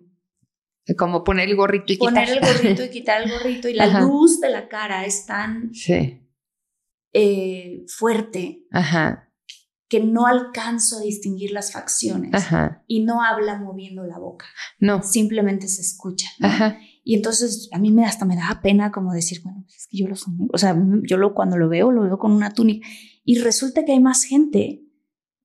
Como 0.96 1.22
poner 1.22 1.50
el 1.50 1.56
gorrito 1.56 1.92
y 1.92 1.98
poner 1.98 2.30
el 2.30 2.40
gorrito 2.40 2.82
y 2.82 2.88
quitar 2.90 3.22
el 3.22 3.30
gorrito, 3.30 3.68
y 3.68 3.74
la 3.74 4.00
luz 4.00 4.40
de 4.40 4.48
la 4.48 4.68
cara 4.68 5.04
es 5.04 5.26
tan 5.26 5.70
eh, 7.12 7.84
fuerte. 7.88 8.64
Ajá 8.70 9.27
que 9.88 10.00
no 10.00 10.26
alcanzo 10.26 10.98
a 10.98 11.00
distinguir 11.00 11.52
las 11.52 11.72
facciones 11.72 12.44
y 12.86 13.00
no 13.00 13.22
habla 13.22 13.58
moviendo 13.58 14.04
la 14.04 14.18
boca. 14.18 14.46
No. 14.78 15.02
Simplemente 15.02 15.66
se 15.66 15.80
escucha. 15.80 16.28
Y 17.04 17.14
entonces 17.14 17.70
a 17.72 17.78
mí 17.78 17.90
me 17.90 18.04
hasta 18.04 18.26
me 18.26 18.36
da 18.36 18.60
pena 18.62 18.92
como 18.92 19.14
decir, 19.14 19.40
bueno, 19.42 19.62
pues 19.62 19.76
es 19.76 19.86
que 19.88 19.96
yo 19.96 20.08
lo 20.08 20.14
soy, 20.14 20.34
o 20.52 20.58
sea, 20.58 20.76
yo 21.04 21.16
lo, 21.16 21.34
cuando 21.34 21.56
lo 21.56 21.70
veo, 21.70 21.90
lo 21.90 22.02
veo 22.02 22.18
con 22.18 22.32
una 22.32 22.52
túnica. 22.52 22.86
Y 23.24 23.38
resulta 23.38 23.84
que 23.84 23.92
hay 23.92 24.00
más 24.00 24.24
gente 24.24 24.84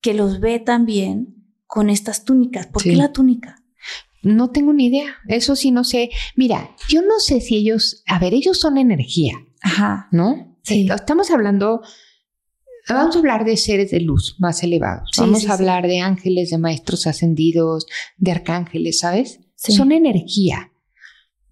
que 0.01 0.13
los 0.13 0.41
ve 0.41 0.59
también 0.59 1.33
con 1.65 1.89
estas 1.89 2.25
túnicas. 2.25 2.67
¿Por 2.67 2.83
qué 2.83 2.95
la 2.95 3.13
túnica? 3.13 3.63
No 4.23 4.51
tengo 4.51 4.73
ni 4.73 4.87
idea. 4.87 5.15
Eso 5.27 5.55
sí, 5.55 5.71
no 5.71 5.85
sé. 5.85 6.09
Mira, 6.35 6.75
yo 6.89 7.01
no 7.01 7.19
sé 7.19 7.39
si 7.39 7.55
ellos, 7.55 8.03
a 8.07 8.19
ver, 8.19 8.33
ellos 8.33 8.59
son 8.59 8.77
energía. 8.77 9.35
Ajá. 9.61 10.07
¿No? 10.11 10.57
Sí. 10.63 10.89
Estamos 10.93 11.31
hablando 11.31 11.81
Vamos 12.89 13.15
a 13.15 13.19
hablar 13.19 13.45
de 13.45 13.57
seres 13.57 13.91
de 13.91 14.01
luz 14.01 14.35
más 14.39 14.61
elevados. 14.63 15.11
Vamos 15.17 15.47
a 15.47 15.53
hablar 15.53 15.87
de 15.87 15.99
ángeles, 15.99 16.49
de 16.49 16.57
maestros 16.57 17.07
ascendidos, 17.07 17.85
de 18.17 18.31
arcángeles, 18.31 18.99
¿sabes? 18.99 19.39
Son 19.55 19.91
energía. 19.91 20.71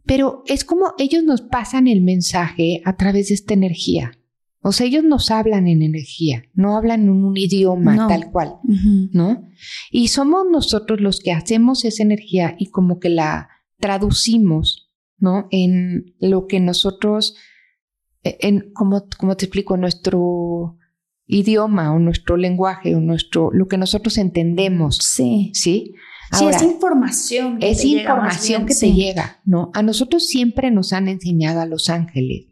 Pero 0.05 0.43
es 0.47 0.65
como 0.65 0.93
ellos 0.97 1.23
nos 1.23 1.41
pasan 1.41 1.87
el 1.87 2.01
mensaje 2.01 2.81
a 2.85 2.97
través 2.97 3.29
de 3.29 3.35
esta 3.35 3.53
energía. 3.53 4.17
O 4.63 4.71
sea, 4.71 4.85
ellos 4.85 5.03
nos 5.03 5.31
hablan 5.31 5.67
en 5.67 5.81
energía, 5.81 6.43
no 6.53 6.77
hablan 6.77 7.03
en 7.03 7.09
un 7.09 7.35
idioma 7.35 8.07
tal 8.07 8.29
cual, 8.31 8.57
¿no? 9.11 9.47
Y 9.89 10.09
somos 10.09 10.45
nosotros 10.51 11.01
los 11.01 11.19
que 11.19 11.31
hacemos 11.31 11.83
esa 11.83 12.03
energía 12.03 12.55
y 12.59 12.69
como 12.69 12.99
que 12.99 13.09
la 13.09 13.49
traducimos, 13.79 14.91
¿no? 15.17 15.47
En 15.49 16.13
lo 16.19 16.45
que 16.45 16.59
nosotros, 16.59 17.35
en, 18.21 18.71
como, 18.73 19.07
como 19.17 19.35
te 19.35 19.45
explico, 19.45 19.77
nuestro, 19.77 20.77
idioma 21.31 21.93
o 21.93 21.99
nuestro 21.99 22.37
lenguaje 22.37 22.93
o 22.95 22.99
nuestro 22.99 23.49
lo 23.51 23.67
que 23.67 23.77
nosotros 23.77 24.17
entendemos. 24.17 24.97
Sí. 24.97 25.51
¿Sí? 25.53 25.95
sí, 26.33 26.45
es 26.45 26.61
información. 26.61 27.57
Que 27.57 27.71
es 27.71 27.83
información 27.83 28.65
que 28.65 28.75
te 28.75 28.93
llega, 28.93 29.41
¿no? 29.45 29.71
A 29.73 29.81
nosotros 29.81 30.27
siempre 30.27 30.71
nos 30.71 30.93
han 30.93 31.07
enseñado 31.07 31.61
a 31.61 31.65
los 31.65 31.89
ángeles 31.89 32.47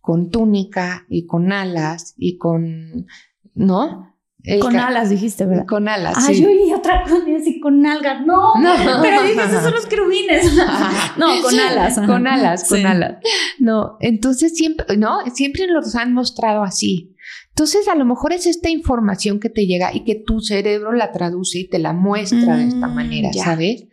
con 0.00 0.30
túnica 0.30 1.04
y 1.08 1.26
con 1.26 1.52
alas 1.52 2.14
y 2.16 2.38
con, 2.38 3.06
¿no? 3.54 4.16
con 4.60 4.76
alas 4.76 5.10
dijiste, 5.10 5.44
¿verdad? 5.44 5.66
Con 5.66 5.88
alas. 5.88 6.14
Ah, 6.16 6.32
yo 6.32 6.48
y 6.48 6.72
otra 6.72 7.02
cosa 7.02 7.16
así 7.36 7.58
con 7.58 7.84
algas. 7.84 8.24
No, 8.24 8.54
no, 8.60 9.02
pero 9.02 9.22
dices, 9.22 9.48
esos 9.48 9.62
son 9.62 9.74
los 9.74 9.86
querubines. 9.86 10.54
no, 11.16 11.42
con 11.42 11.58
alas. 11.58 11.98
Con 11.98 12.26
alas, 12.26 12.68
con 12.68 12.86
alas. 12.86 13.16
No, 13.58 13.96
entonces 14.00 14.54
siempre, 14.54 14.96
no, 14.96 15.18
siempre 15.34 15.66
nos 15.66 15.94
han 15.96 16.12
mostrado 16.12 16.62
así. 16.62 17.15
Entonces, 17.56 17.88
a 17.88 17.94
lo 17.94 18.04
mejor 18.04 18.34
es 18.34 18.44
esta 18.44 18.68
información 18.68 19.40
que 19.40 19.48
te 19.48 19.64
llega 19.64 19.90
y 19.94 20.04
que 20.04 20.14
tu 20.14 20.40
cerebro 20.40 20.92
la 20.92 21.10
traduce 21.10 21.60
y 21.60 21.68
te 21.70 21.78
la 21.78 21.94
muestra 21.94 22.58
de 22.58 22.66
esta 22.68 22.86
mm, 22.86 22.94
manera, 22.94 23.32
¿sabes? 23.32 23.86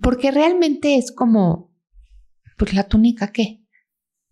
Porque 0.00 0.30
realmente 0.30 0.96
es 0.96 1.12
como, 1.12 1.70
pues 2.56 2.72
la 2.72 2.84
túnica, 2.84 3.30
¿qué? 3.30 3.62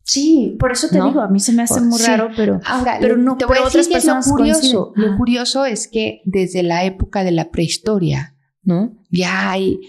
Sí, 0.05 0.57
por 0.59 0.73
eso 0.73 0.89
te 0.89 0.95
digo, 0.95 1.21
a 1.21 1.29
mí 1.29 1.39
se 1.39 1.53
me 1.53 1.65
hace 1.65 1.83
muy 1.83 2.01
raro, 2.01 2.31
pero, 2.35 2.61
Ahora, 2.65 2.97
pero 2.99 3.19
no 3.19 3.37
te 3.37 3.45
voy 3.45 3.59
a 3.59 3.65
decir 3.65 3.93
que 3.93 4.01
lo 4.07 4.21
curioso, 4.23 4.93
lo 4.97 5.19
curioso 5.19 5.67
es 5.67 5.87
que 5.87 6.23
desde 6.25 6.63
la 6.63 6.87
época 6.87 7.25
de 7.25 7.33
la 7.33 7.51
prehistoria, 7.51 8.39
¿no? 8.63 9.05
Ya 9.11 9.51
hay 9.51 9.81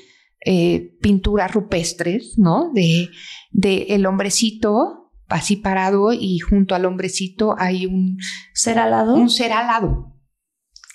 eh, 0.46 0.98
pinturas 1.00 1.54
rupestres, 1.54 2.38
¿no? 2.38 2.70
De, 2.74 3.08
de 3.52 3.84
el 3.92 4.06
hombrecito 4.06 5.01
así 5.32 5.56
parado 5.56 6.14
y 6.14 6.40
junto 6.40 6.76
al 6.76 6.86
hombrecito 6.86 7.56
hay 7.58 7.86
un 7.86 8.18
ser 8.54 8.80
alado. 8.80 9.16
Un 9.16 9.30
ser 9.30 9.52
alado. 9.52 10.16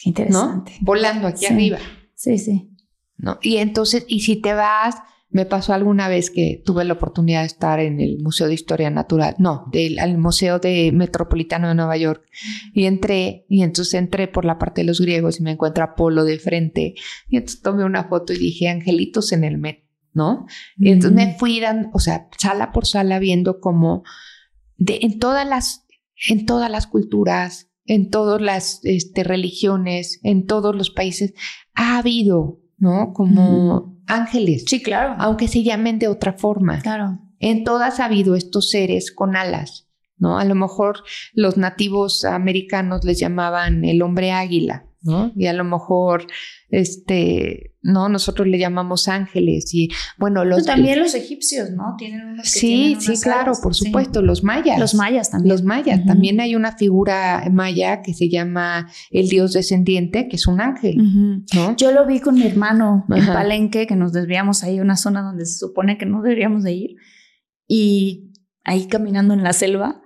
Qué 0.02 0.10
interesante. 0.10 0.72
Volando 0.80 1.26
aquí 1.26 1.46
arriba. 1.46 1.78
Sí, 2.14 2.38
sí. 2.38 2.70
¿No? 3.16 3.38
Y 3.42 3.56
entonces, 3.56 4.04
y 4.08 4.20
si 4.20 4.36
te 4.36 4.52
vas, 4.52 4.96
me 5.30 5.46
pasó 5.46 5.72
alguna 5.72 6.08
vez 6.08 6.30
que 6.30 6.62
tuve 6.64 6.84
la 6.84 6.94
oportunidad 6.94 7.40
de 7.40 7.46
estar 7.46 7.80
en 7.80 8.00
el 8.00 8.18
Museo 8.20 8.46
de 8.46 8.54
Historia 8.54 8.90
Natural, 8.90 9.34
no, 9.38 9.64
del 9.72 10.18
Museo 10.18 10.58
de 10.58 10.92
Metropolitano 10.92 11.68
de 11.68 11.74
Nueva 11.74 11.96
York, 11.96 12.24
y 12.72 12.84
entré, 12.84 13.46
y 13.48 13.62
entonces 13.62 13.94
entré 13.94 14.28
por 14.28 14.44
la 14.44 14.58
parte 14.58 14.82
de 14.82 14.86
los 14.86 15.00
griegos 15.00 15.40
y 15.40 15.42
me 15.42 15.52
encuentro 15.52 15.82
Apolo 15.82 16.24
de 16.24 16.38
frente, 16.38 16.94
y 17.28 17.36
entonces 17.36 17.62
tomé 17.62 17.84
una 17.84 18.04
foto 18.04 18.32
y 18.32 18.38
dije, 18.38 18.68
angelitos 18.68 19.32
en 19.32 19.44
el 19.44 19.58
metro 19.58 19.86
¿no? 20.16 20.46
Y 20.78 20.92
entonces 20.92 21.14
me 21.14 21.34
fui, 21.34 21.60
dan, 21.60 21.90
o 21.92 21.98
sea, 21.98 22.28
sala 22.38 22.72
por 22.72 22.86
sala 22.86 23.18
viendo 23.18 23.60
cómo 23.60 24.02
de, 24.76 25.00
en 25.02 25.18
todas 25.18 25.46
las, 25.46 25.86
en 26.28 26.46
todas 26.46 26.70
las 26.70 26.86
culturas, 26.86 27.70
en 27.84 28.10
todas 28.10 28.40
las 28.40 28.80
este, 28.84 29.24
religiones, 29.24 30.20
en 30.22 30.46
todos 30.46 30.74
los 30.74 30.90
países, 30.90 31.34
ha 31.74 31.98
habido, 31.98 32.60
¿no? 32.78 33.12
Como 33.12 33.96
ángeles. 34.06 34.64
Sí, 34.66 34.82
claro. 34.82 35.14
Aunque 35.18 35.48
se 35.48 35.62
llamen 35.62 35.98
de 35.98 36.08
otra 36.08 36.32
forma. 36.32 36.80
Claro. 36.80 37.20
En 37.38 37.64
todas 37.64 38.00
ha 38.00 38.06
habido 38.06 38.34
estos 38.34 38.70
seres 38.70 39.12
con 39.12 39.36
alas, 39.36 39.88
¿no? 40.16 40.38
A 40.38 40.44
lo 40.44 40.54
mejor 40.54 41.04
los 41.32 41.56
nativos 41.56 42.24
americanos 42.24 43.04
les 43.04 43.18
llamaban 43.18 43.84
el 43.84 44.02
hombre 44.02 44.32
águila, 44.32 44.86
¿no? 45.02 45.32
Y 45.36 45.46
a 45.46 45.52
lo 45.52 45.64
mejor, 45.64 46.26
este, 46.70 47.75
no, 47.86 48.08
nosotros 48.08 48.46
le 48.48 48.58
llamamos 48.58 49.08
ángeles 49.08 49.72
y, 49.74 49.88
bueno, 50.18 50.44
los... 50.44 50.64
también 50.66 50.98
los 50.98 51.14
egipcios, 51.14 51.70
¿no? 51.70 51.94
Tienen 51.96 52.26
unos 52.26 52.52
que 52.52 52.58
Sí, 52.58 52.96
tienen 52.98 53.00
sí, 53.16 53.22
claro, 53.22 53.42
alas. 53.52 53.60
por 53.60 53.74
Sí. 53.74 53.84
supuesto, 53.86 54.22
los 54.22 54.42
mayas. 54.44 54.78
Los 54.78 54.94
mayas 54.94 55.30
también. 55.30 55.52
Los 55.52 55.62
mayas. 55.62 56.04
También 56.04 56.40
hay 56.40 56.54
una 56.54 56.72
figura 56.76 57.44
maya 57.52 58.02
que 58.02 58.12
se 58.14 58.28
llama 58.28 58.88
el 59.10 59.28
dios 59.28 59.52
descendiente, 59.52 60.28
que 60.28 60.36
es 60.36 60.46
un 60.46 60.60
ángel. 60.60 60.96
Yo 61.76 61.92
lo 61.92 62.06
vi 62.06 62.20
con 62.20 62.34
mi 62.34 62.46
hermano 62.46 63.04
en. 63.08 63.26
Palenque, 63.26 63.86
que 63.86 63.96
nos 63.96 64.12
desviamos 64.12 64.62
ahí 64.64 64.78
a 64.78 64.82
una 64.82 64.96
zona 64.96 65.22
donde 65.22 65.46
se 65.46 65.58
supone 65.58 65.96
que 65.98 66.06
no 66.06 66.22
deberíamos 66.22 66.62
de 66.64 66.72
ir. 66.72 66.96
Y 67.68 68.32
ahí 68.64 68.86
caminando 68.86 69.34
en 69.34 69.42
la 69.42 69.52
selva, 69.52 70.02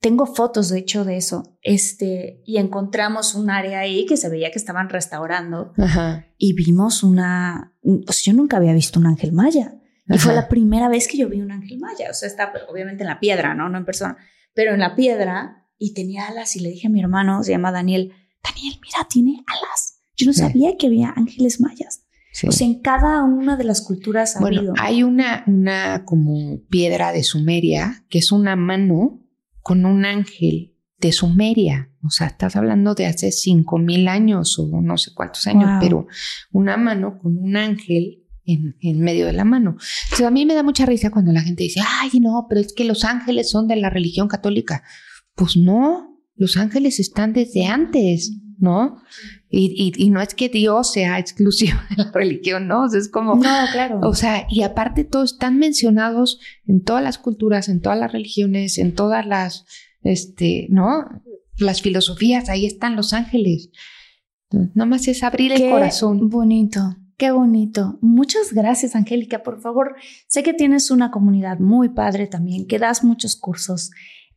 tengo 0.00 0.26
fotos 0.26 0.68
de 0.68 0.78
hecho 0.78 1.04
de 1.04 1.16
eso. 1.16 1.58
Este, 1.62 2.42
y 2.44 2.58
encontramos 2.58 3.34
un 3.34 3.50
área 3.50 3.80
ahí 3.80 4.06
que 4.06 4.16
se 4.16 4.28
veía 4.28 4.50
que 4.50 4.58
estaban 4.58 4.88
restaurando 4.88 5.72
Ajá. 5.78 6.26
y 6.38 6.52
vimos 6.54 7.02
una, 7.02 7.74
un- 7.82 8.04
o 8.08 8.12
sea, 8.12 8.32
yo 8.32 8.36
nunca 8.36 8.56
había 8.58 8.72
visto 8.74 9.00
un 9.00 9.06
ángel 9.06 9.32
maya. 9.32 9.74
Y 10.08 10.18
fue 10.18 10.34
la 10.36 10.46
primera 10.48 10.88
vez 10.88 11.08
que 11.08 11.16
yo 11.18 11.28
vi 11.28 11.40
un 11.40 11.50
ángel 11.50 11.78
maya. 11.80 12.08
O 12.10 12.14
sea, 12.14 12.28
está 12.28 12.52
obviamente 12.70 13.02
en 13.02 13.08
la 13.08 13.18
piedra, 13.18 13.54
¿no? 13.54 13.68
No 13.68 13.76
en 13.78 13.84
persona. 13.84 14.16
Pero 14.54 14.72
en 14.72 14.78
la 14.78 14.94
piedra 14.94 15.66
y 15.78 15.94
tenía 15.94 16.28
alas 16.28 16.54
y 16.54 16.60
le 16.60 16.68
dije 16.68 16.86
a 16.86 16.90
mi 16.90 17.00
hermano, 17.00 17.42
se 17.42 17.50
llama 17.50 17.72
Daniel, 17.72 18.12
Daniel, 18.44 18.78
mira, 18.80 19.08
tiene 19.10 19.42
alas. 19.48 19.98
Yo 20.16 20.26
no 20.26 20.32
Sí. 20.32 20.40
sabía 20.40 20.76
que 20.78 20.86
había 20.86 21.12
ángeles 21.16 21.60
mayas. 21.60 22.04
Sí. 22.32 22.46
O 22.46 22.52
sea, 22.52 22.66
en 22.68 22.80
cada 22.82 23.24
una 23.24 23.56
de 23.56 23.64
las 23.64 23.80
culturas 23.80 24.36
ha 24.36 24.40
Bueno, 24.40 24.58
habido. 24.58 24.74
hay 24.78 25.02
una, 25.02 25.42
una 25.48 26.04
como 26.04 26.60
piedra 26.70 27.10
de 27.10 27.24
Sumeria, 27.24 28.04
que 28.08 28.18
es 28.18 28.30
una 28.30 28.54
mano 28.54 29.25
con 29.66 29.84
un 29.84 30.04
ángel 30.04 30.76
de 31.00 31.10
Sumeria. 31.10 31.90
O 32.04 32.10
sea, 32.10 32.28
estás 32.28 32.54
hablando 32.54 32.94
de 32.94 33.06
hace 33.06 33.32
cinco 33.32 33.78
mil 33.78 34.06
años 34.06 34.60
o 34.60 34.80
no 34.80 34.96
sé 34.96 35.10
cuántos 35.12 35.44
años, 35.48 35.68
Wow. 35.68 35.78
pero 35.80 36.06
una 36.52 36.76
mano 36.76 37.18
con 37.18 37.36
un 37.36 37.56
ángel 37.56 38.22
en, 38.44 38.76
en 38.80 39.00
medio 39.00 39.26
de 39.26 39.32
la 39.32 39.44
mano. 39.44 39.70
Entonces, 40.04 40.24
a 40.24 40.30
mí 40.30 40.46
me 40.46 40.54
da 40.54 40.62
mucha 40.62 40.86
risa 40.86 41.10
cuando 41.10 41.32
la 41.32 41.40
gente 41.40 41.64
dice, 41.64 41.80
ay, 41.84 42.20
no, 42.20 42.46
pero 42.48 42.60
es 42.60 42.72
que 42.74 42.84
los 42.84 43.02
ángeles 43.02 43.50
son 43.50 43.66
de 43.66 43.74
la 43.74 43.90
religión 43.90 44.28
católica. 44.28 44.84
Pues 45.34 45.56
no, 45.56 46.16
los 46.36 46.56
ángeles 46.56 47.00
están 47.00 47.32
desde 47.32 47.66
antes, 47.66 48.38
¿no? 48.58 49.02
Y, 49.58 49.74
y- 49.96 50.04
y 50.04 50.10
no 50.10 50.20
es 50.20 50.34
que 50.34 50.48
Dios 50.48 50.92
sea 50.92 51.18
exclusivo 51.18 51.78
de 51.90 52.04
la 52.04 52.10
religión, 52.12 52.68
¿no? 52.68 52.84
O 52.84 52.88
sea, 52.88 53.00
es 53.00 53.08
como... 53.08 53.36
no, 53.36 53.42
claro. 53.72 54.00
O 54.02 54.14
sea, 54.14 54.46
y 54.50 54.62
aparte 54.62 55.04
todos 55.04 55.32
están 55.32 55.58
mencionados 55.58 56.38
en 56.66 56.82
todas 56.82 57.02
las 57.02 57.16
culturas, 57.18 57.68
en 57.68 57.80
todas 57.80 57.98
las 57.98 58.12
religiones, 58.12 58.76
en 58.78 58.94
todas 58.94 59.24
las, 59.26 59.64
este, 60.02 60.66
¿no? 60.70 61.04
Las 61.58 61.80
filosofías, 61.80 62.48
ahí 62.50 62.66
están 62.66 62.96
los 62.96 63.12
ángeles. 63.14 63.70
Entonces, 64.50 64.76
Nada 64.76 64.86
más 64.90 65.08
es 65.08 65.22
abrir 65.22 65.52
el 65.52 65.58
Qué 65.58 65.70
corazón. 65.70 66.28
bonito, 66.28 66.80
qué 67.16 67.30
bonito. 67.30 67.98
Muchas 68.02 68.52
gracias, 68.52 68.94
Angélica. 68.94 69.42
Por 69.42 69.60
favor, 69.62 69.96
sé 70.28 70.42
que 70.42 70.52
tienes 70.54 70.90
una 70.90 71.10
comunidad 71.10 71.58
muy 71.60 71.88
padre 71.88 72.26
también, 72.26 72.66
que 72.66 72.78
das 72.78 73.02
muchos 73.04 73.36
cursos. 73.36 73.90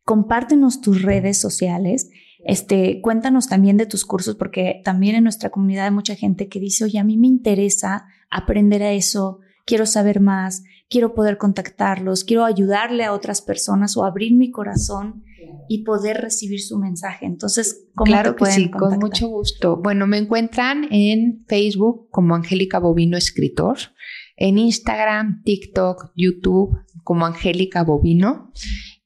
Compártenos 0.05 0.81
tus 0.81 1.01
redes 1.01 1.39
sociales. 1.39 2.09
Este, 2.45 3.01
cuéntanos 3.01 3.47
también 3.47 3.77
de 3.77 3.85
tus 3.85 4.05
cursos, 4.05 4.35
porque 4.35 4.81
también 4.83 5.15
en 5.15 5.23
nuestra 5.23 5.49
comunidad 5.49 5.85
hay 5.85 5.91
mucha 5.91 6.15
gente 6.15 6.47
que 6.47 6.59
dice, 6.59 6.85
oye, 6.85 6.99
a 6.99 7.03
mí 7.03 7.17
me 7.17 7.27
interesa 7.27 8.07
aprender 8.29 8.83
a 8.83 8.93
eso, 8.93 9.39
quiero 9.65 9.85
saber 9.85 10.19
más, 10.19 10.63
quiero 10.89 11.13
poder 11.13 11.37
contactarlos, 11.37 12.23
quiero 12.23 12.45
ayudarle 12.45 13.03
a 13.03 13.13
otras 13.13 13.41
personas 13.41 13.97
o 13.97 14.05
abrir 14.05 14.33
mi 14.33 14.51
corazón 14.51 15.23
y 15.67 15.83
poder 15.83 16.17
recibir 16.17 16.61
su 16.61 16.79
mensaje. 16.79 17.25
Entonces, 17.25 17.87
¿cómo 17.93 18.05
Claro 18.05 18.35
te 18.35 18.45
que 18.45 18.51
sí, 18.51 18.71
con 18.71 18.97
mucho 18.97 19.27
gusto. 19.27 19.77
Bueno, 19.77 20.07
me 20.07 20.17
encuentran 20.17 20.87
en 20.89 21.45
Facebook 21.47 22.09
como 22.09 22.35
Angélica 22.35 22.79
Bovino 22.79 23.17
Escritor, 23.17 23.77
en 24.35 24.57
Instagram, 24.57 25.43
TikTok, 25.43 26.11
YouTube 26.15 26.79
como 27.03 27.25
Angélica 27.25 27.83
Bovino. 27.83 28.51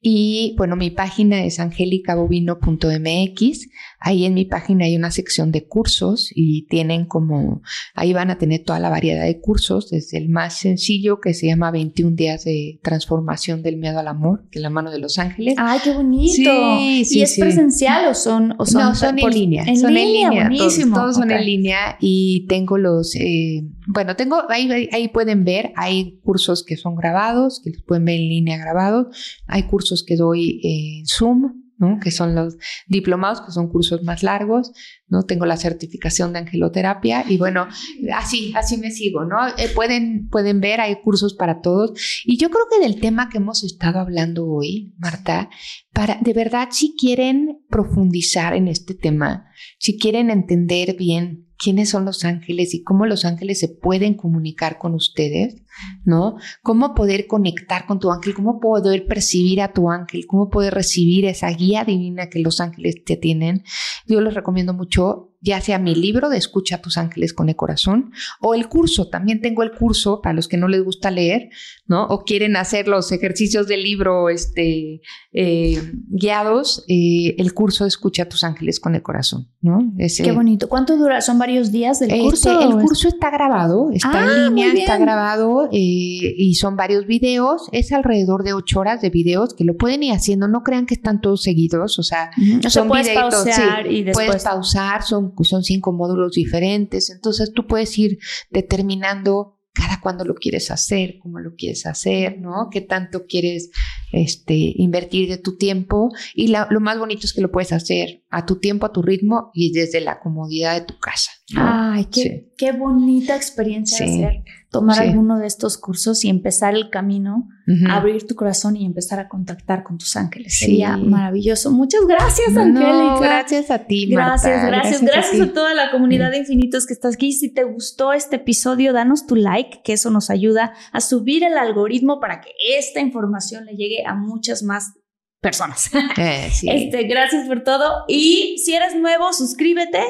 Y 0.06 0.54
bueno, 0.58 0.76
mi 0.76 0.90
página 0.90 1.44
es 1.44 1.58
angelicabovino.mx. 1.58 3.68
Ahí 4.06 4.26
en 4.26 4.34
mi 4.34 4.44
página 4.44 4.84
hay 4.84 4.96
una 4.96 5.10
sección 5.10 5.50
de 5.50 5.64
cursos 5.64 6.30
y 6.34 6.66
tienen 6.66 7.06
como, 7.06 7.62
ahí 7.94 8.12
van 8.12 8.30
a 8.30 8.36
tener 8.36 8.62
toda 8.62 8.78
la 8.78 8.90
variedad 8.90 9.24
de 9.24 9.40
cursos, 9.40 9.88
desde 9.88 10.18
el 10.18 10.28
más 10.28 10.58
sencillo 10.58 11.20
que 11.20 11.32
se 11.32 11.46
llama 11.46 11.70
21 11.70 12.14
días 12.14 12.44
de 12.44 12.78
transformación 12.82 13.62
del 13.62 13.78
miedo 13.78 13.98
al 13.98 14.08
amor, 14.08 14.44
de 14.52 14.60
la 14.60 14.68
mano 14.68 14.90
de 14.90 14.98
los 14.98 15.18
ángeles. 15.18 15.54
Ay, 15.56 15.78
qué 15.82 15.94
bonito. 15.94 16.32
Sí, 16.34 17.04
sí, 17.06 17.18
¿Y 17.18 17.22
es 17.22 17.34
sí. 17.34 17.40
presencial 17.40 18.06
o 18.08 18.14
son, 18.14 18.54
o 18.58 18.66
son, 18.66 18.82
no, 18.82 18.94
son 18.94 19.16
por- 19.16 19.32
en 19.32 19.38
línea. 19.38 19.64
En 19.64 19.78
son 19.78 19.94
línea, 19.94 20.28
en 20.28 20.34
línea. 20.34 20.48
todos-. 20.58 20.78
Todos, 20.92 21.16
son 21.16 21.30
en 21.30 21.44
línea 21.44 21.96
y 21.98 22.44
tengo 22.46 22.76
los, 22.76 23.14
eh, 23.16 23.64
bueno, 23.86 24.16
tengo, 24.16 24.42
ahí- 24.50 24.88
ahí 24.92 25.08
pueden 25.08 25.44
ver, 25.44 25.72
hay 25.76 26.18
cursos 26.22 26.62
que 26.62 26.76
son 26.76 26.94
grabados, 26.94 27.62
que 27.64 27.70
los 27.70 27.82
pueden 27.82 28.04
ver 28.04 28.16
en 28.20 28.28
línea 28.28 28.58
grabados. 28.58 29.06
Hay 29.46 29.62
cursos 29.64 30.04
que 30.06 30.16
doy 30.16 30.60
en 30.62 31.06
Zoom, 31.06 31.63
¿no? 31.78 31.98
Que 32.00 32.10
son 32.10 32.34
los 32.34 32.56
diplomados, 32.86 33.40
que 33.40 33.52
son 33.52 33.68
cursos 33.68 34.02
más 34.02 34.22
largos, 34.22 34.72
¿no? 35.08 35.24
Tengo 35.24 35.46
la 35.46 35.56
certificación 35.56 36.32
de 36.32 36.40
angeloterapia 36.40 37.24
y 37.28 37.38
bueno, 37.38 37.66
así, 38.14 38.52
así 38.56 38.78
me 38.78 38.90
sigo, 38.90 39.24
¿no? 39.24 39.48
Eh, 39.58 39.68
pueden, 39.74 40.28
pueden 40.28 40.60
ver, 40.60 40.80
hay 40.80 41.00
cursos 41.02 41.34
para 41.34 41.60
todos. 41.60 41.92
Y 42.24 42.38
yo 42.38 42.50
creo 42.50 42.64
que 42.70 42.86
del 42.86 43.00
tema 43.00 43.28
que 43.28 43.38
hemos 43.38 43.64
estado 43.64 44.00
hablando 44.00 44.46
hoy, 44.46 44.94
Marta, 44.98 45.50
para, 45.92 46.18
de 46.20 46.32
verdad, 46.32 46.68
si 46.70 46.94
quieren 46.96 47.64
profundizar 47.68 48.54
en 48.54 48.68
este 48.68 48.94
tema, 48.94 49.46
si 49.78 49.98
quieren 49.98 50.30
entender 50.30 50.96
bien 50.96 51.48
quiénes 51.64 51.88
son 51.88 52.04
los 52.04 52.26
ángeles 52.26 52.74
y 52.74 52.82
cómo 52.82 53.06
los 53.06 53.24
ángeles 53.24 53.58
se 53.58 53.68
pueden 53.68 54.14
comunicar 54.14 54.76
con 54.76 54.92
ustedes, 54.94 55.62
¿no? 56.04 56.36
Cómo 56.62 56.94
poder 56.94 57.26
conectar 57.26 57.86
con 57.86 57.98
tu 57.98 58.12
ángel, 58.12 58.34
cómo 58.34 58.60
poder 58.60 59.06
percibir 59.06 59.62
a 59.62 59.72
tu 59.72 59.90
ángel, 59.90 60.26
cómo 60.26 60.50
poder 60.50 60.74
recibir 60.74 61.24
esa 61.24 61.48
guía 61.48 61.84
divina 61.84 62.28
que 62.28 62.40
los 62.40 62.60
ángeles 62.60 63.02
te 63.02 63.16
tienen. 63.16 63.64
Yo 64.06 64.20
les 64.20 64.34
recomiendo 64.34 64.74
mucho, 64.74 65.33
ya 65.44 65.60
sea 65.60 65.78
mi 65.78 65.94
libro 65.94 66.30
de 66.30 66.38
Escucha 66.38 66.76
a 66.76 66.80
tus 66.80 66.96
ángeles 66.96 67.34
con 67.34 67.48
el 67.50 67.54
corazón 67.56 68.12
o 68.40 68.54
el 68.54 68.66
curso. 68.68 69.08
También 69.08 69.42
tengo 69.42 69.62
el 69.62 69.72
curso 69.72 70.20
para 70.22 70.32
los 70.32 70.48
que 70.48 70.56
no 70.56 70.68
les 70.68 70.82
gusta 70.82 71.10
leer, 71.10 71.50
¿no? 71.86 72.06
O 72.06 72.24
quieren 72.24 72.56
hacer 72.56 72.88
los 72.88 73.12
ejercicios 73.12 73.68
del 73.68 73.82
libro 73.82 74.30
este, 74.30 75.02
eh, 75.32 75.92
guiados, 76.08 76.84
eh, 76.88 77.34
el 77.38 77.52
curso 77.52 77.84
de 77.84 77.88
Escucha 77.88 78.22
a 78.22 78.28
tus 78.28 78.42
ángeles 78.42 78.80
con 78.80 78.94
el 78.94 79.02
corazón, 79.02 79.50
¿no? 79.60 79.92
Ese- 79.98 80.22
Qué 80.22 80.32
bonito. 80.32 80.68
¿Cuánto 80.68 80.96
dura? 80.96 81.20
¿Son 81.20 81.38
varios 81.38 81.70
días 81.70 82.00
del 82.00 82.10
este, 82.10 82.22
curso? 82.22 82.60
el 82.60 82.82
curso 82.82 83.08
está 83.08 83.30
grabado, 83.30 83.90
está 83.92 84.10
Ah, 84.24 84.46
en 84.46 84.54
línea, 84.54 84.72
está 84.72 84.96
grabado 84.96 85.66
eh, 85.70 85.76
y 85.78 86.54
son 86.54 86.76
varios 86.76 87.06
videos. 87.06 87.68
Es 87.72 87.92
alrededor 87.92 88.44
de 88.44 88.54
ocho 88.54 88.80
horas 88.80 89.02
de 89.02 89.10
videos 89.10 89.52
que 89.54 89.64
lo 89.64 89.76
pueden 89.76 90.02
ir 90.02 90.14
haciendo. 90.14 90.48
No 90.48 90.62
crean 90.62 90.86
que 90.86 90.94
están 90.94 91.20
todos 91.20 91.42
seguidos, 91.42 91.98
o 91.98 92.02
sea, 92.02 92.30
Ujú. 92.40 92.58
O 92.58 92.62
sea, 92.62 92.70
son 92.70 92.88
puedes 92.88 93.08
sí, 93.08 93.60
y 93.90 94.02
después... 94.04 94.26
puedes 94.26 94.44
pausar, 94.44 95.02
son, 95.02 95.33
son 95.42 95.64
cinco 95.64 95.92
módulos 95.92 96.32
diferentes. 96.32 97.10
Entonces 97.10 97.52
tú 97.52 97.66
puedes 97.66 97.98
ir 97.98 98.18
determinando 98.50 99.58
cada 99.72 100.00
cuándo 100.00 100.24
lo 100.24 100.34
quieres 100.36 100.70
hacer, 100.70 101.16
cómo 101.20 101.40
lo 101.40 101.54
quieres 101.56 101.84
hacer, 101.86 102.38
¿no? 102.38 102.68
Qué 102.70 102.80
tanto 102.80 103.26
quieres 103.26 103.70
este, 104.12 104.54
invertir 104.76 105.28
de 105.28 105.36
tu 105.38 105.56
tiempo. 105.56 106.10
Y 106.32 106.46
la- 106.46 106.68
lo 106.70 106.78
más 106.78 106.96
bonito 106.96 107.22
es 107.26 107.32
que 107.32 107.40
lo 107.40 107.50
puedes 107.50 107.72
hacer 107.72 108.22
a 108.30 108.46
tu 108.46 108.60
tiempo, 108.60 108.86
a 108.86 108.92
tu 108.92 109.02
ritmo 109.02 109.50
y 109.52 109.72
desde 109.72 110.00
la 110.00 110.20
comodidad 110.20 110.78
de 110.78 110.86
tu 110.86 110.96
casa. 111.00 111.32
Ay, 111.56 112.06
qué, 112.06 112.20
Sí. 112.22 112.52
qué 112.56 112.72
bonita 112.72 113.36
experiencia 113.36 113.98
Sí. 114.06 114.24
hacer. 114.24 114.44
Tomar 114.70 114.96
Sí. 114.96 115.02
alguno 115.10 115.38
de 115.38 115.46
estos 115.46 115.76
cursos 115.78 116.24
y 116.24 116.30
empezar 116.30 116.74
el 116.74 116.90
camino, 116.90 117.48
abrir 117.90 118.26
tu 118.26 118.34
corazón 118.34 118.76
y 118.76 118.84
empezar 118.84 119.20
a 119.20 119.28
contactar 119.28 119.84
con 119.84 119.98
tus 119.98 120.16
ángeles. 120.16 120.54
Sí. 120.58 120.64
Sería 120.66 120.96
maravilloso. 120.96 121.70
Muchas 121.70 122.00
gracias, 122.08 122.50
No, 122.52 122.62
Angélica. 122.62 123.18
gracias 123.20 123.70
a 123.70 123.78
ti, 123.86 124.06
Gracias, 124.10 124.52
Marta. 124.62 124.66
gracias, 124.68 125.02
gracias, 125.02 125.40
a 125.40 125.44
a, 125.44 125.46
ti. 125.46 125.52
toda 125.52 125.74
la 125.74 125.90
comunidad 125.92 126.30
de 126.32 126.38
infinitos 126.38 126.86
que 126.86 126.94
está 126.94 127.08
aquí. 127.08 127.32
Si 127.32 127.52
te 127.52 127.62
gustó 127.64 128.12
este 128.14 128.36
episodio, 128.36 128.92
danos 128.92 129.26
tu 129.26 129.36
like, 129.36 129.82
que 129.84 129.92
eso 129.92 130.10
nos 130.10 130.30
ayuda 130.30 130.72
a 130.92 131.00
subir 131.00 131.44
el 131.44 131.56
algoritmo 131.58 132.18
para 132.18 132.40
que 132.40 132.50
esta 132.76 133.00
información 133.00 133.66
le 133.66 133.76
llegue 133.76 134.04
a 134.06 134.14
muchas 134.14 134.62
más 134.64 134.94
personas. 135.40 135.90
Eh, 136.16 136.48
sí. 136.50 136.68
Este, 136.70 137.04
gracias 137.04 137.46
por 137.46 137.62
todo. 137.62 138.04
Y 138.08 138.56
si 138.64 138.74
eres 138.74 138.96
nuevo, 138.96 139.32
suscríbete. 139.32 140.02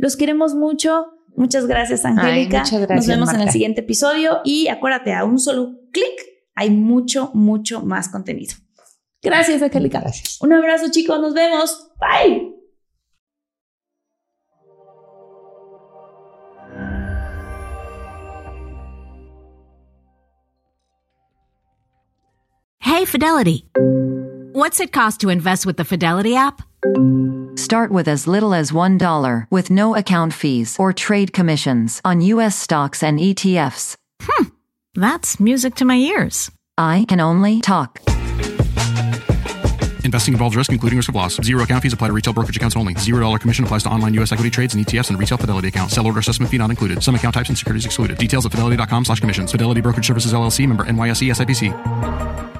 Los 0.00 0.16
queremos 0.16 0.54
mucho. 0.54 1.12
Muchas 1.36 1.66
gracias, 1.66 2.04
Angélica. 2.06 2.60
muchas 2.60 2.80
gracias, 2.80 2.96
Nos 2.96 3.06
vemos 3.06 3.34
en 3.34 3.40
el 3.42 3.50
siguiente 3.50 3.82
episodio 3.82 4.40
y 4.44 4.68
acuérdate, 4.68 5.12
a 5.12 5.24
un 5.24 5.38
solo 5.38 5.78
clic 5.92 6.06
hay 6.54 6.70
mucho, 6.70 7.30
mucho 7.34 7.82
más 7.82 8.08
contenido. 8.08 8.54
Gracias, 9.22 9.60
Angélica. 9.62 10.00
Gracias. 10.00 10.40
Un 10.40 10.54
abrazo, 10.54 10.90
chicos. 10.90 11.20
Nos 11.20 11.34
vemos. 11.34 11.90
Bye. 12.00 12.54
Hey, 22.78 23.04
Fidelity. 23.04 23.68
What's 24.52 24.80
it 24.80 24.90
cost 24.90 25.20
to 25.20 25.28
invest 25.28 25.64
with 25.64 25.76
the 25.76 25.84
Fidelity 25.84 26.34
app? 26.34 26.60
Start 27.54 27.92
with 27.92 28.08
as 28.08 28.26
little 28.26 28.52
as 28.52 28.72
$1 28.72 29.46
with 29.48 29.70
no 29.70 29.94
account 29.94 30.34
fees 30.34 30.76
or 30.76 30.92
trade 30.92 31.32
commissions 31.32 32.00
on 32.04 32.20
U.S. 32.22 32.58
stocks 32.58 33.00
and 33.04 33.20
E 33.20 33.32
ETFs. 33.32 33.94
Hmm, 34.20 34.48
that's 34.94 35.38
music 35.38 35.76
to 35.76 35.84
my 35.84 35.94
ears. 35.94 36.50
I 36.76 37.04
can 37.06 37.20
only 37.20 37.60
talk. 37.60 38.00
Investing 40.04 40.34
involves 40.34 40.56
risk, 40.56 40.72
including 40.72 40.96
risk 40.96 41.10
of 41.10 41.14
loss. 41.14 41.36
Zero 41.36 41.62
account 41.62 41.84
fees 41.84 41.92
apply 41.92 42.08
to 42.08 42.12
retail 42.12 42.32
brokerage 42.32 42.56
accounts 42.56 42.74
only. 42.74 42.94
Zero 42.94 43.20
dollar 43.20 43.38
commission 43.38 43.64
applies 43.64 43.84
to 43.84 43.88
online 43.88 44.14
U.S. 44.14 44.32
equity 44.32 44.50
trades 44.50 44.74
and 44.74 44.84
ETFs 44.84 45.10
and 45.10 45.18
retail 45.18 45.38
Fidelity 45.38 45.68
accounts. 45.68 45.94
Sell 45.94 46.06
order 46.06 46.18
assessment 46.18 46.50
fee 46.50 46.58
not 46.58 46.70
included. 46.70 47.04
Some 47.04 47.14
account 47.14 47.36
types 47.36 47.50
and 47.50 47.56
securities 47.56 47.86
excluded. 47.86 48.18
Details 48.18 48.46
at 48.46 48.50
fidelity.com 48.50 49.04
slash 49.04 49.20
commissions. 49.20 49.52
Fidelity 49.52 49.80
Brokerage 49.80 50.08
Services 50.08 50.32
LLC 50.32 50.66
member 50.66 50.84
NYSE 50.86 51.30
SIPC. 51.30 52.59